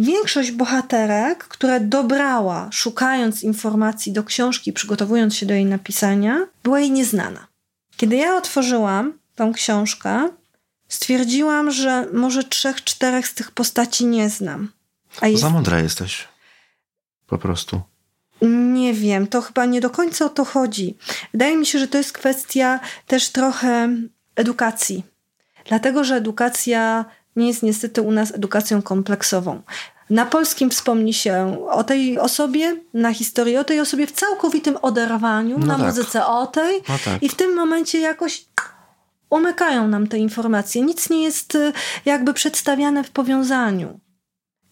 większość 0.00 0.50
bohaterek, 0.50 1.44
które 1.44 1.80
dobrała, 1.80 2.68
szukając 2.72 3.42
informacji 3.42 4.12
do 4.12 4.24
książki, 4.24 4.72
przygotowując 4.72 5.36
się 5.36 5.46
do 5.46 5.54
jej 5.54 5.64
napisania, 5.64 6.46
była 6.62 6.80
jej 6.80 6.90
nieznana. 6.90 7.46
Kiedy 7.96 8.16
ja 8.16 8.36
otworzyłam 8.36 9.12
tą 9.34 9.52
książkę, 9.52 10.28
stwierdziłam, 10.88 11.70
że 11.70 12.06
może 12.12 12.44
trzech, 12.44 12.84
czterech 12.84 13.28
z 13.28 13.34
tych 13.34 13.50
postaci 13.50 14.06
nie 14.06 14.30
znam. 14.30 14.72
A 15.20 15.28
jest... 15.28 15.42
Za 15.42 15.50
mądra 15.50 15.80
jesteś. 15.80 16.28
Po 17.26 17.38
prostu. 17.38 17.80
Nie 18.72 18.94
wiem, 18.94 19.26
to 19.26 19.42
chyba 19.42 19.66
nie 19.66 19.80
do 19.80 19.90
końca 19.90 20.24
o 20.24 20.28
to 20.28 20.44
chodzi. 20.44 20.96
Wydaje 21.32 21.56
mi 21.56 21.66
się, 21.66 21.78
że 21.78 21.88
to 21.88 21.98
jest 21.98 22.12
kwestia 22.12 22.80
też 23.06 23.28
trochę 23.28 23.88
edukacji. 24.36 25.04
Dlatego, 25.64 26.04
że 26.04 26.14
edukacja 26.14 27.04
nie 27.36 27.48
jest 27.48 27.62
niestety 27.62 28.02
u 28.02 28.10
nas 28.10 28.34
edukacją 28.34 28.82
kompleksową. 28.82 29.62
Na 30.10 30.26
polskim 30.26 30.70
wspomni 30.70 31.14
się 31.14 31.56
o 31.70 31.84
tej 31.84 32.18
osobie, 32.18 32.76
na 32.94 33.12
historii 33.12 33.56
o 33.56 33.64
tej 33.64 33.80
osobie 33.80 34.06
w 34.06 34.12
całkowitym 34.12 34.76
oderwaniu, 34.82 35.58
no 35.58 35.66
na 35.66 35.76
tak. 35.76 35.86
muzyce 35.86 36.26
o 36.26 36.46
tej 36.46 36.82
no 36.88 36.94
tak. 37.04 37.22
i 37.22 37.28
w 37.28 37.34
tym 37.34 37.54
momencie 37.54 38.00
jakoś 38.00 38.44
umykają 39.30 39.88
nam 39.88 40.06
te 40.06 40.18
informacje. 40.18 40.82
Nic 40.82 41.10
nie 41.10 41.22
jest 41.22 41.54
y, 41.54 41.72
jakby 42.04 42.34
przedstawiane 42.34 43.04
w 43.04 43.10
powiązaniu. 43.10 44.00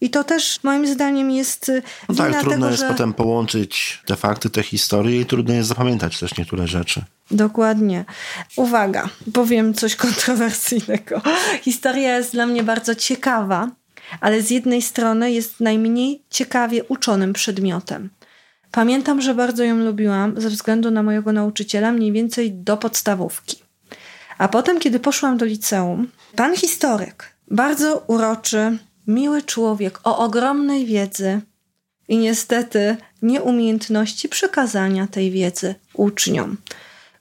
I 0.01 0.09
to 0.09 0.23
też 0.23 0.59
moim 0.63 0.87
zdaniem 0.87 1.31
jest 1.31 1.69
y, 1.69 1.81
no 2.09 2.15
tak, 2.15 2.31
trudno 2.31 2.51
tego, 2.51 2.67
jest 2.67 2.79
że... 2.79 2.87
potem 2.87 3.13
połączyć 3.13 4.01
te 4.05 4.15
fakty, 4.15 4.49
te 4.49 4.63
historie 4.63 5.21
i 5.21 5.25
trudno 5.25 5.53
jest 5.53 5.69
zapamiętać 5.69 6.19
też 6.19 6.37
niektóre 6.37 6.67
rzeczy. 6.67 7.03
Dokładnie. 7.31 8.05
Uwaga, 8.55 9.09
powiem 9.33 9.73
coś 9.73 9.95
kontrowersyjnego. 9.95 11.21
Historia 11.61 12.17
jest 12.17 12.31
dla 12.31 12.45
mnie 12.45 12.63
bardzo 12.63 12.95
ciekawa, 12.95 13.69
ale 14.21 14.41
z 14.41 14.49
jednej 14.49 14.81
strony 14.81 15.31
jest 15.31 15.59
najmniej 15.59 16.21
ciekawie 16.29 16.83
uczonym 16.83 17.33
przedmiotem. 17.33 18.09
Pamiętam, 18.71 19.21
że 19.21 19.35
bardzo 19.35 19.63
ją 19.63 19.75
lubiłam 19.75 20.41
ze 20.41 20.49
względu 20.49 20.91
na 20.91 21.03
mojego 21.03 21.33
nauczyciela 21.33 21.91
mniej 21.91 22.11
więcej 22.11 22.51
do 22.51 22.77
podstawówki. 22.77 23.57
A 24.37 24.47
potem, 24.47 24.79
kiedy 24.79 24.99
poszłam 24.99 25.37
do 25.37 25.45
liceum, 25.45 26.07
pan 26.35 26.55
historyk, 26.55 27.33
bardzo 27.51 28.03
uroczy, 28.07 28.77
miły 29.09 29.41
człowiek 29.41 29.99
o 30.03 30.17
ogromnej 30.17 30.85
wiedzy 30.85 31.41
i 32.07 32.17
niestety 32.17 32.97
nieumiejętności 33.21 34.29
przekazania 34.29 35.07
tej 35.07 35.31
wiedzy 35.31 35.75
uczniom 35.93 36.57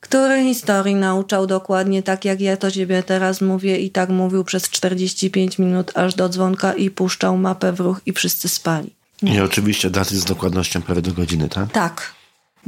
który 0.01 0.43
historii 0.43 0.95
nauczał 0.95 1.47
dokładnie 1.47 2.03
tak, 2.03 2.25
jak 2.25 2.41
ja 2.41 2.57
to 2.57 2.71
ciebie 2.71 3.03
teraz 3.03 3.41
mówię 3.41 3.79
i 3.79 3.91
tak 3.91 4.09
mówił 4.09 4.45
przez 4.45 4.71
45 4.71 5.59
minut 5.59 5.93
aż 5.95 6.15
do 6.15 6.29
dzwonka 6.29 6.73
i 6.73 6.91
puszczał 6.91 7.37
mapę 7.37 7.73
w 7.73 7.81
ruch 7.81 8.01
i 8.07 8.13
wszyscy 8.13 8.49
spali. 8.49 8.95
I 9.23 9.41
oczywiście 9.41 9.91
daty 9.91 10.19
z 10.19 10.25
dokładnością 10.25 10.83
prawie 10.83 11.03
do 11.03 11.13
godziny, 11.13 11.49
tak? 11.49 11.73
Tak. 11.73 12.18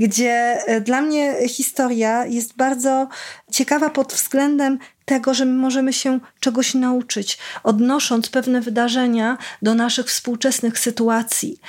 Gdzie 0.01 0.59
e, 0.67 0.81
dla 0.81 1.01
mnie 1.01 1.49
historia 1.49 2.27
jest 2.27 2.57
bardzo 2.57 3.09
ciekawa 3.53 3.91
pod 3.91 4.13
względem 4.13 4.79
tego, 5.05 5.35
że 5.35 5.45
my 5.45 5.53
możemy 5.53 5.93
się 5.93 6.21
czegoś 6.41 6.75
nauczyć, 6.75 7.39
odnosząc 7.63 8.29
pewne 8.29 8.61
wydarzenia 8.61 9.39
do 9.63 9.75
naszych 9.75 10.07
współczesnych 10.07 10.79
sytuacji 10.79 11.61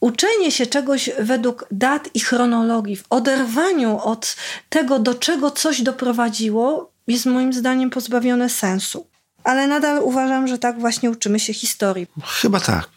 uczenie 0.00 0.52
się 0.52 0.66
czegoś 0.66 1.10
według 1.18 1.64
dat 1.70 2.08
i 2.14 2.20
chronologii, 2.20 2.96
w 2.96 3.04
oderwaniu 3.10 3.98
od 3.98 4.36
tego, 4.68 4.98
do 4.98 5.14
czego 5.14 5.50
coś 5.50 5.82
doprowadziło, 5.82 6.92
jest 7.06 7.26
moim 7.26 7.52
zdaniem 7.52 7.90
pozbawione 7.90 8.48
sensu. 8.48 9.06
Ale 9.44 9.66
nadal 9.66 10.00
uważam, 10.02 10.48
że 10.48 10.58
tak 10.58 10.80
właśnie 10.80 11.10
uczymy 11.10 11.40
się 11.40 11.54
historii. 11.54 12.06
Chyba 12.24 12.60
tak. 12.60 12.88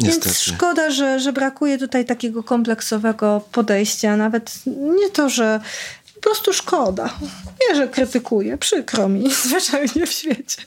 Niestety. 0.00 0.28
Więc 0.28 0.40
szkoda, 0.40 0.90
że, 0.90 1.20
że 1.20 1.32
brakuje 1.32 1.78
tutaj 1.78 2.04
takiego 2.04 2.42
kompleksowego 2.42 3.44
podejścia. 3.52 4.16
Nawet 4.16 4.52
nie 5.00 5.10
to, 5.10 5.28
że 5.28 5.60
po 6.14 6.20
prostu 6.20 6.52
szkoda. 6.52 7.18
Nie, 7.68 7.76
że 7.76 7.88
krytykuję, 7.88 8.58
przykro 8.58 9.08
mi, 9.08 9.30
zwyczajnie 9.44 10.06
w 10.06 10.12
świecie. 10.12 10.62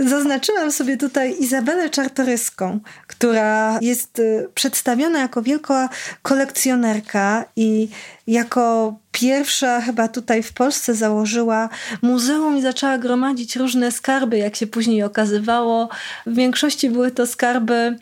Zaznaczyłam 0.00 0.72
sobie 0.72 0.96
tutaj 0.96 1.36
Izabelę 1.40 1.90
Czartoryską, 1.90 2.80
która 3.06 3.78
jest 3.82 4.18
y, 4.18 4.48
przedstawiona 4.54 5.18
jako 5.18 5.42
wielka 5.42 5.88
kolekcjonerka 6.22 7.44
i 7.56 7.88
jako 8.26 8.98
pierwsza 9.12 9.80
chyba 9.80 10.08
tutaj 10.08 10.42
w 10.42 10.52
Polsce 10.52 10.94
założyła 10.94 11.68
muzeum 12.02 12.58
i 12.58 12.62
zaczęła 12.62 12.98
gromadzić 12.98 13.56
różne 13.56 13.92
skarby, 13.92 14.38
jak 14.38 14.56
się 14.56 14.66
później 14.66 15.02
okazywało. 15.02 15.88
W 16.26 16.34
większości 16.34 16.90
były 16.90 17.10
to 17.10 17.26
skarby 17.26 17.98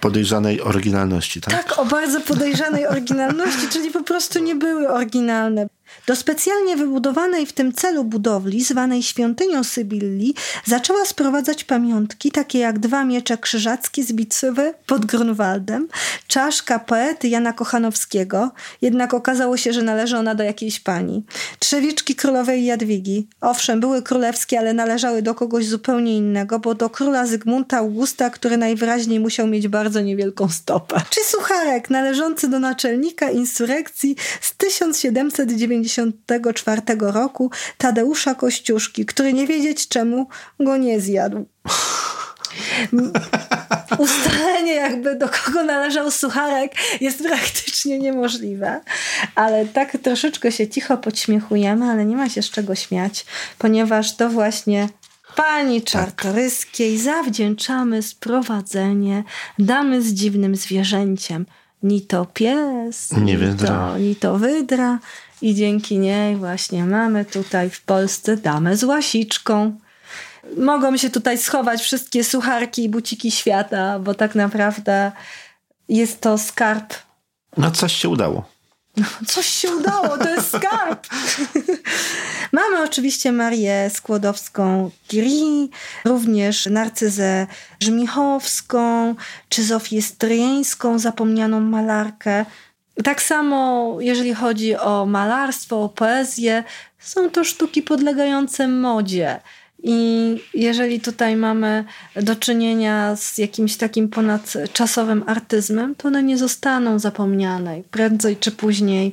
podejrzanej 0.00 0.60
oryginalności, 0.60 1.40
tak? 1.40 1.54
Tak, 1.54 1.78
o 1.78 1.84
bardzo 1.84 2.20
podejrzanej 2.20 2.86
oryginalności, 2.86 3.68
czyli 3.68 3.90
po 3.90 4.02
prostu 4.02 4.38
nie 4.38 4.54
były 4.54 4.88
oryginalne. 4.88 5.66
Do 6.06 6.16
specjalnie 6.16 6.76
wybudowanej 6.76 7.46
w 7.46 7.52
tym 7.52 7.72
celu 7.72 8.04
budowli, 8.04 8.64
zwanej 8.64 9.02
świątynią 9.02 9.64
Sybilli, 9.64 10.34
zaczęła 10.64 11.04
sprowadzać 11.04 11.64
pamiątki, 11.64 12.32
takie 12.32 12.58
jak 12.58 12.78
dwa 12.78 13.04
miecze 13.04 13.38
krzyżackie 13.38 14.04
z 14.04 14.12
bitwy 14.12 14.74
pod 14.86 15.06
Grunwaldem, 15.06 15.88
czaszka 16.26 16.78
poety 16.78 17.28
Jana 17.28 17.52
Kochanowskiego, 17.52 18.50
jednak 18.82 19.14
okazało 19.14 19.56
się, 19.56 19.72
że 19.72 19.82
należy 19.82 20.16
ona 20.16 20.34
do 20.34 20.44
jakiejś 20.44 20.80
pani, 20.80 21.24
trzewiczki 21.58 22.14
królowej 22.14 22.64
Jadwigi. 22.64 23.28
Owszem, 23.40 23.80
były 23.80 24.02
królewskie, 24.02 24.58
ale 24.58 24.72
należały 24.74 25.22
do 25.22 25.34
kogoś 25.34 25.66
zupełnie 25.66 26.16
innego, 26.16 26.58
bo 26.58 26.74
do 26.74 26.90
króla 26.90 27.26
Zygmunta 27.26 27.78
Augusta, 27.78 28.30
który 28.30 28.56
najwyraźniej 28.56 29.20
musiał 29.20 29.46
mieć 29.46 29.68
bardzo 29.68 30.00
niewielką 30.00 30.48
stopę. 30.48 31.00
Czy 31.10 31.20
sucharek 31.24 31.90
należący 31.90 32.48
do 32.48 32.58
naczelnika 32.58 33.30
insurekcji 33.30 34.16
z 34.40 34.54
1790 34.56 35.79
1994 35.82 36.82
roku 37.12 37.50
Tadeusza 37.78 38.34
Kościuszki, 38.34 39.06
który 39.06 39.32
nie 39.32 39.46
wiedzieć 39.46 39.88
czemu 39.88 40.28
go 40.60 40.76
nie 40.76 41.00
zjadł. 41.00 41.46
Ustalenie 43.98 44.74
jakby 44.74 45.16
do 45.16 45.28
kogo 45.28 45.64
należał 45.64 46.10
sucharek 46.10 46.72
jest 47.00 47.22
praktycznie 47.22 47.98
niemożliwe. 47.98 48.80
Ale 49.34 49.66
tak 49.66 49.98
troszeczkę 50.02 50.52
się 50.52 50.68
cicho 50.68 50.96
podśmiechujemy, 50.96 51.86
ale 51.86 52.06
nie 52.06 52.16
ma 52.16 52.28
się 52.28 52.42
z 52.42 52.50
czego 52.50 52.74
śmiać, 52.74 53.26
ponieważ 53.58 54.16
to 54.16 54.28
właśnie 54.30 54.88
Pani 55.36 55.82
Czartoryskiej 55.82 56.98
zawdzięczamy 56.98 58.02
sprowadzenie 58.02 59.24
damy 59.58 60.02
z 60.02 60.12
dziwnym 60.12 60.56
zwierzęciem. 60.56 61.46
Ni 61.82 62.02
to 62.02 62.26
pies, 62.26 63.10
Nie 63.12 63.20
ni, 63.20 63.36
wydra. 63.36 63.68
to, 63.68 63.98
ni 63.98 64.16
to 64.16 64.38
wydra. 64.38 64.98
I 65.42 65.54
dzięki 65.54 65.98
niej 65.98 66.36
właśnie 66.36 66.84
mamy 66.84 67.24
tutaj 67.24 67.70
w 67.70 67.82
Polsce 67.82 68.36
damę 68.36 68.76
z 68.76 68.84
łasiczką. 68.84 69.78
Mogą 70.56 70.96
się 70.96 71.10
tutaj 71.10 71.38
schować 71.38 71.80
wszystkie 71.80 72.24
sucharki 72.24 72.84
i 72.84 72.88
buciki 72.88 73.30
świata, 73.30 73.98
bo 73.98 74.14
tak 74.14 74.34
naprawdę 74.34 75.12
jest 75.88 76.20
to 76.20 76.38
skarb 76.38 76.94
No 77.56 77.70
coś 77.70 77.92
się 77.92 78.08
udało. 78.08 78.44
Coś 79.26 79.46
się 79.46 79.76
udało, 79.76 80.18
to 80.18 80.28
jest 80.28 80.48
skarb. 80.48 81.06
Mamy 82.52 82.82
oczywiście 82.82 83.32
Marię 83.32 83.90
Skłodowską-Curie, 83.90 85.68
również 86.04 86.66
Narcyzę 86.66 87.46
Żmichowską, 87.80 89.14
czy 89.48 89.64
Zofię 89.64 90.02
Stryjeńską, 90.02 90.98
zapomnianą 90.98 91.60
malarkę. 91.60 92.46
Tak 93.04 93.22
samo, 93.22 93.96
jeżeli 94.00 94.34
chodzi 94.34 94.76
o 94.76 95.06
malarstwo, 95.06 95.82
o 95.82 95.88
poezję, 95.88 96.64
są 96.98 97.30
to 97.30 97.44
sztuki 97.44 97.82
podlegające 97.82 98.68
modzie. 98.68 99.40
I 99.82 100.36
jeżeli 100.54 101.00
tutaj 101.00 101.36
mamy 101.36 101.84
do 102.16 102.36
czynienia 102.36 103.16
z 103.16 103.38
jakimś 103.38 103.76
takim 103.76 104.08
ponadczasowym 104.08 105.24
artyzmem, 105.26 105.94
to 105.94 106.08
one 106.08 106.22
nie 106.22 106.38
zostaną 106.38 106.98
zapomniane. 106.98 107.82
Prędzej 107.90 108.36
czy 108.36 108.50
później 108.52 109.12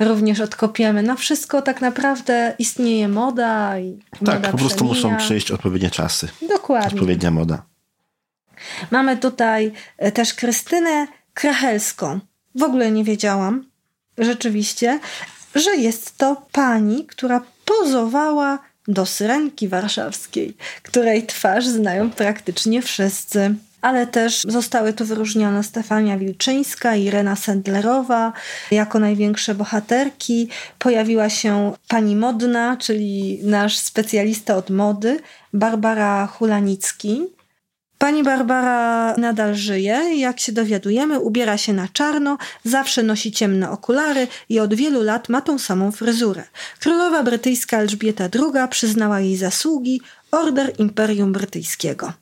również 0.00 0.40
odkopiemy. 0.40 1.02
Na 1.02 1.16
wszystko 1.16 1.62
tak 1.62 1.80
naprawdę 1.80 2.54
istnieje 2.58 3.08
moda 3.08 3.78
i 3.78 3.98
Tak, 4.10 4.20
moda 4.20 4.50
po 4.50 4.58
prostu 4.58 4.84
przemija. 4.84 4.94
muszą 4.94 5.16
przyjść 5.16 5.50
odpowiednie 5.50 5.90
czasy. 5.90 6.28
Dokładnie. 6.48 6.88
Odpowiednia 6.88 7.30
moda. 7.30 7.62
Mamy 8.90 9.16
tutaj 9.16 9.72
e, 9.98 10.12
też 10.12 10.34
Krystynę 10.34 11.06
Krachelską. 11.34 12.20
W 12.56 12.62
ogóle 12.62 12.90
nie 12.90 13.04
wiedziałam, 13.04 13.64
rzeczywiście, 14.18 15.00
że 15.54 15.76
jest 15.76 16.18
to 16.18 16.42
pani, 16.52 17.06
która 17.06 17.42
pozowała 17.64 18.58
do 18.88 19.06
Syrenki 19.06 19.68
Warszawskiej, 19.68 20.56
której 20.82 21.26
twarz 21.26 21.66
znają 21.66 22.10
praktycznie 22.10 22.82
wszyscy. 22.82 23.54
Ale 23.80 24.06
też 24.06 24.42
zostały 24.48 24.92
tu 24.92 25.04
wyróżnione 25.04 25.64
Stefania 25.64 26.18
Wilczyńska 26.18 26.96
Irena 26.96 27.36
Sendlerowa 27.36 28.32
jako 28.70 28.98
największe 28.98 29.54
bohaterki. 29.54 30.48
Pojawiła 30.78 31.28
się 31.28 31.72
pani 31.88 32.16
modna, 32.16 32.76
czyli 32.76 33.40
nasz 33.42 33.78
specjalista 33.78 34.56
od 34.56 34.70
mody, 34.70 35.20
Barbara 35.52 36.26
Hulanicki. 36.26 37.35
Pani 37.98 38.22
Barbara 38.22 39.14
nadal 39.16 39.54
żyje 39.54 40.16
jak 40.16 40.40
się 40.40 40.52
dowiadujemy, 40.52 41.20
ubiera 41.20 41.58
się 41.58 41.72
na 41.72 41.88
czarno, 41.88 42.38
zawsze 42.64 43.02
nosi 43.02 43.32
ciemne 43.32 43.70
okulary 43.70 44.28
i 44.48 44.60
od 44.60 44.74
wielu 44.74 45.02
lat 45.02 45.28
ma 45.28 45.40
tą 45.40 45.58
samą 45.58 45.92
fryzurę. 45.92 46.44
Królowa 46.80 47.22
brytyjska 47.22 47.78
Elżbieta 47.78 48.24
II 48.24 48.68
przyznała 48.70 49.20
jej 49.20 49.36
zasługi 49.36 50.00
Order 50.30 50.72
Imperium 50.78 51.32
Brytyjskiego. 51.32 52.12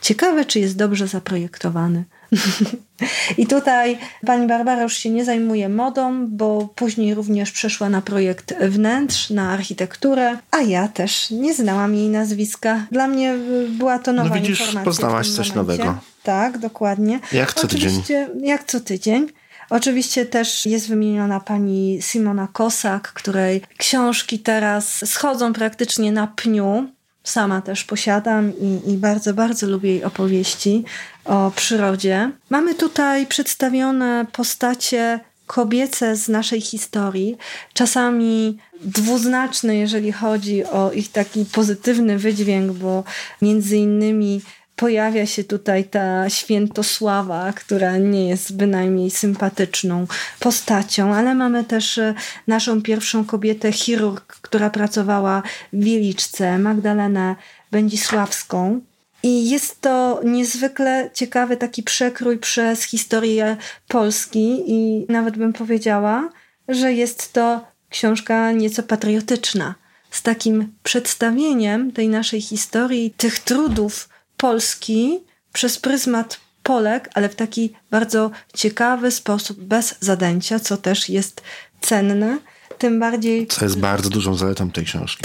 Ciekawe, 0.00 0.44
czy 0.44 0.60
jest 0.60 0.76
dobrze 0.76 1.06
zaprojektowany. 1.06 2.04
I 3.38 3.46
tutaj 3.46 3.98
pani 4.26 4.46
Barbara 4.46 4.82
już 4.82 4.96
się 4.96 5.10
nie 5.10 5.24
zajmuje 5.24 5.68
modą, 5.68 6.26
bo 6.26 6.68
później 6.74 7.14
również 7.14 7.52
przeszła 7.52 7.88
na 7.88 8.02
projekt 8.02 8.54
wnętrz, 8.60 9.30
na 9.30 9.50
architekturę, 9.50 10.38
a 10.50 10.60
ja 10.60 10.88
też 10.88 11.30
nie 11.30 11.54
znałam 11.54 11.94
jej 11.94 12.08
nazwiska. 12.08 12.86
Dla 12.92 13.06
mnie 13.08 13.34
y, 13.34 13.68
była 13.70 13.98
to 13.98 14.12
nowa 14.12 14.28
No 14.28 14.34
widzisz, 14.34 14.60
informacja. 14.60 14.84
poznałaś 14.84 15.28
coś 15.30 15.54
momencie. 15.54 15.84
nowego. 15.84 15.98
Tak, 16.22 16.58
dokładnie. 16.58 17.20
Jak 17.32 17.54
co 17.54 17.68
tydzień. 17.68 17.88
Oczywiście, 17.88 18.28
Jak 18.42 18.64
co 18.64 18.80
tydzień. 18.80 19.26
Oczywiście 19.70 20.26
też 20.26 20.66
jest 20.66 20.88
wymieniona 20.88 21.40
pani 21.40 21.98
Simona 22.02 22.48
Kosak, 22.52 23.12
której 23.12 23.62
książki 23.78 24.38
teraz 24.38 25.10
schodzą 25.10 25.52
praktycznie 25.52 26.12
na 26.12 26.26
pniu. 26.26 26.88
Sama 27.28 27.60
też 27.62 27.84
posiadam 27.84 28.52
i, 28.60 28.92
i 28.92 28.96
bardzo, 28.96 29.34
bardzo 29.34 29.66
lubię 29.66 29.90
jej 29.90 30.04
opowieści 30.04 30.84
o 31.24 31.52
przyrodzie. 31.56 32.30
Mamy 32.50 32.74
tutaj 32.74 33.26
przedstawione 33.26 34.26
postacie 34.32 35.20
kobiece 35.46 36.16
z 36.16 36.28
naszej 36.28 36.60
historii, 36.60 37.36
czasami 37.74 38.58
dwuznaczne, 38.80 39.76
jeżeli 39.76 40.12
chodzi 40.12 40.64
o 40.64 40.92
ich 40.92 41.12
taki 41.12 41.44
pozytywny 41.44 42.18
wydźwięk, 42.18 42.72
bo 42.72 43.04
między 43.42 43.76
innymi 43.76 44.40
pojawia 44.78 45.26
się 45.26 45.44
tutaj 45.44 45.84
ta 45.84 46.30
świętosława, 46.30 47.52
która 47.52 47.96
nie 47.96 48.28
jest 48.28 48.56
bynajmniej 48.56 49.10
sympatyczną 49.10 50.06
postacią, 50.40 51.14
ale 51.14 51.34
mamy 51.34 51.64
też 51.64 51.98
e, 51.98 52.14
naszą 52.46 52.82
pierwszą 52.82 53.24
kobietę, 53.24 53.72
chirurg, 53.72 54.38
która 54.42 54.70
pracowała 54.70 55.42
w 55.72 55.84
Wieliczce, 55.84 56.58
Magdalenę 56.58 57.36
Będzisławską. 57.70 58.80
I 59.22 59.50
jest 59.50 59.80
to 59.80 60.20
niezwykle 60.24 61.10
ciekawy 61.14 61.56
taki 61.56 61.82
przekrój 61.82 62.38
przez 62.38 62.82
historię 62.82 63.56
Polski 63.88 64.64
i 64.66 65.06
nawet 65.08 65.36
bym 65.36 65.52
powiedziała, 65.52 66.28
że 66.68 66.92
jest 66.92 67.32
to 67.32 67.64
książka 67.90 68.52
nieco 68.52 68.82
patriotyczna. 68.82 69.74
Z 70.10 70.22
takim 70.22 70.72
przedstawieniem 70.82 71.92
tej 71.92 72.08
naszej 72.08 72.40
historii, 72.40 73.14
tych 73.16 73.38
trudów 73.38 74.08
Polski 74.38 75.20
przez 75.52 75.78
pryzmat 75.78 76.40
Polek, 76.62 77.10
ale 77.14 77.28
w 77.28 77.34
taki 77.34 77.72
bardzo 77.90 78.30
ciekawy 78.54 79.10
sposób, 79.10 79.60
bez 79.60 79.94
zadęcia, 80.00 80.60
co 80.60 80.76
też 80.76 81.08
jest 81.08 81.42
cenne. 81.80 82.38
Tym 82.78 83.00
bardziej 83.00 83.46
Co 83.46 83.64
jest 83.64 83.78
bardzo 83.78 84.10
dużą 84.10 84.34
zaletą 84.34 84.70
tej 84.70 84.84
książki. 84.84 85.24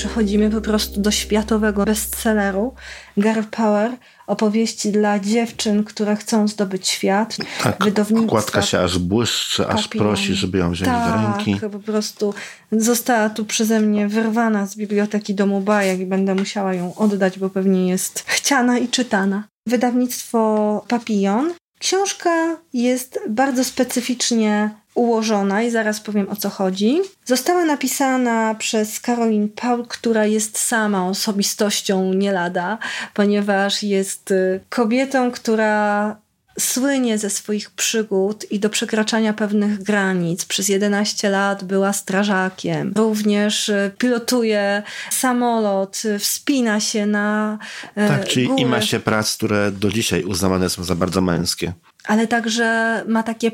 Przechodzimy 0.00 0.50
po 0.50 0.60
prostu 0.60 1.00
do 1.00 1.10
światowego 1.10 1.84
bestselleru 1.84 2.74
Girl 3.18 3.42
Power, 3.50 3.90
opowieści 4.26 4.92
dla 4.92 5.18
dziewczyn, 5.18 5.84
które 5.84 6.16
chcą 6.16 6.48
zdobyć 6.48 6.88
świat. 6.88 7.36
Tak, 7.62 7.76
okładka 8.24 8.62
się 8.62 8.78
aż 8.78 8.98
błyszczy, 8.98 9.66
aż 9.66 9.88
prosi, 9.88 10.34
żeby 10.34 10.58
ją 10.58 10.70
wziąć 10.70 10.90
tak, 10.90 11.08
do 11.08 11.44
ręki. 11.44 11.60
po 11.72 11.78
prostu 11.78 12.34
została 12.72 13.30
tu 13.30 13.44
przeze 13.44 13.80
mnie 13.80 14.08
wyrwana 14.08 14.66
z 14.66 14.76
biblioteki 14.76 15.34
domu 15.34 15.60
Bajek 15.60 16.00
i 16.00 16.06
będę 16.06 16.34
musiała 16.34 16.74
ją 16.74 16.94
oddać, 16.94 17.38
bo 17.38 17.50
pewnie 17.50 17.88
jest 17.88 18.24
chciana 18.26 18.78
i 18.78 18.88
czytana. 18.88 19.44
Wydawnictwo 19.66 20.84
Papillon. 20.88 21.52
Książka 21.78 22.56
jest 22.72 23.20
bardzo 23.28 23.64
specyficznie 23.64 24.70
ułożona 24.94 25.62
i 25.62 25.70
zaraz 25.70 26.00
powiem 26.00 26.28
o 26.28 26.36
co 26.36 26.50
chodzi. 26.50 27.00
Została 27.24 27.64
napisana 27.64 28.54
przez 28.54 29.00
Caroline 29.00 29.48
Paul, 29.48 29.86
która 29.86 30.26
jest 30.26 30.58
sama 30.58 31.06
osobistością 31.08 32.14
nie 32.14 32.32
lada, 32.32 32.78
ponieważ 33.14 33.82
jest 33.82 34.30
y, 34.30 34.60
kobietą, 34.68 35.30
która 35.30 36.16
słynie 36.58 37.18
ze 37.18 37.30
swoich 37.30 37.70
przygód 37.70 38.52
i 38.52 38.58
do 38.58 38.70
przekraczania 38.70 39.32
pewnych 39.32 39.82
granic. 39.82 40.44
Przez 40.44 40.68
11 40.68 41.30
lat 41.30 41.64
była 41.64 41.92
strażakiem. 41.92 42.92
Również 42.96 43.68
y, 43.68 43.90
pilotuje 43.98 44.82
samolot, 45.10 46.02
y, 46.04 46.18
wspina 46.18 46.80
się 46.80 47.06
na 47.06 47.58
Tak, 47.94 48.28
czyli 48.28 48.46
góry, 48.46 48.62
ima 48.62 48.80
się 48.80 49.00
prac, 49.00 49.36
które 49.36 49.72
do 49.72 49.90
dzisiaj 49.90 50.24
uznawane 50.24 50.70
są 50.70 50.84
za 50.84 50.94
bardzo 50.94 51.20
męskie. 51.20 51.72
ale 52.04 52.26
także 52.26 53.02
ma 53.08 53.22
takie 53.22 53.50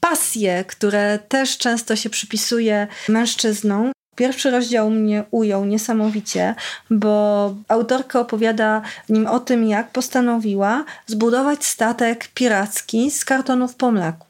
pasje, 0.00 0.64
które 0.64 1.18
też 1.18 1.58
często 1.58 1.96
się 1.96 2.10
przypisuje 2.10 2.86
mężczyznom. 3.08 3.92
Pierwszy 4.16 4.50
rozdział 4.50 4.90
mnie 4.90 5.24
ujął 5.30 5.64
niesamowicie, 5.64 6.54
bo 6.90 7.54
autorka 7.68 8.20
opowiada 8.20 8.82
nim 9.08 9.26
o 9.26 9.40
tym, 9.40 9.68
jak 9.68 9.90
postanowiła 9.90 10.84
zbudować 11.06 11.64
statek 11.64 12.28
piracki 12.34 13.10
z 13.10 13.24
kartonów 13.24 13.74
po 13.74 13.90
mleku. 13.90 14.27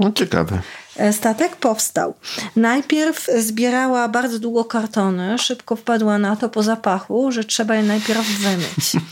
No 0.00 0.12
ciekawe. 0.12 0.62
E, 0.96 1.12
Statek 1.12 1.56
powstał. 1.56 2.14
Najpierw 2.56 3.26
zbierała 3.38 4.08
bardzo 4.08 4.38
długo 4.38 4.64
kartony, 4.64 5.38
szybko 5.38 5.76
wpadła 5.76 6.18
na 6.18 6.36
to 6.36 6.48
po 6.48 6.62
zapachu, 6.62 7.32
że 7.32 7.44
trzeba 7.44 7.74
je 7.76 7.82
najpierw 7.82 8.26
wymyć. 8.26 9.04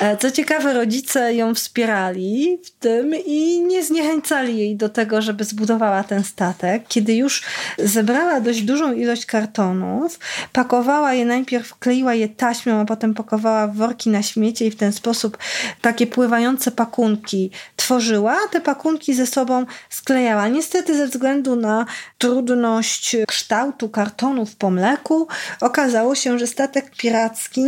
E, 0.00 0.16
Co 0.16 0.30
ciekawe, 0.30 0.72
rodzice 0.72 1.34
ją 1.34 1.54
wspierali 1.54 2.58
w 2.64 2.70
tym 2.70 3.14
i 3.26 3.60
nie 3.60 3.84
zniechęcali 3.84 4.58
jej 4.58 4.76
do 4.76 4.88
tego, 4.88 5.22
żeby 5.22 5.44
zbudowała 5.44 6.04
ten 6.04 6.24
statek. 6.24 6.82
Kiedy 6.88 7.14
już 7.14 7.42
zebrała 7.78 8.40
dość 8.40 8.62
dużą 8.62 8.92
ilość 8.92 9.26
kartonów, 9.26 10.18
pakowała 10.52 11.14
je 11.14 11.24
najpierw, 11.24 11.78
kleiła 11.78 12.14
je 12.14 12.28
taśmą, 12.28 12.80
a 12.80 12.84
potem 12.84 13.14
pakowała 13.14 13.66
w 13.66 13.76
worki 13.76 14.10
na 14.10 14.22
śmiecie 14.22 14.66
i 14.66 14.70
w 14.70 14.76
ten 14.76 14.92
sposób 14.92 15.38
takie 15.80 16.06
pływające 16.06 16.70
pakunki 16.70 17.50
tworzyła, 17.76 18.38
te 18.50 18.60
pakunki 18.60 19.14
ze 19.14 19.26
sobą 19.26 19.66
sklejała. 19.94 20.48
Niestety 20.48 20.96
ze 20.96 21.06
względu 21.06 21.56
na 21.56 21.86
trudność 22.18 23.16
kształtu 23.28 23.88
kartonów 23.88 24.56
po 24.56 24.70
mleku 24.70 25.28
okazało 25.60 26.14
się, 26.14 26.38
że 26.38 26.46
statek 26.46 26.90
piracki 26.96 27.62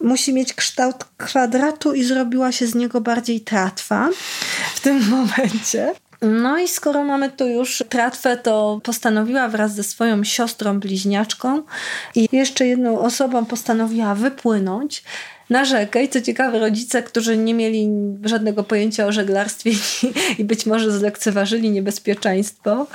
musi 0.00 0.32
mieć 0.32 0.54
kształt 0.54 1.04
kwadratu 1.16 1.94
i 1.94 2.04
zrobiła 2.04 2.52
się 2.52 2.66
z 2.66 2.74
niego 2.74 3.00
bardziej 3.00 3.40
tratwa 3.40 4.08
w 4.74 4.80
tym 4.80 5.08
momencie. 5.16 5.94
No 6.22 6.58
i 6.58 6.68
skoro 6.68 7.04
mamy 7.04 7.30
tu 7.30 7.48
już 7.48 7.84
tratwę, 7.88 8.36
to 8.36 8.80
postanowiła 8.82 9.48
wraz 9.48 9.74
ze 9.74 9.82
swoją 9.82 10.24
siostrą 10.24 10.80
bliźniaczką 10.80 11.62
i 12.14 12.28
jeszcze 12.32 12.66
jedną 12.66 13.00
osobą 13.00 13.44
postanowiła 13.44 14.14
wypłynąć 14.14 15.04
na 15.52 15.64
rzekę 15.64 16.04
i 16.04 16.08
co 16.08 16.20
ciekawe 16.20 16.58
rodzice, 16.58 17.02
którzy 17.02 17.36
nie 17.36 17.54
mieli 17.54 17.90
żadnego 18.24 18.64
pojęcia 18.64 19.06
o 19.06 19.12
żeglarstwie 19.12 19.70
i 20.38 20.44
być 20.44 20.66
może 20.66 20.98
zlekceważyli 20.98 21.70
niebezpieczeństwo. 21.70 22.86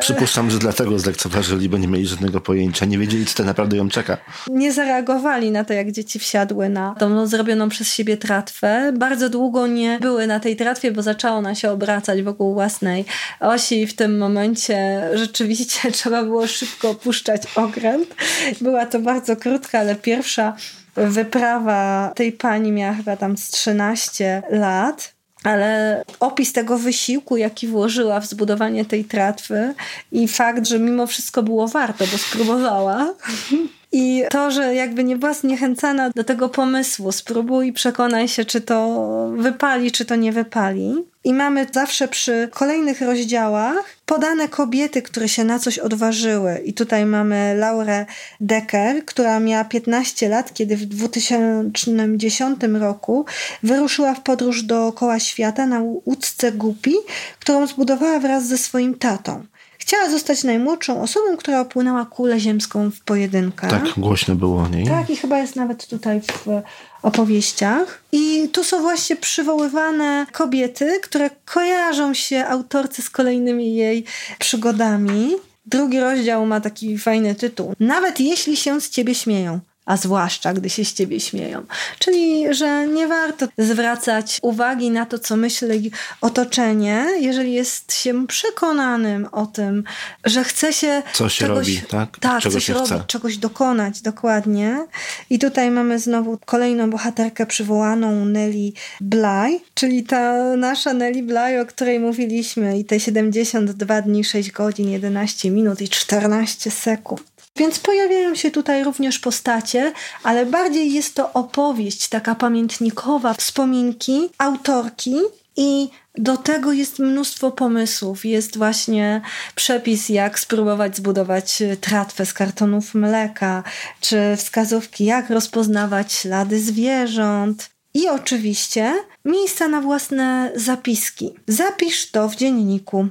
Przypuszczam, 0.00 0.50
że 0.50 0.58
dlatego 0.58 0.98
zlekceważyli, 0.98 1.68
bo 1.68 1.78
nie 1.78 1.88
mieli 1.88 2.06
żadnego 2.06 2.40
pojęcia, 2.40 2.86
nie 2.86 2.98
wiedzieli, 2.98 3.26
co 3.26 3.34
to 3.36 3.44
naprawdę 3.44 3.76
ją 3.76 3.88
czeka. 3.88 4.18
Nie 4.50 4.72
zareagowali 4.72 5.50
na 5.50 5.64
to, 5.64 5.72
jak 5.72 5.92
dzieci 5.92 6.18
wsiadły 6.18 6.68
na 6.68 6.94
tą 6.94 7.26
zrobioną 7.26 7.68
przez 7.68 7.94
siebie 7.94 8.16
tratwę. 8.16 8.92
Bardzo 8.98 9.28
długo 9.28 9.66
nie 9.66 9.98
były 10.00 10.26
na 10.26 10.40
tej 10.40 10.56
tratwie, 10.56 10.92
bo 10.92 11.02
zaczęło 11.02 11.36
ona 11.36 11.54
się 11.54 11.70
obracać 11.70 12.22
wokół 12.22 12.54
własnej 12.54 13.04
osi 13.40 13.82
i 13.82 13.86
w 13.86 13.94
tym 13.94 14.18
momencie 14.18 15.08
rzeczywiście 15.14 15.90
trzeba 15.92 16.22
było 16.22 16.46
szybko 16.46 16.90
opuszczać 16.90 17.42
okręt. 17.54 18.14
Była 18.60 18.86
to 18.86 18.98
bardzo 19.00 19.36
krótka, 19.36 19.78
ale 19.78 19.94
pierwsza 19.94 20.56
wyprawa 20.94 22.12
tej 22.16 22.32
pani 22.32 22.72
miała 22.72 22.94
chyba 22.94 23.16
tam 23.16 23.36
z 23.36 23.50
13 23.50 24.42
lat. 24.50 25.12
Ale 25.44 26.02
opis 26.20 26.52
tego 26.52 26.78
wysiłku, 26.78 27.36
jaki 27.36 27.68
włożyła 27.68 28.20
w 28.20 28.26
zbudowanie 28.26 28.84
tej 28.84 29.04
tratwy 29.04 29.74
i 30.12 30.28
fakt, 30.28 30.66
że 30.66 30.78
mimo 30.78 31.06
wszystko 31.06 31.42
było 31.42 31.68
warto, 31.68 32.04
bo 32.12 32.18
spróbowała, 32.18 33.14
i 33.92 34.24
to, 34.30 34.50
że 34.50 34.74
jakby 34.74 35.04
nie 35.04 35.16
była 35.16 35.34
zniechęcana 35.34 36.10
do 36.10 36.24
tego 36.24 36.48
pomysłu, 36.48 37.12
spróbuj 37.12 37.72
przekonaj 37.72 38.28
się, 38.28 38.44
czy 38.44 38.60
to 38.60 38.98
wypali, 39.36 39.92
czy 39.92 40.04
to 40.04 40.16
nie 40.16 40.32
wypali. 40.32 40.94
I 41.24 41.34
mamy 41.34 41.66
zawsze 41.72 42.08
przy 42.08 42.48
kolejnych 42.52 43.00
rozdziałach 43.00 43.84
podane 44.06 44.48
kobiety, 44.48 45.02
które 45.02 45.28
się 45.28 45.44
na 45.44 45.58
coś 45.58 45.78
odważyły. 45.78 46.62
I 46.64 46.74
tutaj 46.74 47.06
mamy 47.06 47.54
Laurę 47.58 48.06
Decker, 48.40 49.04
która 49.04 49.40
miała 49.40 49.64
15 49.64 50.28
lat, 50.28 50.54
kiedy 50.54 50.76
w 50.76 50.86
2010 50.86 52.60
roku 52.80 53.24
wyruszyła 53.62 54.14
w 54.14 54.20
podróż 54.20 54.62
dookoła 54.62 55.18
świata 55.18 55.66
na 55.66 55.80
łódce 55.80 56.52
Gupi, 56.52 56.94
którą 57.40 57.66
zbudowała 57.66 58.18
wraz 58.18 58.46
ze 58.46 58.58
swoim 58.58 58.94
tatą. 58.94 59.44
Chciała 59.82 60.10
zostać 60.10 60.44
najmłodszą 60.44 61.02
osobą, 61.02 61.36
która 61.36 61.60
opłynęła 61.60 62.04
kulę 62.04 62.40
ziemską 62.40 62.90
w 62.90 63.00
pojedynkę. 63.00 63.68
Tak, 63.68 63.84
głośno 63.96 64.34
było 64.34 64.62
o 64.62 64.68
niej. 64.68 64.86
Tak, 64.86 65.10
i 65.10 65.16
chyba 65.16 65.38
jest 65.38 65.56
nawet 65.56 65.86
tutaj 65.86 66.20
w 66.20 66.62
opowieściach. 67.02 68.02
I 68.12 68.48
tu 68.52 68.64
są 68.64 68.80
właśnie 68.80 69.16
przywoływane 69.16 70.26
kobiety, 70.32 71.00
które 71.02 71.30
kojarzą 71.44 72.14
się 72.14 72.44
autorce 72.46 73.02
z 73.02 73.10
kolejnymi 73.10 73.74
jej 73.74 74.04
przygodami. 74.38 75.30
Drugi 75.66 76.00
rozdział 76.00 76.46
ma 76.46 76.60
taki 76.60 76.98
fajny 76.98 77.34
tytuł. 77.34 77.72
Nawet 77.80 78.20
jeśli 78.20 78.56
się 78.56 78.80
z 78.80 78.90
ciebie 78.90 79.14
śmieją 79.14 79.60
a 79.86 79.96
zwłaszcza 79.96 80.52
gdy 80.54 80.70
się 80.70 80.84
z 80.84 80.94
ciebie 80.94 81.20
śmieją. 81.20 81.62
Czyli, 81.98 82.54
że 82.54 82.86
nie 82.86 83.08
warto 83.08 83.46
zwracać 83.58 84.38
uwagi 84.42 84.90
na 84.90 85.06
to, 85.06 85.18
co 85.18 85.36
myśli 85.36 85.90
otoczenie, 86.20 87.06
jeżeli 87.20 87.52
jest 87.52 87.94
się 87.94 88.26
przekonanym 88.26 89.28
o 89.32 89.46
tym, 89.46 89.84
że 90.24 90.44
chce 90.44 90.72
się. 90.72 91.02
Co 91.12 91.28
się 91.28 91.46
czegoś, 91.46 91.68
robi, 91.68 91.82
tak? 91.88 92.18
Tak, 92.18 92.42
Czego 92.42 92.54
coś 92.54 92.68
robić, 92.68 92.86
chce. 92.92 93.04
czegoś 93.06 93.36
dokonać, 93.36 94.02
dokładnie. 94.02 94.86
I 95.30 95.38
tutaj 95.38 95.70
mamy 95.70 95.98
znowu 95.98 96.38
kolejną 96.44 96.90
bohaterkę 96.90 97.46
przywołaną, 97.46 98.24
Nelly 98.24 98.72
Bly, 99.00 99.60
czyli 99.74 100.02
ta 100.04 100.56
nasza 100.56 100.92
Nelly 100.92 101.22
Bly, 101.22 101.60
o 101.60 101.66
której 101.66 102.00
mówiliśmy, 102.00 102.78
i 102.78 102.84
te 102.84 103.00
72 103.00 104.02
dni, 104.02 104.24
6 104.24 104.50
godzin, 104.50 104.90
11 104.90 105.50
minut 105.50 105.80
i 105.80 105.88
14 105.88 106.70
sekund. 106.70 107.31
Więc 107.56 107.78
pojawiają 107.78 108.34
się 108.34 108.50
tutaj 108.50 108.84
również 108.84 109.18
postacie, 109.18 109.92
ale 110.22 110.46
bardziej 110.46 110.92
jest 110.92 111.14
to 111.14 111.32
opowieść 111.32 112.08
taka 112.08 112.34
pamiętnikowa, 112.34 113.34
wspominki 113.34 114.30
autorki 114.38 115.14
i 115.56 115.88
do 116.18 116.36
tego 116.36 116.72
jest 116.72 116.98
mnóstwo 116.98 117.50
pomysłów. 117.50 118.24
Jest 118.24 118.58
właśnie 118.58 119.20
przepis, 119.54 120.08
jak 120.08 120.38
spróbować 120.38 120.96
zbudować 120.96 121.62
tratwę 121.80 122.26
z 122.26 122.32
kartonów 122.32 122.94
mleka, 122.94 123.62
czy 124.00 124.36
wskazówki, 124.36 125.04
jak 125.04 125.30
rozpoznawać 125.30 126.12
ślady 126.12 126.60
zwierząt. 126.60 127.70
I 127.94 128.08
oczywiście 128.08 128.94
miejsca 129.24 129.68
na 129.68 129.80
własne 129.80 130.52
zapiski. 130.54 131.34
Zapisz 131.48 132.10
to 132.10 132.28
w 132.28 132.36
dzienniku. 132.36 133.08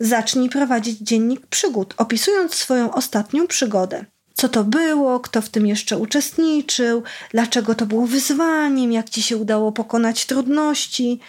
Zacznij 0.00 0.48
prowadzić 0.48 0.98
dziennik 0.98 1.46
przygód, 1.46 1.94
opisując 1.96 2.54
swoją 2.54 2.94
ostatnią 2.94 3.46
przygodę. 3.46 4.04
Co 4.34 4.48
to 4.48 4.64
było, 4.64 5.20
kto 5.20 5.42
w 5.42 5.48
tym 5.48 5.66
jeszcze 5.66 5.98
uczestniczył, 5.98 7.02
dlaczego 7.30 7.74
to 7.74 7.86
było 7.86 8.06
wyzwaniem, 8.06 8.92
jak 8.92 9.10
ci 9.10 9.22
się 9.22 9.36
udało 9.36 9.72
pokonać 9.72 10.26
trudności, 10.26 11.20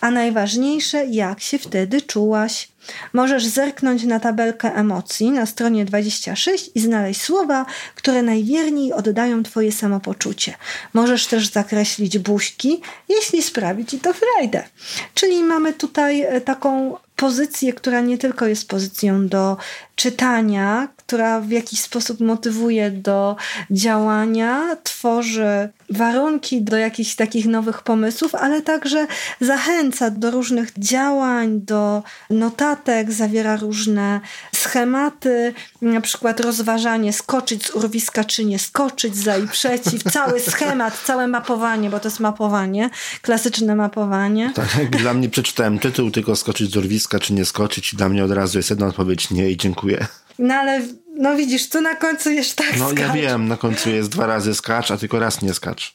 a 0.00 0.10
najważniejsze, 0.10 1.06
jak 1.06 1.40
się 1.40 1.58
wtedy 1.58 2.02
czułaś. 2.02 2.68
Możesz 3.12 3.46
zerknąć 3.46 4.04
na 4.04 4.20
tabelkę 4.20 4.74
emocji 4.74 5.30
na 5.30 5.46
stronie 5.46 5.84
26 5.84 6.70
i 6.74 6.80
znaleźć 6.80 7.22
słowa, 7.22 7.66
które 7.94 8.22
najwierniej 8.22 8.92
oddają 8.92 9.42
Twoje 9.42 9.72
samopoczucie. 9.72 10.54
Możesz 10.94 11.26
też 11.26 11.48
zakreślić 11.48 12.18
buźki, 12.18 12.80
jeśli 13.08 13.42
sprawi 13.42 13.86
Ci 13.86 13.98
to 13.98 14.12
frajdę. 14.12 14.64
Czyli 15.14 15.42
mamy 15.42 15.72
tutaj 15.72 16.22
e, 16.22 16.40
taką 16.40 16.96
pozycję, 17.16 17.72
która 17.72 18.00
nie 18.00 18.18
tylko 18.18 18.46
jest 18.46 18.68
pozycją 18.68 19.28
do 19.28 19.56
czytania, 19.96 20.88
która 20.96 21.40
w 21.40 21.50
jakiś 21.50 21.80
sposób 21.80 22.20
motywuje 22.20 22.90
do 22.90 23.36
działania, 23.70 24.76
tworzy 24.82 25.68
warunki 25.90 26.62
do 26.62 26.76
jakichś 26.76 27.14
takich 27.14 27.46
nowych 27.46 27.82
pomysłów, 27.82 28.34
ale 28.34 28.62
także 28.62 29.06
zachęca 29.40 30.10
do 30.10 30.30
różnych 30.30 30.78
działań, 30.78 31.60
do 31.60 32.02
notatek, 32.74 33.12
zawiera 33.12 33.56
różne 33.56 34.20
schematy, 34.54 35.54
na 35.82 36.00
przykład 36.00 36.40
rozważanie 36.40 37.12
skoczyć 37.12 37.66
z 37.66 37.70
urwiska 37.70 38.24
czy 38.24 38.44
nie 38.44 38.58
skoczyć, 38.58 39.16
za 39.16 39.36
i 39.36 39.48
przeciw, 39.48 40.02
cały 40.12 40.40
schemat, 40.40 41.02
całe 41.04 41.26
mapowanie, 41.26 41.90
bo 41.90 42.00
to 42.00 42.08
jest 42.08 42.20
mapowanie, 42.20 42.90
klasyczne 43.22 43.74
mapowanie. 43.74 44.52
Tak, 44.54 44.90
dla 44.90 45.14
mnie 45.14 45.28
przeczytałem 45.28 45.78
tytuł, 45.78 46.10
tylko 46.10 46.36
skoczyć 46.36 46.70
z 46.72 46.76
urwiska 46.76 47.18
czy 47.18 47.32
nie 47.32 47.44
skoczyć 47.44 47.92
i 47.92 47.96
dla 47.96 48.08
mnie 48.08 48.24
od 48.24 48.30
razu 48.30 48.58
jest 48.58 48.70
jedna 48.70 48.86
odpowiedź 48.86 49.30
nie 49.30 49.50
i 49.50 49.56
dziękuję. 49.56 50.06
No 50.38 50.54
ale, 50.54 50.82
no 51.16 51.36
widzisz, 51.36 51.68
tu 51.68 51.80
na 51.80 51.94
końcu 51.94 52.30
jest 52.30 52.56
tak 52.56 52.76
No 52.78 52.88
skacz. 52.88 53.00
ja 53.00 53.12
wiem, 53.12 53.48
na 53.48 53.56
końcu 53.56 53.90
jest 53.90 54.08
dwa 54.08 54.26
razy 54.26 54.54
skacz, 54.54 54.90
a 54.90 54.96
tylko 54.96 55.18
raz 55.18 55.42
nie 55.42 55.54
skacz. 55.54 55.94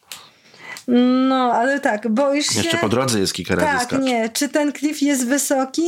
No, 1.30 1.54
ale 1.54 1.80
tak, 1.80 2.10
boisz 2.10 2.48
się... 2.48 2.62
Jeszcze 2.62 2.78
po 2.78 2.90
drodze 2.90 3.20
jest 3.20 3.34
kilka 3.34 3.56
razy 3.56 3.68
tak, 3.68 3.78
skacz. 3.84 3.90
Tak, 3.90 4.02
nie. 4.02 4.30
Czy 4.30 4.50
ten 4.50 4.72
klif 4.72 5.02
jest 5.02 5.28
wysoki? 5.28 5.84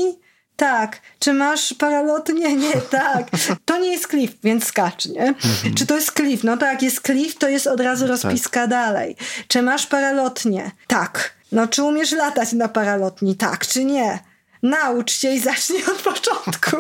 Tak. 0.62 1.02
Czy 1.20 1.34
masz 1.34 1.74
paralotnie? 1.74 2.56
Nie, 2.56 2.74
tak. 3.00 3.28
To 3.66 3.80
nie 3.80 3.92
jest 3.92 4.08
klif, 4.08 4.32
więc 4.44 4.66
skacz, 4.66 5.06
nie? 5.06 5.28
Mhm. 5.28 5.74
Czy 5.76 5.86
to 5.86 5.96
jest 5.96 6.12
klif? 6.12 6.44
No 6.44 6.58
tak, 6.58 6.82
jest 6.82 7.02
klif, 7.02 7.38
to 7.38 7.50
jest 7.50 7.68
od 7.68 7.80
razu 7.80 8.06
tak. 8.06 8.10
rozpiska 8.10 8.60
tak. 8.60 8.70
dalej. 8.70 9.16
Czy 9.48 9.62
masz 9.62 9.88
paralotnie? 9.88 10.72
Tak. 10.88 11.34
No 11.52 11.68
czy 11.68 11.84
umiesz 11.84 12.12
latać 12.12 12.54
na 12.54 12.68
paralotni? 12.68 13.36
Tak 13.36 13.68
czy 13.68 13.86
nie? 13.86 14.20
Naucz 14.64 15.12
się 15.12 15.32
i 15.32 15.40
zacznij 15.40 15.84
od 15.86 16.02
początku. 16.02 16.78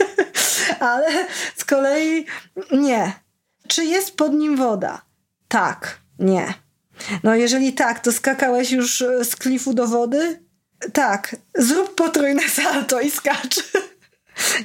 Ale 0.80 1.06
z 1.56 1.64
kolei 1.64 2.26
nie. 2.72 3.12
Czy 3.68 3.84
jest 3.84 4.16
pod 4.16 4.32
nim 4.32 4.56
woda? 4.56 5.02
Tak, 5.48 5.98
nie. 6.18 6.54
No 7.22 7.34
jeżeli 7.34 7.72
tak, 7.72 8.00
to 8.00 8.12
skakałeś 8.12 8.70
już 8.70 9.04
z 9.22 9.36
klifu 9.36 9.74
do 9.74 9.86
wody? 9.86 10.49
Tak. 10.92 11.36
Zrób 11.54 11.94
potrójne 11.94 12.42
salto 12.62 13.00
i 13.00 13.10
skacz. 13.10 13.56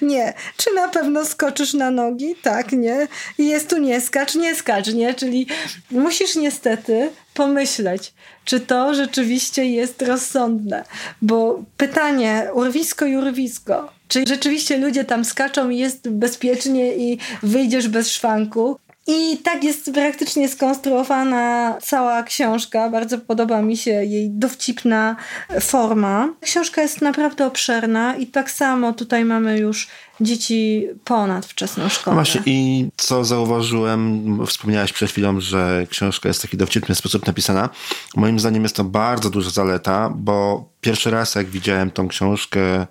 Nie. 0.01 0.33
Czy 0.57 0.73
na 0.73 0.87
pewno 0.87 1.25
skoczysz 1.25 1.73
na 1.73 1.91
nogi? 1.91 2.35
Tak, 2.41 2.71
nie. 2.71 3.07
Jest 3.37 3.69
tu 3.69 3.77
nie 3.77 4.01
skacz, 4.01 4.35
nie 4.35 4.55
skacz, 4.55 4.93
nie? 4.93 5.13
Czyli 5.13 5.47
musisz 5.91 6.35
niestety 6.35 7.09
pomyśleć, 7.33 8.13
czy 8.45 8.59
to 8.59 8.93
rzeczywiście 8.93 9.65
jest 9.65 10.01
rozsądne. 10.01 10.83
Bo 11.21 11.63
pytanie, 11.77 12.49
urwisko 12.53 13.05
i 13.05 13.17
urwisko, 13.17 13.91
czy 14.07 14.23
rzeczywiście 14.27 14.77
ludzie 14.77 15.03
tam 15.03 15.25
skaczą 15.25 15.69
i 15.69 15.77
jest 15.77 16.09
bezpiecznie 16.09 16.95
i 16.95 17.17
wyjdziesz 17.43 17.87
bez 17.87 18.09
szwanku? 18.09 18.79
I 19.07 19.37
tak 19.37 19.63
jest 19.63 19.91
praktycznie 19.93 20.49
skonstruowana 20.49 21.77
cała 21.81 22.23
książka. 22.23 22.89
Bardzo 22.89 23.17
podoba 23.17 23.61
mi 23.61 23.77
się 23.77 23.91
jej 23.91 24.29
dowcipna 24.29 25.15
forma. 25.61 26.29
Książka 26.41 26.81
jest 26.81 27.01
naprawdę 27.01 27.45
obszerna 27.45 28.15
i 28.15 28.27
tak 28.27 28.51
samo 28.51 28.93
tutaj 28.93 29.25
mamy 29.25 29.59
już 29.59 29.87
dzieci 30.21 30.87
ponad 31.03 31.45
wczesną 31.45 31.89
szkołę. 31.89 32.15
No 32.15 32.23
właśnie 32.23 32.41
i 32.45 32.89
co 32.97 33.25
zauważyłem, 33.25 34.39
wspomniałaś 34.45 34.93
przed 34.93 35.11
chwilą, 35.11 35.39
że 35.39 35.87
książka 35.89 36.29
jest 36.29 36.39
w 36.39 36.41
taki 36.41 36.57
dowcipny 36.57 36.95
sposób 36.95 37.27
napisana. 37.27 37.69
Moim 38.15 38.39
zdaniem 38.39 38.63
jest 38.63 38.75
to 38.75 38.83
bardzo 38.83 39.29
duża 39.29 39.49
zaleta, 39.49 40.13
bo 40.15 40.65
pierwszy 40.81 41.11
raz 41.11 41.35
jak 41.35 41.47
widziałem 41.47 41.91
tą 41.91 42.07
książkę, 42.07 42.87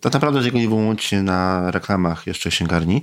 tak 0.00 0.12
naprawdę 0.12 0.42
tego 0.42 0.58
nie 0.58 0.68
było 0.68 0.94
na 1.22 1.70
reklamach 1.70 2.26
jeszcze 2.26 2.50
księgarni, 2.50 3.02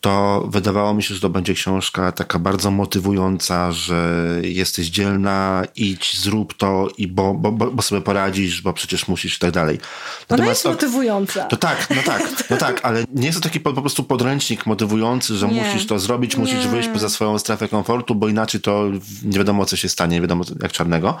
to 0.00 0.44
wydawało 0.48 0.94
mi 0.94 1.02
się, 1.02 1.14
że 1.14 1.20
to 1.20 1.30
będzie 1.30 1.54
książka 1.54 2.12
taka 2.12 2.38
bardzo 2.38 2.70
motywująca, 2.70 3.72
że 3.72 4.20
jesteś 4.42 4.86
dzielna, 4.86 5.62
idź, 5.76 6.20
zrób 6.20 6.54
to, 6.54 6.88
i 6.98 7.08
bo, 7.08 7.34
bo, 7.34 7.52
bo 7.52 7.82
sobie 7.82 8.00
poradzisz, 8.00 8.62
bo 8.62 8.72
przecież 8.72 9.08
musisz 9.08 9.36
i 9.36 9.38
tak 9.38 9.50
dalej. 9.50 9.78
Ona 10.28 10.46
jest 10.46 10.62
to, 10.62 10.70
motywująca. 10.70 11.44
To 11.44 11.56
tak, 11.56 11.88
no 11.96 12.02
tak, 12.02 12.32
no 12.50 12.56
tak, 12.56 12.80
ale 12.82 13.04
nie 13.14 13.26
jest 13.26 13.38
to 13.38 13.48
taki 13.48 13.60
po, 13.60 13.72
po 13.72 13.80
prostu 13.80 14.04
podręcznik 14.04 14.66
motywujący, 14.66 15.36
że 15.36 15.48
nie. 15.48 15.62
musisz 15.62 15.86
to 15.86 15.98
zrobić, 15.98 16.36
musisz 16.36 16.64
nie. 16.64 16.70
wyjść 16.70 16.88
poza 16.88 17.08
swoją 17.08 17.38
strefę 17.38 17.68
komfortu, 17.68 18.14
bo 18.14 18.28
inaczej 18.28 18.60
to 18.60 18.84
nie 19.24 19.38
wiadomo, 19.38 19.66
co 19.66 19.76
się 19.76 19.88
stanie, 19.88 20.14
nie 20.14 20.20
wiadomo 20.20 20.44
jak 20.62 20.72
czarnego. 20.72 21.18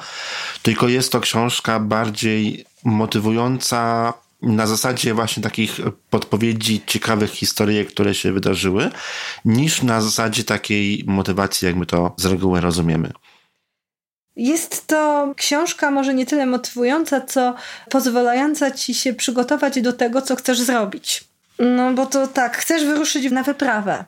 Tylko 0.62 0.88
jest 0.88 1.12
to 1.12 1.20
książka 1.20 1.80
bardziej 1.80 2.64
motywująca, 2.84 4.12
na 4.42 4.66
zasadzie 4.66 5.14
właśnie 5.14 5.42
takich 5.42 5.80
podpowiedzi, 6.10 6.82
ciekawych 6.86 7.30
historii, 7.30 7.86
które 7.86 8.14
się 8.14 8.32
wydarzyły, 8.32 8.90
niż 9.44 9.82
na 9.82 10.00
zasadzie 10.00 10.44
takiej 10.44 11.04
motywacji, 11.06 11.66
jak 11.66 11.76
my 11.76 11.86
to 11.86 12.14
z 12.16 12.24
reguły 12.24 12.60
rozumiemy. 12.60 13.12
Jest 14.36 14.86
to 14.86 15.32
książka 15.36 15.90
może 15.90 16.14
nie 16.14 16.26
tyle 16.26 16.46
motywująca, 16.46 17.20
co 17.20 17.54
pozwalająca 17.90 18.70
ci 18.70 18.94
się 18.94 19.14
przygotować 19.14 19.80
do 19.82 19.92
tego, 19.92 20.22
co 20.22 20.36
chcesz 20.36 20.60
zrobić. 20.60 21.24
No 21.58 21.92
bo 21.92 22.06
to 22.06 22.26
tak, 22.26 22.56
chcesz 22.56 22.84
wyruszyć 22.84 23.30
na 23.30 23.42
wyprawę. 23.42 24.04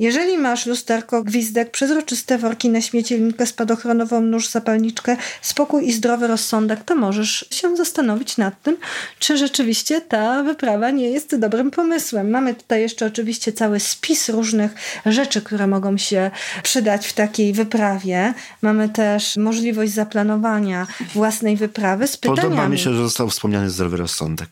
Jeżeli 0.00 0.38
masz 0.38 0.66
lusterko, 0.66 1.24
gwizdek, 1.24 1.70
przezroczyste 1.70 2.38
worki 2.38 2.68
na 2.70 2.80
śmieci, 2.80 3.14
linkę 3.14 3.46
spadochronową, 3.46 4.20
nóż, 4.20 4.48
zapalniczkę, 4.48 5.16
spokój 5.42 5.88
i 5.88 5.92
zdrowy 5.92 6.26
rozsądek, 6.26 6.84
to 6.84 6.94
możesz 6.94 7.48
się 7.50 7.76
zastanowić 7.76 8.36
nad 8.36 8.62
tym, 8.62 8.76
czy 9.18 9.36
rzeczywiście 9.36 10.00
ta 10.00 10.42
wyprawa 10.42 10.90
nie 10.90 11.10
jest 11.10 11.36
dobrym 11.36 11.70
pomysłem. 11.70 12.30
Mamy 12.30 12.54
tutaj 12.54 12.80
jeszcze 12.80 13.06
oczywiście 13.06 13.52
cały 13.52 13.80
spis 13.80 14.28
różnych 14.28 14.74
rzeczy, 15.06 15.42
które 15.42 15.66
mogą 15.66 15.98
się 15.98 16.30
przydać 16.62 17.06
w 17.06 17.12
takiej 17.12 17.52
wyprawie. 17.52 18.34
Mamy 18.62 18.88
też 18.88 19.36
możliwość 19.36 19.92
zaplanowania 19.92 20.86
własnej 21.14 21.56
wyprawy 21.56 22.06
z 22.06 22.16
pytaniami. 22.16 22.48
Podoba 22.48 22.68
mi 22.68 22.78
się, 22.78 22.92
że 22.92 23.02
został 23.02 23.30
wspomniany 23.30 23.70
zdrowy 23.70 23.96
rozsądek. 23.96 24.50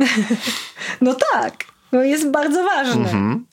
no 1.00 1.14
tak. 1.32 1.54
No 1.92 2.02
jest 2.02 2.30
bardzo 2.30 2.64
ważny. 2.64 3.02
Mhm. 3.02 3.46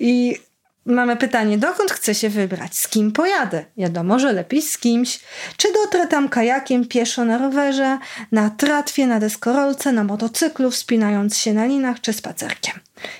I 0.00 0.38
mamy 0.86 1.16
pytanie, 1.16 1.58
dokąd 1.58 1.90
chcę 1.90 2.14
się 2.14 2.28
wybrać? 2.28 2.76
Z 2.76 2.88
kim 2.88 3.12
pojadę? 3.12 3.64
Wiadomo, 3.76 4.18
że 4.18 4.32
lepiej 4.32 4.62
z 4.62 4.78
kimś. 4.78 5.20
Czy 5.56 5.72
dotrę 5.72 6.06
tam 6.06 6.28
kajakiem, 6.28 6.86
pieszo, 6.86 7.24
na 7.24 7.38
rowerze, 7.38 7.98
na 8.32 8.50
tratwie, 8.50 9.06
na 9.06 9.20
deskorolce, 9.20 9.92
na 9.92 10.04
motocyklu, 10.04 10.70
wspinając 10.70 11.38
się 11.38 11.54
na 11.54 11.66
linach, 11.66 12.00
czy 12.00 12.12
spacerkiem? 12.12 12.74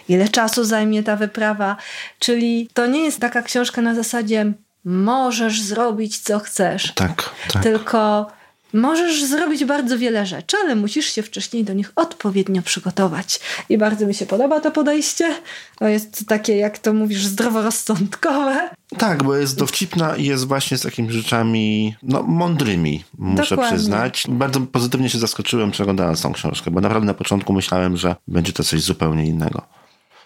Ile 0.09 0.29
czasu 0.29 0.65
zajmie 0.65 1.03
ta 1.03 1.17
wyprawa? 1.17 1.77
Czyli 2.19 2.69
to 2.75 2.87
nie 2.87 3.05
jest 3.05 3.21
taka 3.21 3.43
książka 3.43 3.83
na 3.83 3.95
zasadzie 3.95 4.53
możesz 4.85 5.63
zrobić 5.63 6.19
co 6.19 6.39
chcesz. 6.39 6.93
Tak, 6.93 7.31
tak. 7.53 7.63
Tylko 7.63 8.27
Możesz 8.73 9.25
zrobić 9.25 9.65
bardzo 9.65 9.99
wiele 9.99 10.27
rzeczy, 10.27 10.57
ale 10.65 10.77
musisz 10.77 11.07
się 11.07 11.23
wcześniej 11.23 11.65
do 11.65 11.73
nich 11.73 11.93
odpowiednio 11.97 12.63
przygotować. 12.63 13.41
I 13.69 13.79
bardzo 13.79 14.07
mi 14.07 14.15
się 14.15 14.27
podoba 14.27 14.61
to 14.61 14.71
podejście. 14.71 15.35
To 15.79 15.89
jest 15.89 16.29
takie, 16.29 16.57
jak 16.57 16.79
to 16.79 16.93
mówisz, 16.93 17.25
zdroworozsądkowe. 17.25 18.71
Tak, 18.99 19.23
bo 19.25 19.37
jest 19.37 19.59
dowcipna 19.59 20.17
i 20.17 20.25
jest 20.25 20.47
właśnie 20.47 20.79
z 20.79 20.83
takimi 20.83 21.13
rzeczami 21.13 21.97
no, 22.03 22.23
mądrymi, 22.23 23.05
muszę 23.19 23.57
Dokładnie. 23.57 23.77
przyznać. 23.77 24.25
Bardzo 24.29 24.61
pozytywnie 24.61 25.11
się 25.11 25.19
zaskoczyłem 25.19 25.71
przeglądając 25.71 26.23
tą 26.23 26.33
książkę, 26.33 26.71
bo 26.71 26.81
naprawdę 26.81 27.07
na 27.07 27.15
początku 27.15 27.53
myślałem, 27.53 27.97
że 27.97 28.17
będzie 28.29 28.53
to 28.53 28.65
coś 28.65 28.81
zupełnie 28.81 29.27
innego. 29.27 29.78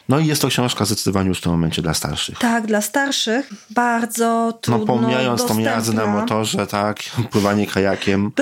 No 0.08 0.18
i 0.18 0.26
jest 0.26 0.42
to 0.42 0.48
książka 0.48 0.84
zdecydowanie 0.84 1.28
już 1.28 1.38
w 1.38 1.42
tym 1.42 1.52
momencie 1.52 1.82
dla 1.82 1.94
starszych. 1.94 2.38
Tak, 2.38 2.66
dla 2.66 2.80
starszych. 2.80 3.50
Bardzo 3.70 4.24
no, 4.24 4.52
trudno 4.52 4.78
No 4.78 4.86
pomijając 4.86 5.40
dostępna. 5.40 5.70
tą 5.70 5.76
jazdę 5.76 5.92
na 5.92 6.06
motorze, 6.06 6.66
tak, 6.66 6.98
pływanie 7.32 7.66
kajakiem, 7.66 8.32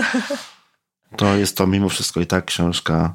to 1.16 1.36
jest 1.36 1.56
to 1.56 1.66
mimo 1.66 1.88
wszystko 1.88 2.20
i 2.20 2.26
tak 2.26 2.44
książka, 2.44 3.14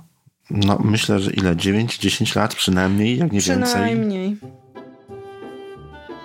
no 0.51 0.79
myślę, 0.83 1.19
że 1.19 1.31
ile? 1.31 1.55
9-10 1.55 2.35
lat 2.37 2.55
przynajmniej, 2.55 3.17
jak 3.17 3.31
nie 3.31 3.39
przynajmniej. 3.39 3.75
więcej. 3.75 4.37
Przynajmniej. 4.37 4.37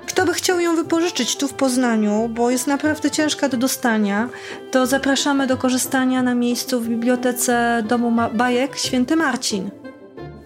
Kto 0.07 0.27
by 0.27 0.35
chciał 0.35 0.61
ją 0.61 0.77
wypożyczyć 0.77 1.37
tu 1.37 1.49
w 1.49 1.55
Poznaniu, 1.55 2.29
bo 2.29 2.51
jest 2.51 2.67
naprawdę 2.67 3.11
ciężka 3.11 3.49
do 3.49 3.57
dostania, 3.57 4.29
to 4.71 4.87
zapraszamy 4.87 5.47
do 5.47 5.57
korzystania 5.57 6.23
na 6.23 6.35
miejscu 6.35 6.81
w 6.81 6.89
bibliotece 6.89 7.83
Domu 7.89 8.13
Bajek 8.35 8.79
Święty 8.79 9.17
Marcin. 9.17 9.71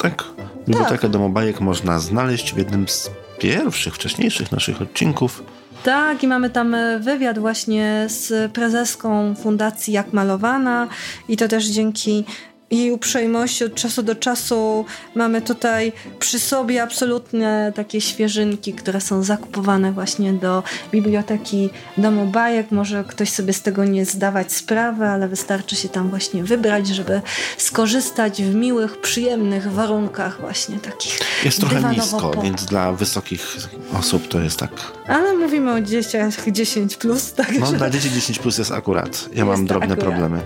Tak. 0.05 0.25
Bibliotekę 0.69 1.03
tak. 1.03 1.11
Domobajek 1.11 1.61
można 1.61 1.99
znaleźć 1.99 2.55
w 2.55 2.59
jednym 2.59 2.89
z 2.89 3.11
pierwszych, 3.39 3.95
wcześniejszych 3.95 4.53
naszych 4.53 4.83
odcinków. 4.83 5.43
Tak, 5.85 6.23
i 6.23 6.29
mamy 6.29 6.51
tam 6.51 6.75
e, 6.75 6.99
wywiad 6.99 7.39
właśnie 7.39 8.07
z 8.09 8.53
prezeską 8.53 9.35
Fundacji 9.35 9.93
Jak 9.93 10.13
Malowana 10.13 10.89
i 11.29 11.37
to 11.37 11.49
też 11.49 11.67
dzięki 11.67 12.25
jej 12.71 12.93
uprzejmości 12.93 13.65
od 13.65 13.75
czasu 13.75 14.03
do 14.03 14.15
czasu 14.15 14.85
mamy 15.15 15.43
tutaj 15.43 15.93
przy 16.19 16.39
sobie 16.39 16.83
absolutne 16.83 17.73
takie 17.75 18.01
świeżynki, 18.01 18.73
które 18.73 19.01
są 19.01 19.23
zakupowane 19.23 19.93
właśnie 19.93 20.33
do 20.33 20.62
biblioteki 20.93 21.71
Domu 21.97 22.27
Bajek. 22.27 22.71
Może 22.71 23.05
ktoś 23.09 23.31
sobie 23.31 23.53
z 23.53 23.62
tego 23.62 23.85
nie 23.85 24.05
zdawać 24.07 24.53
sprawy, 24.53 25.07
ale 25.07 25.29
wystarczy 25.29 25.77
się 25.77 25.89
tam 25.89 26.11
właśnie 26.11 26.45
wybrać, 26.45 26.89
żeby 26.89 27.21
skorzystać 27.59 28.43
w 28.43 28.55
miłych, 28.55 29.01
przyjemnych 29.01 29.73
warunkach 29.73 30.41
właśnie 30.41 30.79
takich 30.79 31.19
Jest 31.45 31.61
trochę 31.61 31.83
nisko, 31.91 32.33
więc 32.43 32.65
dla 32.65 32.93
wysokich 32.93 33.57
osób 33.99 34.29
to 34.29 34.41
jest 34.41 34.59
tak. 34.59 34.71
Ale 35.07 35.37
mówimy 35.37 35.73
o 35.73 35.81
dzieciach 35.81 36.47
10+. 36.47 36.99
Plus, 36.99 37.33
także... 37.33 37.61
No 37.61 37.73
dla 37.73 37.91
dzieci 37.91 38.09
10+, 38.09 38.39
plus 38.39 38.59
jest 38.59 38.73
akurat. 38.73 39.29
Ja 39.33 39.35
jest 39.35 39.47
mam 39.47 39.67
drobne 39.67 39.95
akurat. 39.95 40.05
problemy. 40.05 40.41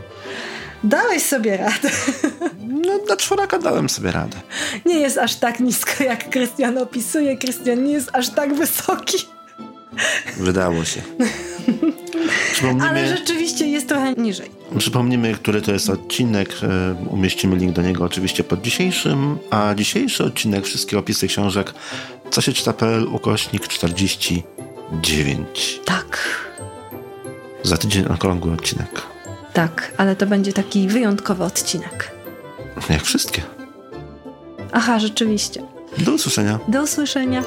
Dałeś 0.85 1.23
sobie 1.23 1.57
radę. 1.57 1.91
No, 2.69 2.99
dla 3.07 3.17
czworaka 3.17 3.59
dałem 3.59 3.89
sobie 3.89 4.11
radę. 4.11 4.37
Nie 4.87 4.99
jest 4.99 5.19
aż 5.19 5.35
tak 5.35 5.61
nisko, 5.61 6.05
jak 6.05 6.31
Krystian 6.31 6.79
opisuje. 6.79 7.37
Krystian 7.37 7.85
nie 7.85 7.93
jest 7.93 8.11
aż 8.13 8.29
tak 8.29 8.55
wysoki. 8.55 9.19
Wydało 10.37 10.85
się. 10.85 11.03
Ale 12.91 13.17
rzeczywiście 13.17 13.69
jest 13.69 13.89
trochę 13.89 14.13
niżej. 14.13 14.51
Przypomnimy, 14.79 15.35
który 15.35 15.63
to 15.63 15.73
jest 15.73 15.91
odcinek. 15.91 16.51
E, 16.63 16.95
umieścimy 17.09 17.57
link 17.57 17.73
do 17.73 17.83
niego 17.83 18.05
oczywiście 18.05 18.45
pod 18.45 18.63
dzisiejszym. 18.63 19.39
A 19.51 19.75
dzisiejszy 19.75 20.25
odcinek, 20.25 20.67
wszystkie 20.67 20.99
opisy 20.99 21.29
książek, 21.29 21.75
co 22.31 22.41
się 22.41 22.53
czyta.pl, 22.53 23.09
ukośnik 23.13 23.69
49. 23.69 25.81
Tak. 25.85 26.39
Za 27.63 27.77
tydzień 27.77 28.07
okrągły 28.07 28.53
odcinek. 28.53 29.03
Tak, 29.53 29.93
ale 29.97 30.17
to 30.17 30.27
będzie 30.27 30.53
taki 30.53 30.89
wyjątkowy 30.89 31.45
odcinek. 31.45 32.11
Jak 32.91 33.03
wszystkie. 33.03 33.43
Aha, 34.73 34.99
rzeczywiście. 34.99 35.63
Do 35.99 36.13
usłyszenia. 36.13 36.59
Do 36.69 36.83
usłyszenia. 36.83 37.43